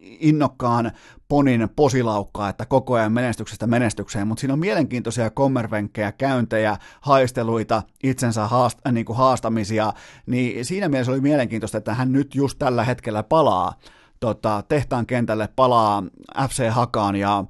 [0.00, 0.92] innokkaan
[1.28, 8.46] ponin posilaukkaa, että koko ajan menestyksestä menestykseen, mutta siinä on mielenkiintoisia kommervenkkejä, käyntejä, haisteluita, itsensä
[8.46, 9.92] haast, äh, niin kuin haastamisia,
[10.26, 13.72] niin siinä mielessä oli mielenkiintoista, että hän nyt just tällä hetkellä palaa
[14.20, 16.02] tota, tehtaan kentälle, palaa
[16.48, 17.44] FC Hakaan ja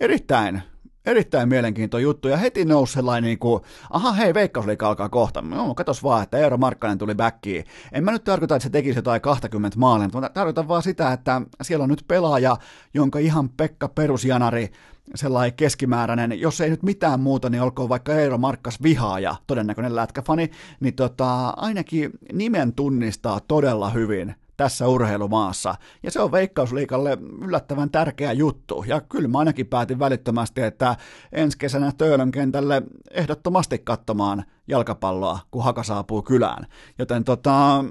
[0.00, 0.62] erittäin
[1.08, 5.74] erittäin mielenkiintoinen juttu, ja heti nousi sellainen niin kuin, aha hei, Veikkausliika alkaa kohta, no
[5.74, 7.64] katos vaan, että Eero Markkanen tuli backiin.
[7.92, 11.42] En mä nyt tarkoita, että se tekisi jotain 20 maalia, mutta tarkoitan vaan sitä, että
[11.62, 12.56] siellä on nyt pelaaja,
[12.94, 14.70] jonka ihan Pekka Perusjanari,
[15.14, 20.50] sellainen keskimääräinen, jos ei nyt mitään muuta, niin olkoon vaikka Eero Markkas vihaaja, todennäköinen lätkäfani,
[20.80, 25.74] niin tota, ainakin nimen tunnistaa todella hyvin tässä urheilumaassa.
[26.02, 28.84] Ja se on Veikkausliikalle yllättävän tärkeä juttu.
[28.88, 30.96] Ja kyllä mä ainakin päätin välittömästi, että
[31.32, 36.66] ensi kesänä Töölön kentälle ehdottomasti katsomaan jalkapalloa, kun Haka saapuu kylään.
[36.98, 37.84] Joten tota,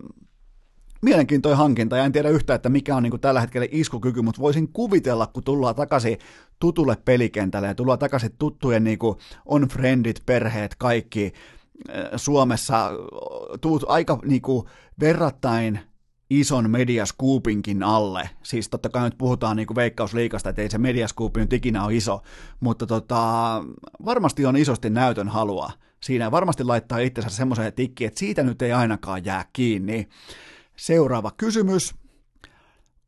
[1.02, 4.74] mielenkiintoinen hankinta, ja en tiedä yhtään, että mikä on niin tällä hetkellä iskukyky, mutta voisin
[4.74, 6.18] kuvitella, kun tullaan takaisin
[6.60, 11.26] tutulle pelikentälle ja tullaan takaisin tuttujen niin kuin on friendit, perheet, kaikki
[11.90, 12.92] eh, Suomessa,
[13.62, 14.68] tuut aika niin kuin
[15.00, 15.80] verrattain
[16.30, 18.30] ison mediaskuupinkin alle.
[18.44, 21.96] Siis totta kai nyt puhutaan niin kuin veikkausliikasta, että ei se mediaskuupi nyt ikinä ole
[21.96, 22.22] iso,
[22.60, 23.18] mutta tota,
[24.06, 25.72] varmasti on isosti näytön halua.
[26.04, 30.08] Siinä varmasti laittaa itsensä semmoiseen tikkiin, että siitä nyt ei ainakaan jää kiinni.
[30.76, 31.96] Seuraava kysymys.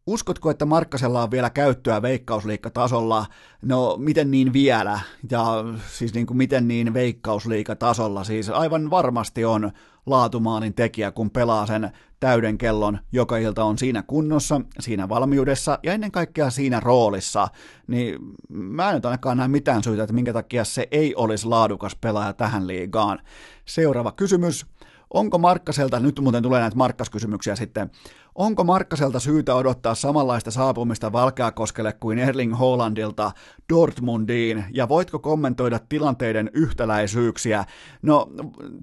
[0.07, 3.25] uskotko, että Markkasella on vielä käyttöä veikkausliikatasolla?
[3.61, 4.99] No, miten niin vielä?
[5.31, 5.45] Ja
[5.91, 8.23] siis niin kuin miten niin veikkausliikatasolla?
[8.23, 9.71] Siis aivan varmasti on
[10.10, 15.94] laatumaalin tekijä, kun pelaa sen täyden kellon, joka ilta on siinä kunnossa, siinä valmiudessa ja
[15.94, 17.48] ennen kaikkea siinä roolissa,
[17.88, 18.15] niin
[18.49, 22.34] mä en nyt ainakaan näe mitään syytä, että minkä takia se ei olisi laadukas pelaaja
[22.34, 23.19] tähän liigaan.
[23.65, 24.65] Seuraava kysymys.
[25.14, 27.91] Onko Markkaselta, nyt muuten tulee näitä Markkaskysymyksiä sitten,
[28.39, 33.31] onko Markkaselta syytä odottaa samanlaista saapumista Valkeakoskelle kuin Erling Haalandilta
[33.73, 37.65] Dortmundiin, ja voitko kommentoida tilanteiden yhtäläisyyksiä?
[38.01, 38.27] No,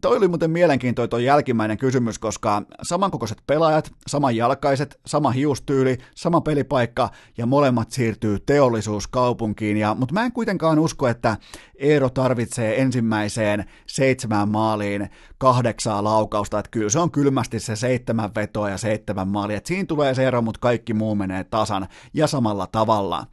[0.01, 7.11] toi oli muuten mielenkiintoinen tuo jälkimmäinen kysymys, koska samankokoiset pelaajat, samanjalkaiset, sama hiustyyli, sama pelipaikka,
[7.39, 11.37] ja molemmat siirtyy teollisuuskaupunkiin, ja, mutta mä en kuitenkaan usko, että
[11.79, 18.71] Eero tarvitsee ensimmäiseen seitsemään maaliin kahdeksaa laukausta, että kyllä se on kylmästi se seitsemän vetoa
[18.71, 22.67] ja seitsemän maalia, että siinä tulee se ero, mutta kaikki muu menee tasan ja samalla
[22.67, 23.27] tavalla.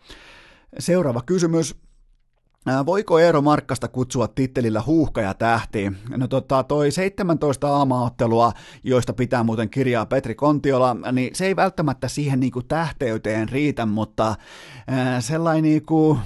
[0.80, 1.76] Seuraava kysymys.
[2.86, 5.92] Voiko Eero Markkasta kutsua tittelillä huuhka ja tähti?
[6.18, 8.52] No tota, toi 17 aamaottelua,
[8.84, 14.36] joista pitää muuten kirjaa Petri Kontiola, niin se ei välttämättä siihen niinku tähteyteen riitä, mutta
[15.20, 16.20] sellainen niinku,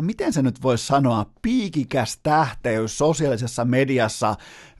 [0.00, 4.36] miten se nyt voisi sanoa, piikikäs tähteys sosiaalisessa mediassa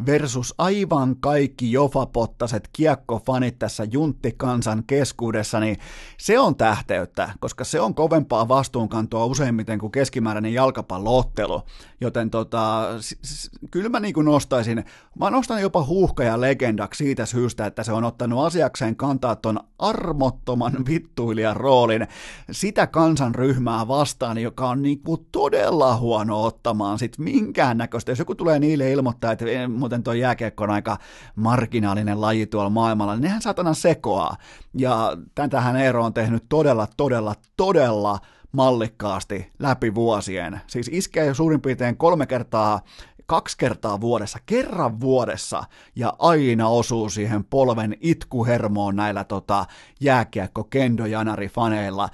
[0.06, 5.76] versus aivan kaikki jofapottaset kiekkofanit tässä junttikansan keskuudessa, niin
[6.18, 11.62] se on tähteyttä, koska se on kovempaa vastuunkantoa useimmiten kuin keskimääräinen jalkapalloottelu.
[12.00, 14.84] Joten tota, s- s- kyllä mä niin kuin nostaisin,
[15.18, 20.72] mä nostan jopa huuhkaja legendaksi siitä syystä, että se on ottanut asiakseen kantaa ton armottoman
[20.88, 22.06] vittuilijan roolin
[22.50, 28.10] sitä kansanryhmää vastaan, joka on niin kuin todella huono ottamaan sit minkäännäköistä.
[28.12, 29.44] Jos joku tulee niille ilmoittaa, että
[29.84, 30.96] muuten tuo jääkiekko on aika
[31.36, 34.36] marginaalinen laji tuolla maailmalla, niin nehän satana sekoaa.
[34.78, 35.16] Ja
[35.50, 38.18] tähän Eero on tehnyt todella, todella, todella
[38.52, 40.60] mallikkaasti läpi vuosien.
[40.66, 42.80] Siis iskee suurin piirtein kolme kertaa
[43.26, 45.64] kaksi kertaa vuodessa, kerran vuodessa,
[45.96, 49.66] ja aina osuu siihen polven itkuhermoon näillä tota,
[50.00, 52.08] jääkiekko kendo janari faneilla.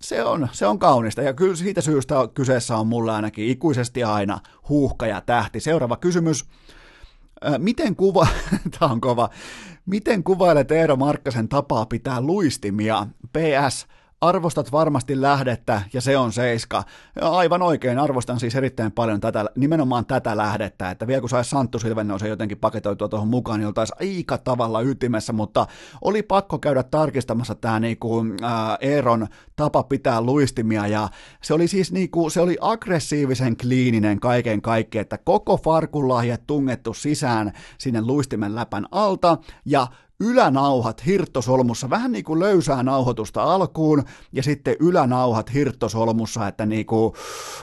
[0.00, 4.40] Se on, se on kaunista, ja kyllä siitä syystä kyseessä on mulle ainakin ikuisesti aina
[4.68, 5.60] huuhka ja tähti.
[5.60, 6.44] Seuraava kysymys.
[7.58, 8.26] Miten kuva,
[8.78, 9.30] tämä on kova,
[9.86, 13.06] miten kuvailet Eero Markkasen tapaa pitää luistimia?
[13.32, 13.86] PS,
[14.20, 16.84] arvostat varmasti lähdettä ja se on seiska.
[17.20, 21.50] Ja aivan oikein, arvostan siis erittäin paljon tätä, nimenomaan tätä lähdettä, että vielä kun saisi
[21.50, 25.66] Santtu Silvennoisen jotenkin paketoitua tuohon mukaan, niin oltaisiin aika tavalla ytimessä, mutta
[26.02, 28.24] oli pakko käydä tarkistamassa tämä niinku,
[28.80, 29.26] Eeron
[29.56, 31.08] tapa pitää luistimia ja
[31.42, 37.52] se oli siis niinku, se oli aggressiivisen kliininen kaiken kaikkiaan, että koko farkulahje tungettu sisään
[37.78, 39.86] sinne luistimen läpän alta ja
[40.20, 47.12] ylänauhat hirttosolmussa, vähän niin kuin löysää nauhoitusta alkuun, ja sitten ylänauhat hirttosolmussa, että niin kuin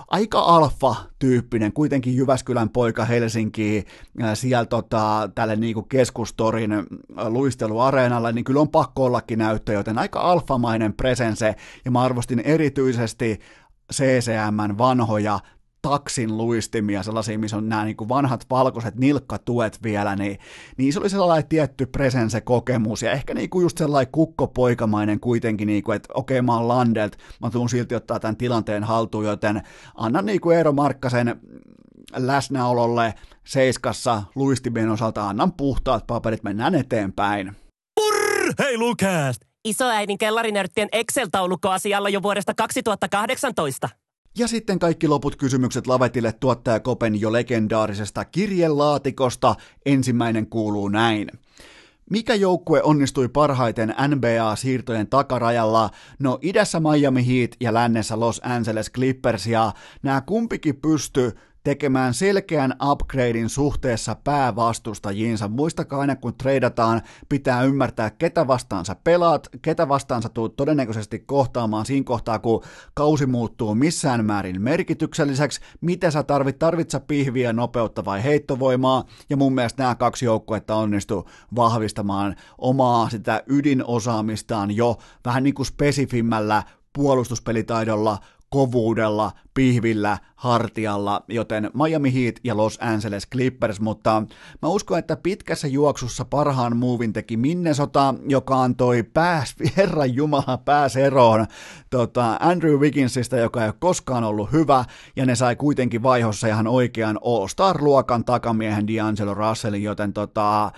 [0.07, 3.85] aika alfa-tyyppinen, kuitenkin Jyväskylän poika Helsinki,
[4.33, 6.71] siellä tota, tälle niin kuin keskustorin
[7.27, 11.55] luisteluareenalle, niin kyllä on pakko ollakin näyttö, joten aika alfamainen presense,
[11.85, 13.39] ja mä arvostin erityisesti
[13.93, 15.39] CCMn vanhoja
[15.89, 20.39] taksin luistimia, sellaisia, missä on nämä niin kuin vanhat valkoiset nilkkatuet vielä, niin,
[20.77, 25.83] niin se oli sellainen tietty presense-kokemus, ja ehkä niin kuin just sellainen kukkopoikamainen kuitenkin, niin
[25.83, 29.61] kuin, että okei, okay, mä oon Landelt, mä tuun silti ottaa tämän tilanteen haltuun, joten
[29.95, 31.41] anna niin kuin Eero Markkasen
[32.15, 33.13] läsnäololle
[33.43, 37.55] Seiskassa luistimien osalta, annan puhtaat paperit, mennään eteenpäin.
[38.01, 39.39] Urr, hei Lukas!
[39.65, 44.04] Isoäidin kellarinörttien Excel-taulukko asialla jo vuodesta 2018.
[44.37, 49.55] Ja sitten kaikki loput kysymykset Lavetille tuottaja Kopen jo legendaarisesta kirjelaatikosta.
[49.85, 51.31] Ensimmäinen kuuluu näin.
[52.09, 55.89] Mikä joukkue onnistui parhaiten NBA-siirtojen takarajalla?
[56.19, 61.31] No idässä Miami Heat ja lännessä Los Angeles Clippers ja nämä kumpikin pysty
[61.65, 65.47] tekemään selkeän upgradein suhteessa päävastustajiinsa.
[65.47, 71.19] Muistakaa aina, kun treidataan, pitää ymmärtää, ketä vastaan sä pelaat, ketä vastaan sä tulet todennäköisesti
[71.19, 72.63] kohtaamaan siinä kohtaa, kun
[72.93, 79.37] kausi muuttuu missään määrin merkitykselliseksi, mitä sä tarvit, tarvit sä pihviä, nopeutta vai heittovoimaa, ja
[79.37, 86.63] mun mielestä nämä kaksi joukkuetta onnistu vahvistamaan omaa sitä ydinosaamistaan jo vähän niin kuin spesifimmällä
[86.93, 88.17] puolustuspelitaidolla,
[88.49, 94.23] kovuudella, pihvillä, hartialla, joten Miami Heat ja Los Angeles Clippers, mutta
[94.61, 100.95] mä uskon, että pitkässä juoksussa parhaan muuvin teki Minnesota, joka antoi pääs, herran jumala pääs
[100.95, 101.45] eroon
[101.89, 104.85] tota, Andrew Wigginsista, joka ei ole koskaan ollut hyvä,
[105.15, 110.71] ja ne sai kuitenkin vaihossa ihan oikean All-Star-luokan takamiehen D'Angelo Russellin, joten tota,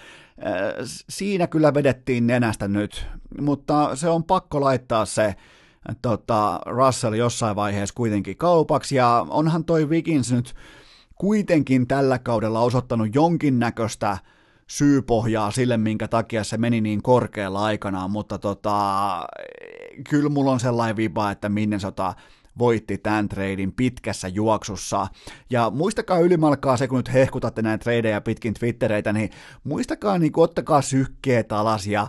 [1.10, 3.08] siinä kyllä vedettiin nenästä nyt,
[3.42, 5.36] mutta se on pakko laittaa se
[6.02, 10.56] tota, Russell jossain vaiheessa kuitenkin kaupaksi, ja onhan toi Vikings nyt
[11.16, 14.18] kuitenkin tällä kaudella osoittanut jonkinnäköistä
[14.68, 18.78] syypohjaa sille, minkä takia se meni niin korkealla aikanaan, mutta tota,
[20.10, 22.14] kyllä mulla on sellainen viba, että sota
[22.60, 25.08] voitti tämän treidin pitkässä juoksussa.
[25.50, 29.30] Ja muistakaa ylimalkaa se, kun nyt hehkutatte näitä treidejä pitkin Twittereitä, niin
[29.64, 32.08] muistakaa, niin ottakaa sykkeet alas ja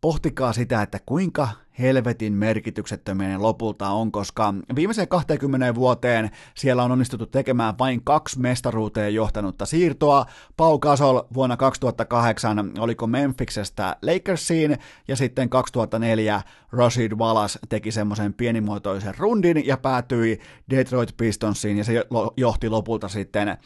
[0.00, 1.48] pohtikaa sitä, että kuinka
[1.78, 9.14] helvetin merkityksettömien lopulta on, koska viimeiseen 20 vuoteen siellä on onnistuttu tekemään vain kaksi mestaruuteen
[9.14, 10.26] johtanutta siirtoa.
[10.56, 14.78] Pau Gasol vuonna 2008 oliko Memphisestä Lakersiin?
[15.08, 16.42] Ja sitten 2004
[16.72, 20.40] Rashid Wallace teki semmoisen pienimuotoisen rundin ja päätyi
[20.70, 22.04] Detroit Pistonsiin ja se
[22.36, 23.58] johti lopulta sitten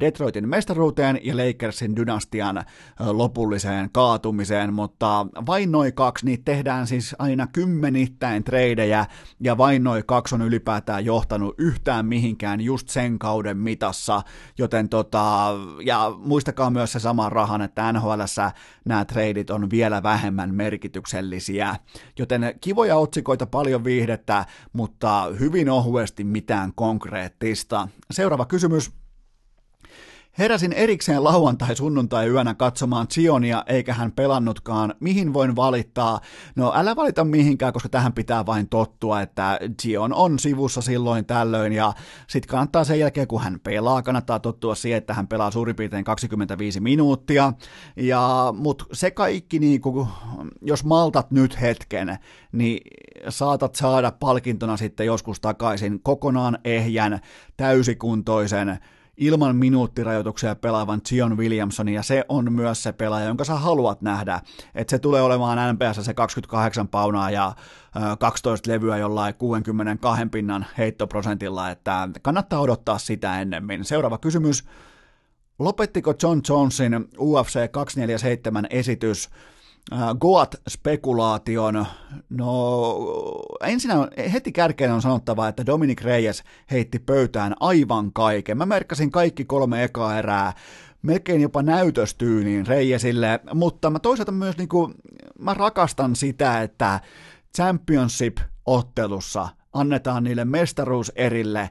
[0.00, 2.64] Detroitin mestaruuteen ja Lakersin dynastian
[3.00, 9.06] lopulliseen kaatumiseen, mutta vain noin kaksi, niitä tehdään siis aina kymmenittäin treidejä,
[9.40, 14.22] ja vain noin kaksi on ylipäätään johtanut yhtään mihinkään just sen kauden mitassa,
[14.58, 15.54] joten tota,
[15.84, 18.20] ja muistakaa myös se sama rahan, että nhl
[18.84, 21.76] nämä treidit on vielä vähemmän merkityksellisiä,
[22.18, 27.88] joten kivoja otsikoita, paljon viihdettä, mutta hyvin ohuesti mitään konkreettista.
[28.10, 29.03] Seuraava kysymys.
[30.38, 34.94] Heräsin erikseen lauantai-sunnuntai-yönä katsomaan Zionia, eikä hän pelannutkaan.
[35.00, 36.20] Mihin voin valittaa?
[36.56, 41.72] No älä valita mihinkään, koska tähän pitää vain tottua, että Zion on sivussa silloin tällöin,
[41.72, 41.92] ja
[42.26, 46.04] sitten kannattaa sen jälkeen, kun hän pelaa, kannattaa tottua siihen, että hän pelaa suurin piirtein
[46.04, 47.52] 25 minuuttia,
[47.96, 50.08] ja, mut se kaikki, niin kuin,
[50.62, 52.18] jos maltat nyt hetken,
[52.52, 52.80] niin
[53.28, 57.20] saatat saada palkintona sitten joskus takaisin kokonaan ehjän,
[57.56, 58.78] täysikuntoisen,
[59.16, 64.40] ilman minuuttirajoituksia pelaavan Zion Williamsonin, ja se on myös se pelaaja, jonka sä haluat nähdä,
[64.74, 67.52] että se tulee olemaan NPS se 28 paunaa ja
[68.18, 73.84] 12 levyä jollain 62 pinnan heittoprosentilla, että kannattaa odottaa sitä ennemmin.
[73.84, 74.64] Seuraava kysymys.
[75.58, 79.30] Lopettiko John Jonesin UFC 247 esitys
[80.20, 81.86] Goat-spekulaation.
[82.30, 82.96] No
[83.60, 88.58] ensinnä heti kärkeen on sanottava, että Dominic Reyes heitti pöytään aivan kaiken.
[88.58, 90.52] Mä merkkasin kaikki kolme ekaa erää,
[91.02, 94.92] melkein jopa näytöstyyniin Reyesille, mutta mä toisaalta myös niinku,
[95.38, 97.00] mä rakastan sitä, että
[97.56, 101.70] Championship-ottelussa annetaan niille mestaruuserille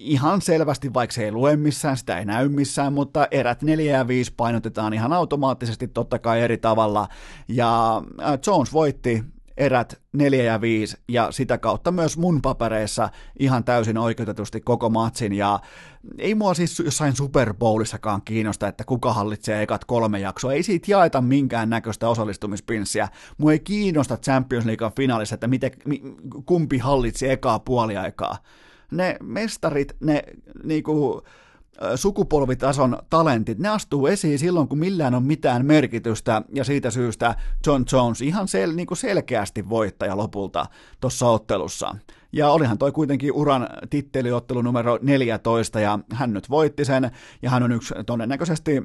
[0.00, 4.08] ihan selvästi, vaikka se ei lue missään, sitä ei näy missään, mutta erät 4 ja
[4.08, 7.08] 5 painotetaan ihan automaattisesti totta kai eri tavalla.
[7.48, 9.24] Ja äh, Jones voitti
[9.56, 13.08] erät 4 ja 5 ja sitä kautta myös mun papereissa
[13.38, 15.32] ihan täysin oikeutetusti koko matsin.
[15.32, 15.60] Ja
[16.18, 20.90] ei mua siis jossain Super Bowlissakaan kiinnosta, että kuka hallitsee ekat kolme jaksoa, ei siitä
[20.90, 23.08] jaeta minkään näköistä osallistumispinssiä,
[23.38, 25.70] mua ei kiinnosta Champions League finaalissa, että miten,
[26.46, 28.36] kumpi hallitsi ekaa puoliaikaa
[28.90, 30.22] ne mestarit, ne
[30.64, 31.22] niinku,
[31.94, 37.34] sukupolvitason talentit, ne astuu esiin silloin, kun millään on mitään merkitystä, ja siitä syystä
[37.66, 40.66] John Jones ihan sel, niin kuin selkeästi voittaja lopulta
[41.00, 41.96] tuossa ottelussa.
[42.32, 47.10] Ja olihan toi kuitenkin uran titteliottelu numero 14, ja hän nyt voitti sen,
[47.42, 48.80] ja hän on yksi todennäköisesti,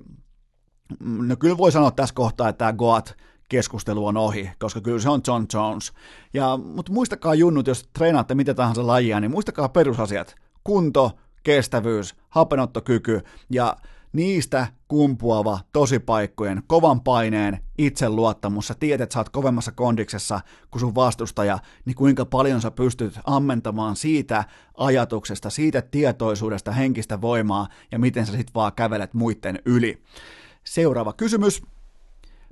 [1.00, 3.18] mm, no kyllä voi sanoa tässä kohtaa, että tämä Goat
[3.50, 5.94] keskustelu on ohi, koska kyllä se on John Jones.
[6.34, 10.36] Ja, mutta muistakaa junnut, jos treenaatte mitä tahansa lajia, niin muistakaa perusasiat.
[10.64, 11.12] Kunto,
[11.44, 13.78] kestävyys, hapenottokyky ja
[14.14, 18.68] niistä kumpuava tosipaikkojen, kovan paineen, itseluottamus.
[18.68, 20.40] Sä tiedät, että sä oot kovemmassa kondiksessa
[20.72, 24.44] kuin sun vastustaja, niin kuinka paljon sä pystyt ammentamaan siitä
[24.78, 30.04] ajatuksesta, siitä tietoisuudesta, henkistä voimaa ja miten sä sit vaan kävelet muiden yli.
[30.64, 31.62] Seuraava kysymys.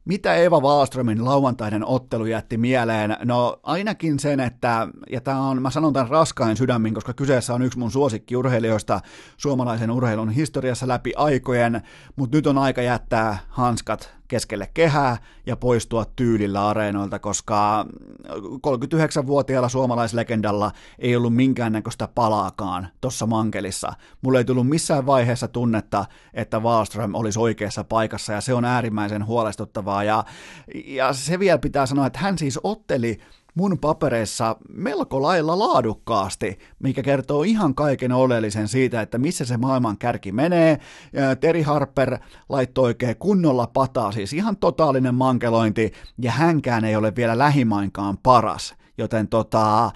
[0.06, 3.18] Mitä Eva Wallströmin lauantainen ottelu jätti mieleen?
[3.26, 7.62] No ainakin sen, että, ja tämä on, mä sanon tämän raskain sydämin, koska kyseessä on
[7.62, 9.02] yksi mun suosikkiurheilijoista
[9.38, 11.82] suomalaisen urheilun historiassa läpi aikojen,
[12.16, 17.86] mutta nyt on aika jättää hanskat keskelle kehää ja poistua tyylillä areenoilta, koska
[18.68, 23.94] 39-vuotiaalla suomalaislegendalla ei ollut minkäännäköistä palaakaan tuossa mankelissa.
[24.22, 29.26] Mulle ei tullut missään vaiheessa tunnetta, että Wallström olisi oikeassa paikassa ja se on äärimmäisen
[29.26, 30.24] huolestuttavaa ja,
[30.86, 33.20] ja se vielä pitää sanoa, että hän siis otteli
[33.56, 39.98] mun papereissa melko lailla laadukkaasti, mikä kertoo ihan kaiken oleellisen siitä, että missä se maailman
[39.98, 40.80] kärki menee.
[41.40, 42.18] Terry Harper
[42.50, 48.76] laittoi oikein kunnolla pataa, siis ihan totaalinen mankelointi, ja hänkään ei ole vielä lähimainkaan paras.
[48.98, 49.92] Joten tota,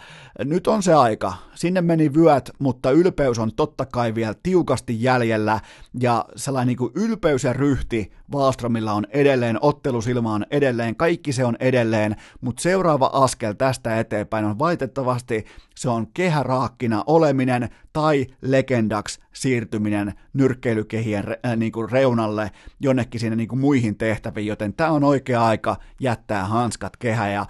[0.46, 1.34] nyt on se aika.
[1.56, 5.60] Sinne meni vyöt, mutta ylpeys on totta kai vielä tiukasti jäljellä.
[6.00, 11.46] Ja sellainen niin kuin ylpeys ja ryhti Wallströmillä on edelleen, ottelusilma on edelleen, kaikki se
[11.46, 12.16] on edelleen.
[12.42, 15.46] Mutta seuraava askel tästä eteenpäin on valitettavasti
[15.78, 23.48] se on kehäraakkina oleminen tai legendaksi siirtyminen nyrkkeilykehien äh, niin kuin reunalle jonnekin sinne niin
[23.48, 27.46] kuin muihin tehtäviin, joten tämä on oikea aika jättää hanskat kehä ja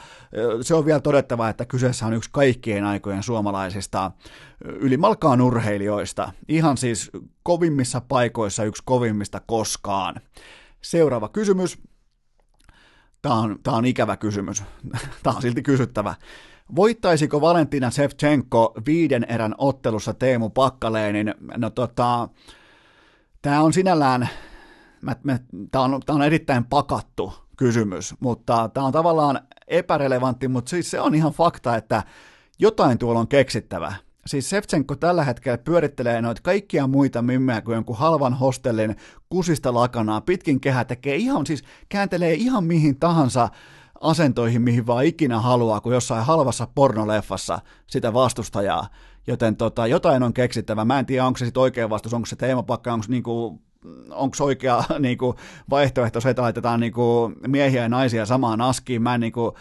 [0.62, 4.12] se on vielä todettava, että kyseessä on yksi kaikkien aikojen suomalaisista
[4.66, 7.12] ylimalkaan urheilijoista, ihan siis
[7.44, 10.16] kovimmissa paikoissa yksi kovimmista koskaan.
[10.82, 11.78] Seuraava kysymys.
[13.22, 14.64] Tämä on, tämä on ikävä kysymys.
[15.24, 16.16] Tämä on silti kysyttävä.
[16.76, 21.34] Voittaisiko Valentina Shevchenko viiden erän ottelussa Teemu Pakkaleenin?
[21.58, 22.30] No tota,
[23.41, 24.30] tämä on sinällään,
[25.72, 31.02] tämä on, tämä on erittäin pakattu kysymys, mutta tämä on tavallaan epärelevantti, mutta siis se
[31.02, 32.04] on ihan fakta, että
[32.60, 33.94] jotain tuolla on keksittävä.
[34.26, 38.96] Siis Sevchenko tällä hetkellä pyörittelee noita kaikkia muita mimmejä kuin jonkun halvan hostellin
[39.30, 40.22] kusista lakanaa.
[40.22, 43.50] Pitkin kehä tekee ihan, siis kääntelee ihan mihin tahansa
[44.02, 48.88] asentoihin, mihin vaan ikinä haluaa, kuin jossain halvassa pornoleffassa sitä vastustajaa.
[49.28, 50.86] Joten tota, jotain on keksittävä.
[50.86, 53.62] Mä en tiedä, onko se sitten oikea vastus, onko se teemapakka, onko niinku
[54.10, 55.38] onko oikea niin kuin,
[55.70, 59.02] vaihtoehto se, että laitetaan niin kuin, miehiä ja naisia samaan askiin.
[59.02, 59.52] Mä en, niin kuin,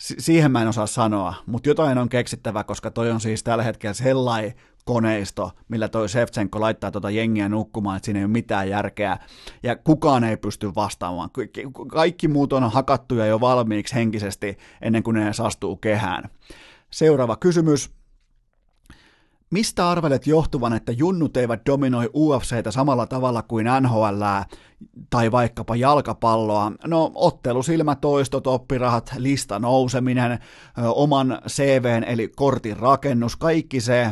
[0.00, 3.94] siihen mä en osaa sanoa, mutta jotain on keksittävä, koska toi on siis tällä hetkellä
[3.94, 4.54] sellainen
[4.84, 9.18] koneisto, millä toi Shevchenko laittaa tuota jengiä nukkumaan, että siinä ei ole mitään järkeä,
[9.62, 11.30] ja kukaan ei pysty vastaamaan.
[11.92, 16.24] Kaikki muut on hakattuja jo valmiiksi henkisesti ennen kuin ne edes astuu kehään.
[16.90, 17.90] Seuraava kysymys.
[19.50, 24.22] Mistä arvelet johtuvan, että junnut eivät dominoi UFCtä samalla tavalla kuin NHL
[25.10, 26.72] tai vaikkapa jalkapalloa?
[26.86, 30.38] No ottelusilmätoistot, oppirahat, lista nouseminen,
[30.94, 34.10] oman CVn eli kortin rakennus, kaikki se,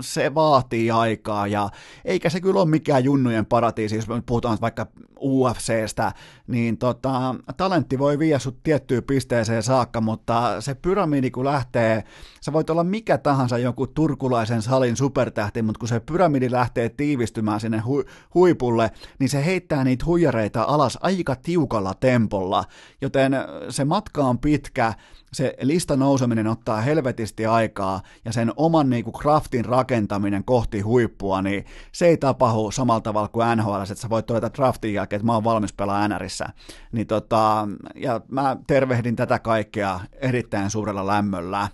[0.00, 1.68] se vaatii aikaa ja
[2.04, 4.86] eikä se kyllä ole mikään junnujen paratiisi, jos me puhutaan vaikka
[5.20, 6.12] UFCstä,
[6.46, 12.04] niin tota, talentti voi viedä sut tiettyyn pisteeseen saakka, mutta se pyramidi kun lähtee,
[12.40, 17.60] sä voit olla mikä tahansa joku turkulaisen salin supertähti, mutta kun se pyramidi lähtee tiivistymään
[17.60, 22.64] sinne hu- huipulle, niin se heittää niitä huijareita alas aika tiukalla tempolla,
[23.00, 23.32] joten
[23.68, 24.94] se matka on pitkä,
[25.32, 31.64] se lista nouseminen ottaa helvetisti aikaa ja sen oman niinku craftin rakentaminen kohti huippua, niin
[31.92, 35.34] se ei tapahdu samalla tavalla kuin NHL, että sä voit todeta draftin jälkeen, että mä
[35.34, 36.46] oon valmis pelaa NRissä.
[36.92, 41.68] Niin tota, ja mä tervehdin tätä kaikkea erittäin suurella lämmöllä.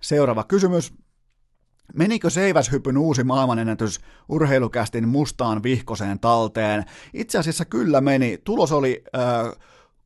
[0.00, 1.03] Seuraava kysymys.
[1.94, 6.84] Menikö seiväshypyn uusi maailmanennätys urheilukästin mustaan vihkoseen talteen?
[7.14, 8.38] Itse asiassa kyllä meni.
[8.44, 9.52] Tulos oli äh,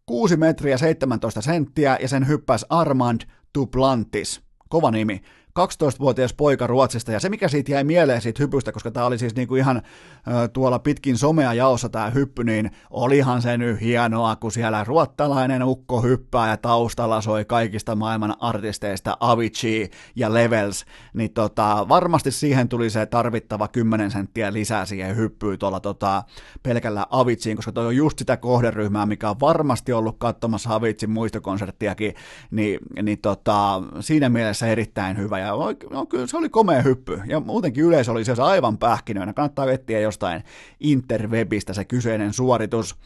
[0.06, 3.20] 6 metriä 17 senttiä ja sen hyppäsi Armand
[3.58, 4.40] Duplantis.
[4.68, 5.22] Kova nimi.
[5.58, 9.34] 12-vuotias poika Ruotsista, ja se mikä siitä jäi mieleen siitä hypystä, koska tämä oli siis
[9.34, 14.52] niinku ihan ö, tuolla pitkin somea jaossa tämä hyppy, niin olihan se nyt hienoa, kun
[14.52, 21.86] siellä ruottalainen ukko hyppää ja taustalla soi kaikista maailman artisteista Avicii ja Levels, niin tota,
[21.88, 26.22] varmasti siihen tuli se tarvittava 10 senttiä lisää siihen hyppyyn tuolla tota,
[26.62, 32.14] pelkällä Aviciin, koska toi on just sitä kohderyhmää, mikä on varmasti ollut katsomassa Avicin muistokonserttiakin,
[32.50, 37.20] niin, niin tota, siinä mielessä erittäin hyvä, ja ja no, kyllä se oli komea hyppy,
[37.26, 40.44] ja muutenkin yleisö oli se aivan pähkinöinä, kannattaa etsiä jostain
[40.80, 42.96] interwebistä se kyseinen suoritus.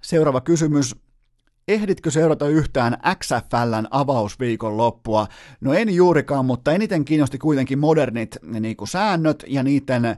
[0.00, 0.96] Seuraava kysymys,
[1.68, 5.26] ehditkö seurata yhtään XFLn avausviikon loppua?
[5.60, 10.16] No en juurikaan, mutta eniten kiinnosti kuitenkin modernit niin kuin säännöt ja niiden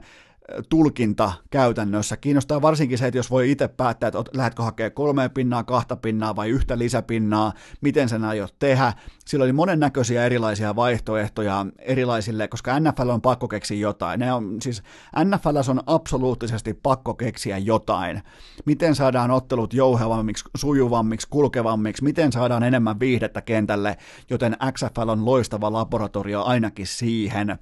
[0.69, 2.17] tulkinta käytännössä.
[2.17, 6.35] Kiinnostaa varsinkin se, että jos voi itse päättää, että lähdetkö hakemaan kolme pinnaa, kahta pinnaa
[6.35, 8.93] vai yhtä lisäpinnaa, miten sen aiot tehdä.
[9.25, 14.19] Sillä oli monennäköisiä erilaisia vaihtoehtoja erilaisille, koska NFL on pakko keksiä jotain.
[14.19, 14.83] Ne on, siis
[15.23, 18.21] NFL on absoluuttisesti pakko keksiä jotain.
[18.65, 23.97] Miten saadaan ottelut jouhevammiksi, sujuvammiksi, kulkevammiksi, miten saadaan enemmän viihdettä kentälle,
[24.29, 27.59] joten XFL on loistava laboratorio ainakin siihen.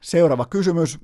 [0.00, 0.98] Seuraava kysymys.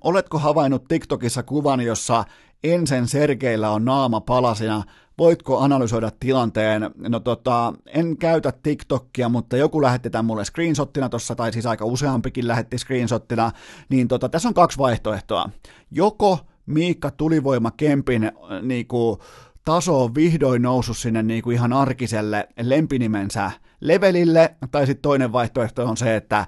[0.00, 2.24] Oletko havainnut TikTokissa kuvan, jossa
[2.64, 4.82] ensin Sergeillä on naama palasina?
[5.18, 6.90] Voitko analysoida tilanteen?
[7.08, 11.84] No tota, en käytä TikTokia, mutta joku lähetti tämän mulle screenshottina tuossa, tai siis aika
[11.84, 13.50] useampikin lähetti screenshottina,
[13.88, 15.50] niin tota, tässä on kaksi vaihtoehtoa.
[15.90, 18.32] Joko Miikka Tulivoima Kempin äh,
[18.62, 19.18] niinku,
[19.64, 23.50] taso on vihdoin noussut sinne niinku ihan arkiselle lempinimensä
[23.80, 26.46] levelille, tai sitten toinen vaihtoehto on se, että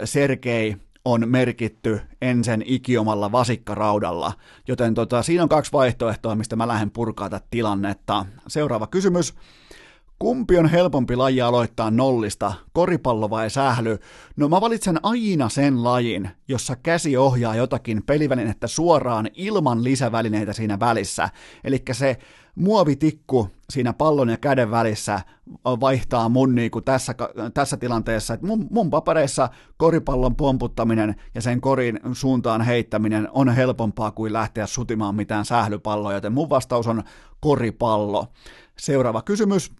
[0.00, 4.32] ö, Sergei on merkitty ensin ikiomalla vasikkaraudalla,
[4.68, 8.26] joten tota, siinä on kaksi vaihtoehtoa, mistä mä lähden purkaa tätä tilannetta.
[8.48, 9.34] Seuraava kysymys.
[10.18, 13.98] Kumpi on helpompi laji aloittaa nollista, koripallo vai sähly?
[14.36, 20.80] No mä valitsen aina sen lajin, jossa käsi ohjaa jotakin pelivälinettä suoraan ilman lisävälineitä siinä
[20.80, 21.28] välissä.
[21.64, 22.18] Eli se
[22.54, 25.20] muovitikku siinä pallon ja käden välissä
[25.64, 27.14] vaihtaa mun niin kuin tässä,
[27.54, 34.10] tässä tilanteessa, että mun, mun papereissa koripallon pomputtaminen ja sen korin suuntaan heittäminen on helpompaa
[34.10, 37.02] kuin lähteä sutimaan mitään sählypalloa, joten mun vastaus on
[37.40, 38.26] koripallo.
[38.78, 39.72] Seuraava kysymys.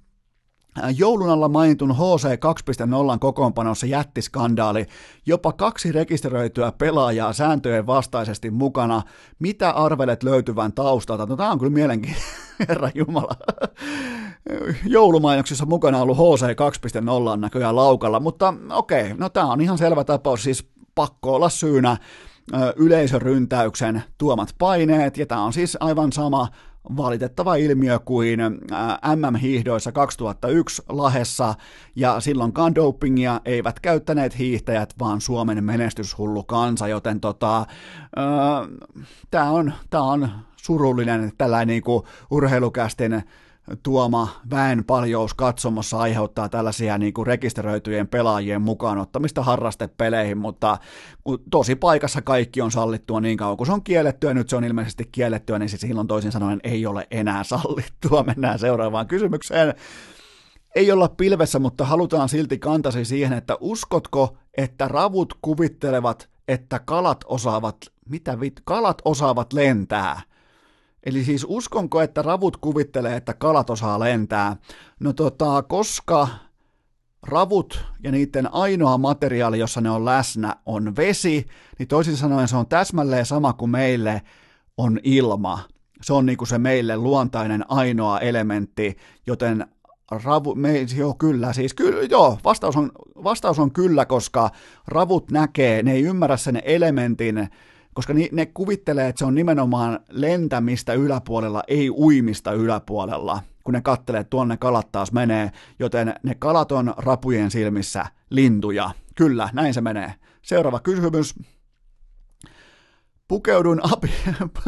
[0.97, 4.87] Joulun alla mainitun HC 2.0 kokoonpanossa jättiskandaali,
[5.27, 9.03] jopa kaksi rekisteröityä pelaajaa sääntöjen vastaisesti mukana.
[9.39, 11.27] Mitä arvelet löytyvän taustalta?
[11.27, 12.31] No tämä on kyllä mielenkiintoista,
[12.69, 13.37] herra Jumala.
[14.87, 20.43] Joulumainoksissa mukana ollut HC 2.0 näköjään laukalla, mutta okei, no tämä on ihan selvä tapaus,
[20.43, 21.97] siis pakko olla syynä
[22.77, 26.49] yleisöryntäyksen tuomat paineet, ja tämä on siis aivan sama
[26.97, 28.41] valitettava ilmiö kuin
[29.17, 31.55] MM-hiihdoissa 2001 Lahessa,
[31.97, 37.67] ja silloinkaan dopingia eivät käyttäneet hiihtäjät, vaan Suomen menestyshullu kansa, joten tota,
[39.31, 43.23] tämä on, tää on surullinen tällainen niin urheilukästin
[43.83, 50.79] tuoma väenpaljous katsomossa aiheuttaa tällaisia niin kuin rekisteröityjen pelaajien mukaan ottamista harrastepeleihin, mutta
[51.51, 55.09] tosi paikassa kaikki on sallittua niin kauan kun se on kiellettyä, nyt se on ilmeisesti
[55.13, 58.23] kiellettyä, niin se silloin toisin sanoen ei ole enää sallittua.
[58.23, 59.75] Mennään seuraavaan kysymykseen.
[60.75, 67.25] Ei olla pilvessä, mutta halutaan silti kantasi siihen, että uskotko, että ravut kuvittelevat, että kalat
[67.27, 67.77] osaavat,
[68.09, 70.21] mitä vit, kalat osaavat lentää–
[71.05, 74.57] Eli siis uskonko, että ravut kuvittelee, että kalat osaa lentää?
[75.01, 76.29] No tota, koska
[77.23, 81.47] ravut ja niiden ainoa materiaali, jossa ne on läsnä, on vesi,
[81.79, 84.23] niin toisin sanoen se on täsmälleen sama kuin meille
[84.77, 85.61] on ilma.
[86.03, 89.67] Se on niin kuin se meille luontainen ainoa elementti, joten
[90.25, 92.93] ravu, me, joo kyllä, siis kyllä, joo, vastaus on,
[93.25, 94.51] vastaus on kyllä, koska
[94.89, 97.49] ravut näkee, ne ei ymmärrä sen elementin
[97.95, 104.21] koska ne kuvittelee, että se on nimenomaan lentämistä yläpuolella, ei uimista yläpuolella, kun ne kattelee,
[104.21, 108.91] että tuonne kalat taas menee, joten ne kalat on rapujen silmissä lintuja.
[109.15, 110.15] Kyllä, näin se menee.
[110.43, 111.35] Seuraava kysymys.
[113.29, 114.11] Pukeudun, abi,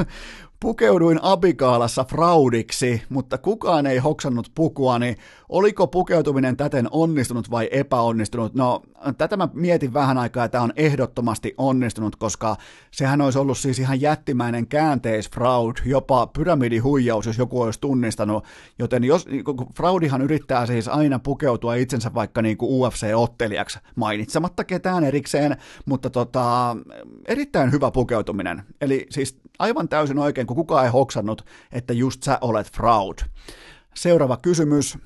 [0.60, 5.16] pukeuduin abikaalassa fraudiksi, mutta kukaan ei hoksannut pukuani.
[5.48, 8.54] Oliko pukeutuminen täten onnistunut vai epäonnistunut?
[8.54, 8.82] No,
[9.18, 12.56] tätä mä mietin vähän aikaa, että on ehdottomasti onnistunut, koska
[12.90, 18.44] sehän olisi ollut siis ihan jättimäinen käänteisfraud, jopa pyramidihuijaus, jos joku olisi tunnistanut.
[18.78, 19.26] Joten jos,
[19.76, 25.56] fraudihan yrittää siis aina pukeutua itsensä vaikka niin kuin UFC-ottelijaksi, mainitsematta ketään erikseen,
[25.86, 26.76] mutta tota,
[27.26, 28.62] erittäin hyvä pukeutuminen.
[28.80, 33.18] Eli siis aivan täysin oikein, kun kukaan ei hoksannut, että just sä olet fraud.
[33.94, 34.98] Seuraava kysymys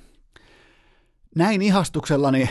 [1.37, 2.51] näin ihastuksellani,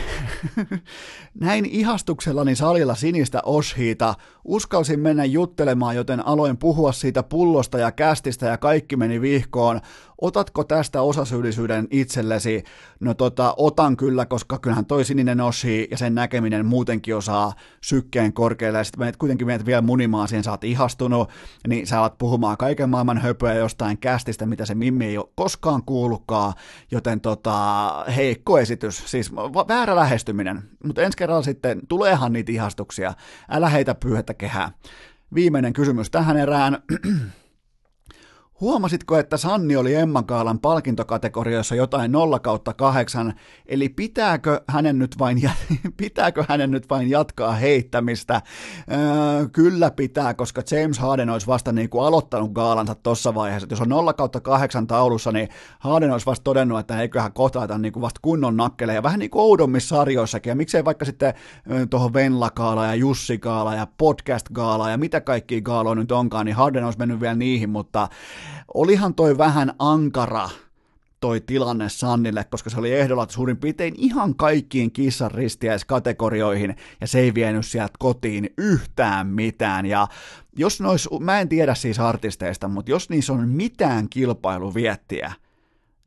[1.40, 4.14] näin ihastuksellani salilla sinistä oshiita,
[4.44, 9.80] uskalsin mennä juttelemaan, joten aloin puhua siitä pullosta ja kästistä ja kaikki meni vihkoon.
[10.20, 12.64] Otatko tästä osasyyllisyyden itsellesi?
[13.00, 18.32] No tota, otan kyllä, koska kyllähän toi sininen oshi ja sen näkeminen muutenkin osaa sykkeen
[18.32, 18.78] korkealle.
[18.78, 21.30] Ja sitten menet kuitenkin menet vielä munimaan siihen, sä oot ihastunut,
[21.68, 25.82] niin sä alat puhumaan kaiken maailman höpöä jostain kästistä, mitä se Mimmi ei ole koskaan
[25.82, 26.52] kuullutkaan,
[26.90, 29.34] joten tota, heikko esitys, siis
[29.68, 33.14] väärä lähestyminen, mutta ensi sitten tuleehan niitä ihastuksia,
[33.50, 34.70] älä heitä pyyhettä kehää.
[35.34, 36.82] Viimeinen kysymys tähän erään.
[38.60, 43.32] Huomasitko, että Sanni oli Emma Kaalan palkintokategoriassa jotain 0 kautta 8,
[43.66, 45.50] eli pitääkö hänen nyt vain,
[45.96, 48.42] pitääkö hänen nyt vain jatkaa heittämistä?
[48.92, 53.64] Öö, kyllä pitää, koska James Harden olisi vasta niin kuin aloittanut gaalansa tuossa vaiheessa.
[53.64, 57.78] Että jos on 0 kautta 8 taulussa, niin Harden olisi vasta todennut, että eiköhän kohtaata
[57.78, 58.98] niin kuin vasta kunnon nakkeleja.
[58.98, 60.50] Ja vähän niin kuin oudommissa sarjoissakin.
[60.50, 61.34] Ja miksei vaikka sitten
[61.90, 66.98] tuohon Venla-gaala ja Jussi-gaala ja podcast-gaala ja mitä kaikki gaaloja nyt onkaan, niin Harden olisi
[66.98, 68.08] mennyt vielä niihin, mutta
[68.74, 70.50] olihan toi vähän ankara
[71.20, 77.18] toi tilanne Sannille, koska se oli ehdolla suurin piirtein ihan kaikkiin kissan ristiäiskategorioihin, ja se
[77.18, 80.08] ei vienyt sieltä kotiin yhtään mitään, ja
[80.56, 85.32] jos nois, mä en tiedä siis artisteista, mutta jos niissä on mitään kilpailuviettiä,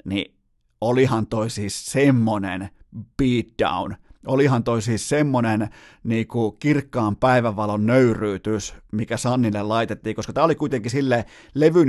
[0.05, 0.35] niin
[0.81, 2.69] olihan toi siis semmonen
[3.17, 3.95] beatdown,
[4.27, 5.69] olihan toi siis semmonen
[6.03, 11.87] niinku kirkkaan päivänvalon nöyryytys, mikä Sannille laitettiin, koska tämä oli kuitenkin sille levyn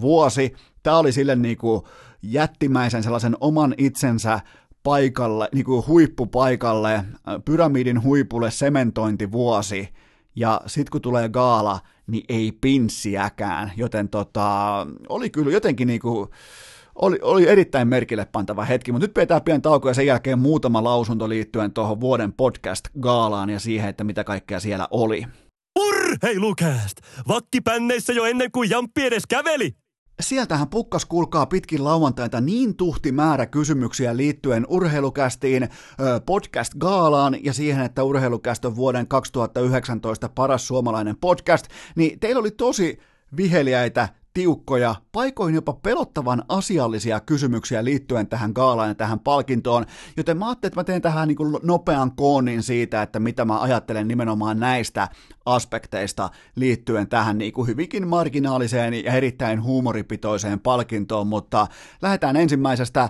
[0.00, 1.88] vuosi, tämä oli sille niinku
[2.22, 4.40] jättimäisen sellaisen oman itsensä
[4.82, 7.04] paikalle, niinku huippupaikalle,
[7.44, 9.88] pyramidin huipulle sementointivuosi,
[10.36, 16.30] ja sitten kun tulee gaala, niin ei pinssiäkään, joten tota, oli kyllä jotenkin niinku,
[16.96, 20.84] oli, oli erittäin merkille pantava hetki, mutta nyt pidetään pian tauko ja sen jälkeen muutama
[20.84, 25.26] lausunto liittyen tuohon vuoden podcast-gaalaan ja siihen, että mitä kaikkea siellä oli.
[25.78, 26.96] Urheilukääst!
[27.28, 29.76] Vakkipänneissä jo ennen kuin Jamppi edes käveli!
[30.20, 35.68] Sieltähän pukkas kuulkaa pitkin lauantaita niin tuhti määrä kysymyksiä liittyen urheilukästiin,
[36.26, 41.66] podcast-gaalaan ja siihen, että urheilukäst on vuoden 2019 paras suomalainen podcast,
[41.96, 42.98] niin teillä oli tosi
[43.36, 49.86] viheliäitä tiukkoja, paikoin jopa pelottavan asiallisia kysymyksiä liittyen tähän gaalaan ja tähän palkintoon,
[50.16, 53.60] joten mä ajattelin, että mä teen tähän niin kuin nopean koonin siitä, että mitä mä
[53.60, 55.08] ajattelen nimenomaan näistä
[55.46, 61.66] aspekteista liittyen tähän niin kuin hyvinkin marginaaliseen ja erittäin huumoripitoiseen palkintoon, mutta
[62.02, 63.08] lähdetään ensimmäisestä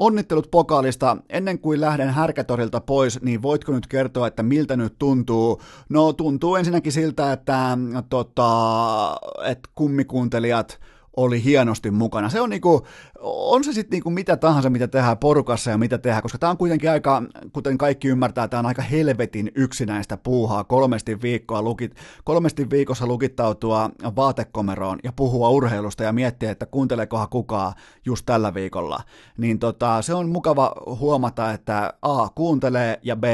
[0.00, 1.16] Onnittelut pokaalista.
[1.28, 5.62] Ennen kuin lähden härkätorilta pois, niin voitko nyt kertoa, että miltä nyt tuntuu?
[5.88, 7.78] No tuntuu ensinnäkin siltä, että,
[8.10, 10.80] tota, että kummikuuntelijat
[11.16, 12.28] oli hienosti mukana.
[12.28, 12.86] Se on niinku,
[13.22, 16.56] on se sitten niinku mitä tahansa, mitä tehdään porukassa ja mitä tehdään, koska tämä on
[16.56, 17.22] kuitenkin aika,
[17.52, 21.94] kuten kaikki ymmärtää, tämä on aika helvetin yksinäistä puuhaa, kolmesti, viikkoa lukit,
[22.24, 27.72] kolmesti viikossa lukittautua vaatekomeroon ja puhua urheilusta ja miettiä, että kuunteleekohan kukaan
[28.04, 29.00] just tällä viikolla.
[29.36, 33.24] Niin tota, se on mukava huomata, että A kuuntelee ja B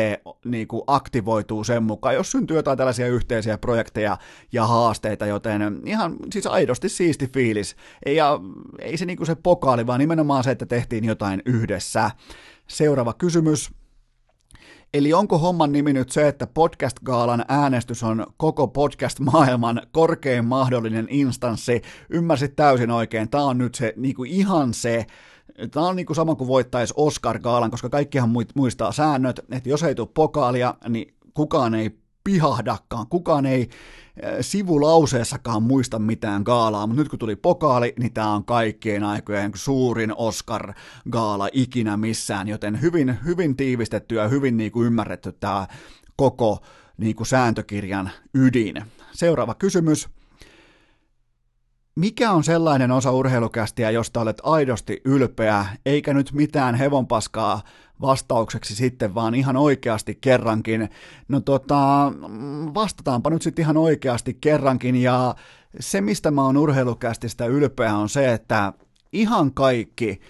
[0.44, 4.18] niinku aktivoituu sen mukaan, jos syntyy jotain tällaisia yhteisiä projekteja
[4.52, 7.76] ja haasteita, joten ihan siis aidosti siisti fiilis.
[8.06, 8.40] Ja
[8.80, 9.34] ei se niinku se
[9.76, 12.10] pokaali, vaan nimenomaan se, että tehtiin jotain yhdessä.
[12.68, 13.70] Seuraava kysymys.
[14.94, 21.82] Eli onko homman nimi nyt se, että podcast-gaalan äänestys on koko podcast-maailman korkein mahdollinen instanssi?
[22.10, 23.30] Ymmärsit täysin oikein.
[23.30, 25.06] Tämä on nyt se niin kuin ihan se,
[25.70, 29.94] Tämä on niin kuin sama kuin voittaisi Oscar-gaalan, koska kaikkihan muistaa säännöt, että jos ei
[29.94, 31.90] tule pokaalia, niin kukaan ei
[32.24, 33.68] pihahdakaan, kukaan ei
[34.40, 40.12] sivulauseessakaan muista mitään gaalaa, mutta nyt kun tuli pokaali, niin tämä on kaikkien aikojen suurin
[40.16, 45.66] Oscar-gaala ikinä missään, joten hyvin, hyvin tiivistetty ja hyvin niin kuin ymmärretty tämä
[46.16, 46.62] koko
[46.96, 48.82] niin kuin sääntökirjan ydin.
[49.12, 50.08] Seuraava kysymys.
[51.96, 57.62] Mikä on sellainen osa urheilukästiä, josta olet aidosti ylpeä, eikä nyt mitään hevonpaskaa
[58.00, 60.88] vastaukseksi sitten, vaan ihan oikeasti kerrankin.
[61.28, 62.12] No tota,
[62.74, 65.34] vastataanpa nyt sitten ihan oikeasti kerrankin, ja
[65.80, 68.72] se mistä mä oon urheilukästistä ylpeä on se, että
[69.12, 70.20] ihan kaikki,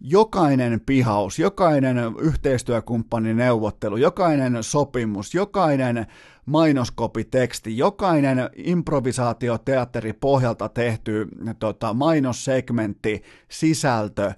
[0.00, 6.06] jokainen pihaus, jokainen yhteistyökumppanin neuvottelu, jokainen sopimus, jokainen
[6.46, 11.28] mainoskopiteksti, jokainen improvisaatioteatteri pohjalta tehty
[11.58, 14.32] tota, mainossegmentti, sisältö,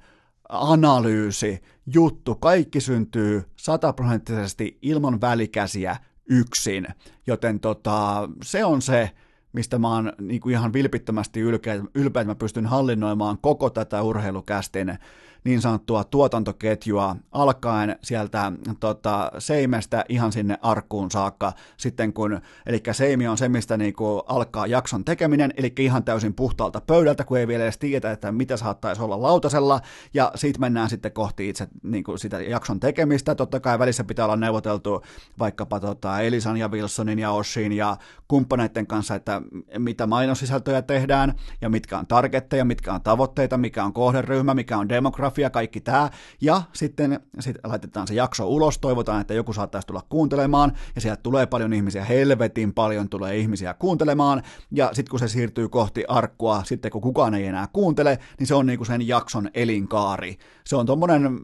[0.49, 1.63] analyysi,
[1.95, 5.97] juttu, kaikki syntyy sataprosenttisesti ilman välikäsiä
[6.31, 6.87] yksin,
[7.27, 9.11] joten tota, se on se,
[9.53, 14.99] mistä mä oon niin kuin ihan vilpittömästi ylpeä, että mä pystyn hallinnoimaan koko tätä urheilukästin
[15.45, 21.53] niin sanottua tuotantoketjua alkaen sieltä tota, seimestä ihan sinne arkkuun saakka.
[21.77, 26.81] Sitten kun, eli seimi on se, mistä niinku alkaa jakson tekeminen, eli ihan täysin puhtaalta
[26.81, 29.81] pöydältä, kun ei vielä edes tiedä, että mitä saattaisi olla lautasella,
[30.15, 34.37] ja siitä mennään sitten kohti itse niinku sitä jakson tekemistä, totta kai välissä pitää olla
[34.37, 35.03] neuvoteltu
[35.39, 37.97] vaikkapa tota Elisan ja Wilsonin ja Oshin ja
[38.29, 39.43] kumppaneiden kanssa, että
[39.79, 44.89] mitä mainossisältöjä tehdään, ja mitkä on targetteja, mitkä on tavoitteita, mikä on kohderyhmä, mikä on
[44.89, 49.87] demografia, demografia, kaikki tämä, ja sitten sit laitetaan se jakso ulos, toivotaan, että joku saattaisi
[49.87, 55.19] tulla kuuntelemaan, ja sieltä tulee paljon ihmisiä, helvetin paljon tulee ihmisiä kuuntelemaan, ja sitten kun
[55.19, 59.09] se siirtyy kohti arkkua, sitten kun kukaan ei enää kuuntele, niin se on niinku sen
[59.09, 60.39] jakson elinkaari.
[60.65, 61.41] Se on tuommoinen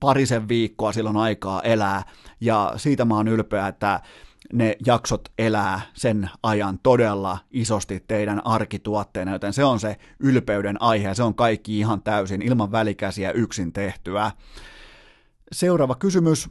[0.00, 2.02] parisen viikkoa silloin aikaa elää,
[2.40, 4.00] ja siitä mä oon ylpeä, että
[4.52, 11.08] ne jaksot elää sen ajan todella isosti teidän arkituotteena, joten se on se ylpeyden aihe
[11.08, 14.32] ja se on kaikki ihan täysin ilman välikäsiä yksin tehtyä.
[15.52, 16.50] Seuraava kysymys.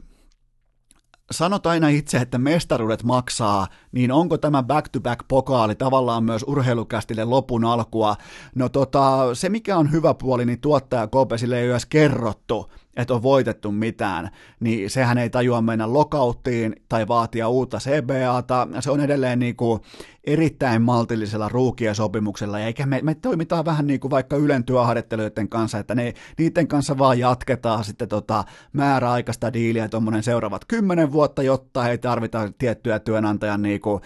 [1.30, 8.16] Sanot aina itse, että mestaruudet maksaa, niin onko tämä back-to-back-pokaali tavallaan myös urheilukästille lopun alkua?
[8.54, 13.14] No tota, se mikä on hyvä puoli, niin tuottaja Kopesille ei ole edes kerrottu, että
[13.14, 14.30] on voitettu mitään,
[14.60, 18.68] niin sehän ei tajua mennä lokauttiin tai vaatia uutta CBAta.
[18.80, 19.80] Se on edelleen niin kuin
[20.24, 25.48] erittäin maltillisella ruukien sopimuksella, ja eikä me, me toimitaan vähän niin kuin vaikka Ylen työharjoittelijoiden
[25.48, 31.42] kanssa, että ne, niiden kanssa vaan jatketaan sitten tota määräaikaista diiliä tuommoinen seuraavat kymmenen vuotta,
[31.42, 34.00] jotta ei tarvita tiettyjä työnantajan niin kuin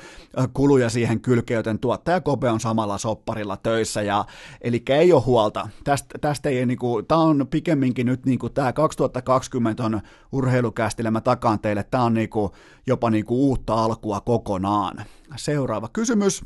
[0.53, 4.25] kuluja siihen kylkeen, joten tuottaja Kobe on samalla sopparilla töissä, ja
[4.61, 5.69] eli ei ole huolta.
[5.85, 10.01] Tästä, tästä ei niin kuin, tämä on pikemminkin nyt niin kuin tämä 2020 on
[10.33, 12.53] urheilukästille, mä takaan teille, tämä on niin kuin,
[12.87, 15.05] jopa niin kuin uutta alkua kokonaan.
[15.37, 16.45] Seuraava kysymys.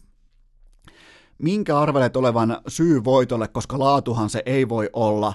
[1.39, 5.35] minkä arvelet olevan syy voitolle, koska laatuhan se ei voi olla.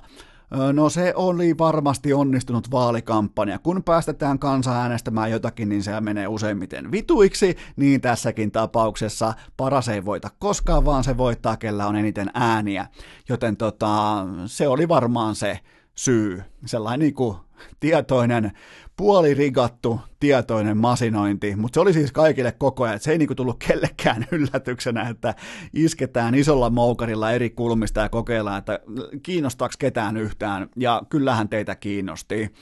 [0.73, 3.59] No se oli varmasti onnistunut vaalikampanja.
[3.59, 10.05] Kun päästetään kansa äänestämään jotakin, niin se menee useimmiten vituiksi, niin tässäkin tapauksessa paras ei
[10.05, 12.87] voita koskaan, vaan se voittaa, kellä on eniten ääniä.
[13.29, 15.59] Joten tota, se oli varmaan se
[15.95, 16.43] syy.
[16.65, 17.37] Sellainen niin kuin
[17.79, 18.51] tietoinen,
[18.97, 24.25] puolirigattu, tietoinen masinointi, mutta se oli siis kaikille koko ajan, se ei niinku tullut kellekään
[24.31, 25.35] yllätyksenä, että
[25.73, 28.79] isketään isolla moukarilla eri kulmista ja kokeillaan, että
[29.23, 32.53] kiinnostaako ketään yhtään, ja kyllähän teitä kiinnosti.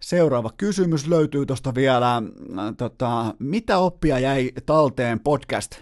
[0.00, 2.22] Seuraava kysymys löytyy tuosta vielä,
[2.76, 5.76] tota, mitä oppia jäi talteen podcast,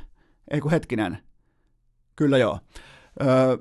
[0.50, 1.18] ei kun hetkinen,
[2.16, 2.58] kyllä joo,
[3.22, 3.56] öö,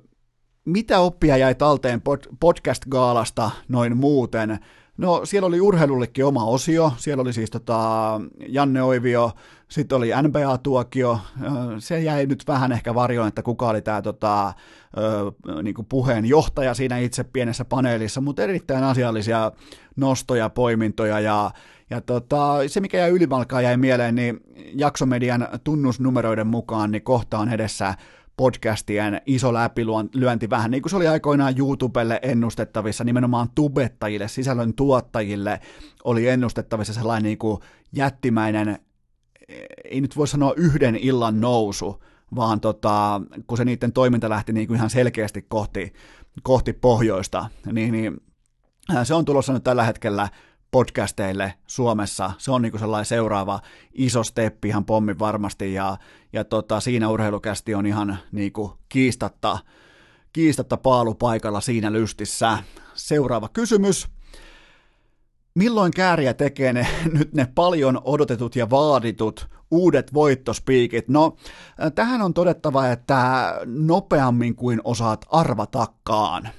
[0.65, 2.01] mitä oppia jäi talteen
[2.39, 4.59] podcast-gaalasta noin muuten?
[4.97, 9.31] No siellä oli urheilullekin oma osio, siellä oli siis tota Janne Oivio,
[9.67, 11.19] sitten oli NBA-tuokio,
[11.79, 14.53] se jäi nyt vähän ehkä varjoon, että kuka oli tämä tota,
[15.63, 19.51] niin puheenjohtaja siinä itse pienessä paneelissa, mutta erittäin asiallisia
[19.95, 21.51] nostoja, poimintoja ja,
[21.89, 24.39] ja tota, se mikä jäi ylimalkaan jäi mieleen, niin
[24.73, 27.95] jaksomedian tunnusnumeroiden mukaan niin kohta on edessä
[28.41, 35.59] podcastien iso läpilyönti, vähän niin kuin se oli aikoinaan YouTubelle ennustettavissa, nimenomaan tubettajille, sisällön tuottajille
[36.03, 37.61] oli ennustettavissa sellainen niin kuin
[37.93, 38.79] jättimäinen,
[39.83, 42.03] ei nyt voi sanoa yhden illan nousu,
[42.35, 45.93] vaan tota, kun se niiden toiminta lähti niin kuin ihan selkeästi kohti,
[46.43, 48.21] kohti pohjoista, niin, niin
[49.03, 50.29] se on tulossa nyt tällä hetkellä
[50.71, 52.31] podcasteille Suomessa.
[52.37, 53.59] Se on niin sellainen seuraava
[53.93, 55.97] iso steppi ihan pommi varmasti ja,
[56.33, 59.59] ja tota, siinä urheilukästi on ihan niin kuin kiistatta,
[60.33, 62.57] kiistatta paalupaikalla siinä lystissä.
[62.93, 64.07] Seuraava kysymys.
[65.55, 66.87] Milloin kääriä tekee ne,
[67.17, 71.07] nyt ne paljon odotetut ja vaaditut uudet voittospiikit?
[71.07, 71.35] No,
[71.95, 76.49] tähän on todettava, että nopeammin kuin osaat arvatakaan.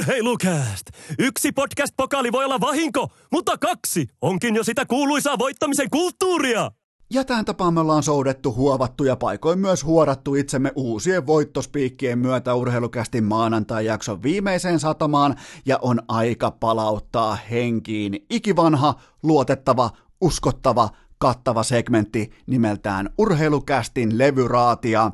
[0.00, 0.86] Urheilukääst!
[1.18, 6.70] Yksi podcast-pokaali voi olla vahinko, mutta kaksi onkin jo sitä kuuluisaa voittamisen kulttuuria!
[7.10, 12.54] Ja tähän tapaan me ollaan soudettu, huovattu ja paikoin myös huorattu itsemme uusien voittospiikkien myötä
[12.54, 15.36] urheilukästi maanantai-jakson viimeiseen satamaan
[15.66, 19.90] ja on aika palauttaa henkiin ikivanha, luotettava,
[20.20, 20.88] uskottava,
[21.22, 25.10] kattava segmentti nimeltään Urheilukästin levyraatia.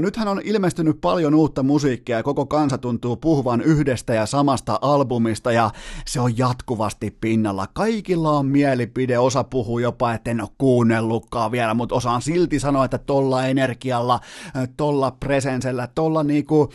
[0.00, 5.52] Nythän on ilmestynyt paljon uutta musiikkia ja koko kansa tuntuu puhuvan yhdestä ja samasta albumista
[5.52, 5.70] ja
[6.06, 7.66] se on jatkuvasti pinnalla.
[7.72, 12.84] Kaikilla on mielipide, osa puhuu jopa, että en ole kuunnellutkaan vielä, mutta osaan silti sanoa,
[12.84, 14.20] että tolla energialla,
[14.76, 16.72] tolla presensellä, tolla niinku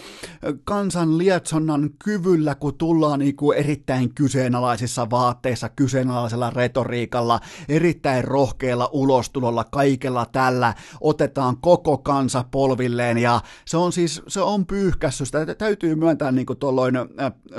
[0.63, 7.39] kansan lietsonnan kyvyllä, kun tullaan niinku erittäin kyseenalaisissa vaatteissa, kyseenalaisella retoriikalla,
[7.69, 13.17] erittäin rohkea rohkealla ulostulolla, kaikella tällä otetaan koko kansa polvilleen.
[13.17, 17.05] Ja se on siis, se on pyyhkässy, sitä täytyy myöntää niin kuin tuolloin äh,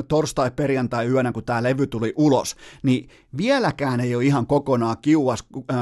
[0.08, 5.76] torstai-perjantai yönä, kun tämä levy tuli ulos, niin vieläkään ei ole ihan kokonaan kiuas äh,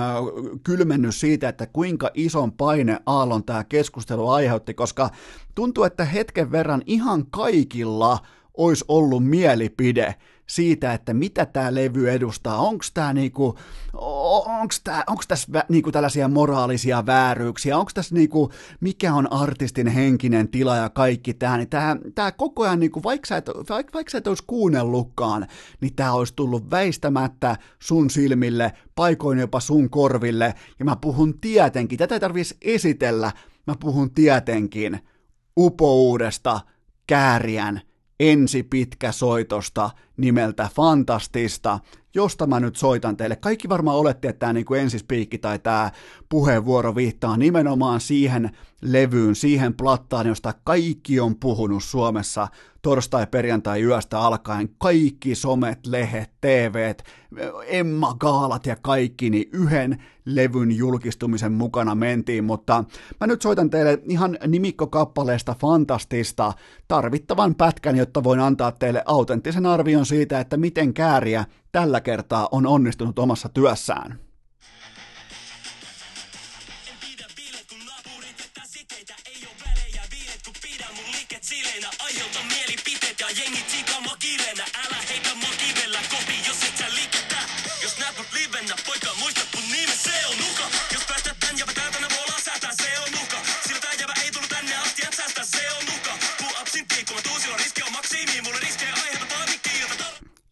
[0.64, 5.10] kylmennyt siitä, että kuinka ison paine aallon tämä keskustelu aiheutti, koska
[5.54, 8.18] tuntuu, että hetken verran ihan kaikilla
[8.54, 10.14] olisi ollut mielipide
[10.48, 13.58] siitä, että mitä tämä levy edustaa, onko tämä niinku,
[14.60, 18.50] onks tää, onks tässä niinku tällaisia moraalisia vääryyksiä, onko tässä niinku,
[18.80, 21.68] mikä on artistin henkinen tila ja kaikki tämä, niin
[22.14, 25.46] tämä, koko ajan, niinku, vaikka, sä et, vaikka, vaikka sä et olisi kuunnellutkaan,
[25.80, 31.98] niin tämä olisi tullut väistämättä sun silmille, paikoin jopa sun korville, ja mä puhun tietenkin,
[31.98, 33.32] tätä ei tarvitsisi esitellä,
[33.66, 35.00] mä puhun tietenkin
[35.58, 36.60] upouudesta
[37.06, 37.80] kääriän
[38.20, 41.78] ensi pitkä soitosta nimeltä Fantastista,
[42.14, 43.36] josta mä nyt soitan teille.
[43.36, 45.90] Kaikki varmaan olette, että tämä niin ensispiikki tai tämä
[46.28, 48.50] puheenvuoro viittaa nimenomaan siihen
[48.82, 52.48] levyyn, siihen plattaan, josta kaikki on puhunut Suomessa
[52.82, 54.68] torstai-perjantai yöstä alkaen.
[54.78, 57.02] Kaikki somet, lehet, TVt,
[57.66, 62.84] Emma Gaalat ja kaikki, niin yhden levyn julkistumisen mukana mentiin, mutta
[63.20, 66.52] mä nyt soitan teille ihan nimikkokappaleesta Fantastista
[66.88, 72.66] tarvittavan pätkän, jotta voin antaa teille autenttisen arvion siitä, että miten kääriä tällä kertaa on
[72.66, 74.27] onnistunut omassa työssään.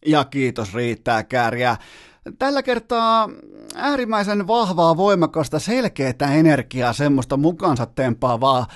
[0.07, 1.77] Ja kiitos riittää kääriä.
[2.39, 3.29] tällä kertaa
[3.75, 8.67] äärimmäisen vahvaa, voimakasta, selkeää energiaa, semmoista mukaansa tempaavaa,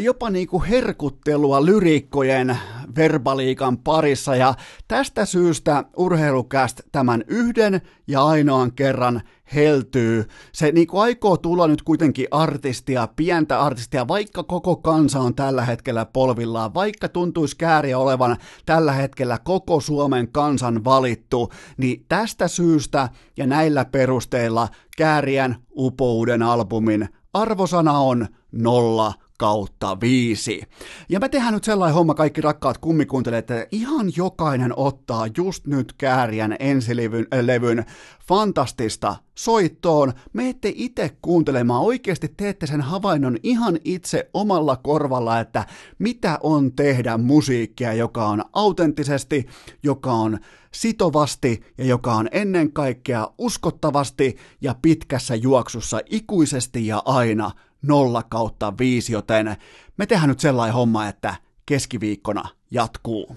[0.00, 2.58] jopa niin kuin herkuttelua lyriikkojen
[2.96, 4.54] verbaliikan parissa ja
[4.88, 9.22] tästä syystä urheilukäst tämän yhden ja ainoan kerran
[9.54, 10.24] heltyy.
[10.52, 15.64] Se niin kuin aikoo tulla nyt kuitenkin artistia, pientä artistia, vaikka koko kansa on tällä
[15.64, 18.36] hetkellä polvillaan, vaikka tuntuisi kääriä olevan
[18.66, 27.08] tällä hetkellä koko Suomen kansan valittu, niin tästä syystä ja näillä perusteilla Kääriän upouden albumin
[27.32, 30.62] arvosana on nolla kautta viisi.
[31.08, 35.92] Ja me tehdään nyt sellainen homma, kaikki rakkaat kummikuuntelijat, että ihan jokainen ottaa just nyt
[35.98, 37.84] Kääriän ensilevyn äh, levyn
[38.28, 40.12] fantastista soittoon.
[40.32, 45.66] Me ette itse kuuntelemaan, oikeasti teette sen havainnon ihan itse omalla korvalla, että
[45.98, 49.46] mitä on tehdä musiikkia, joka on autenttisesti,
[49.82, 50.38] joka on
[50.74, 57.50] sitovasti ja joka on ennen kaikkea uskottavasti ja pitkässä juoksussa ikuisesti ja aina–
[57.82, 59.56] 0 kautta 5, joten
[59.96, 61.34] me tehdään nyt sellainen homma, että
[61.66, 63.36] keskiviikkona jatkuu.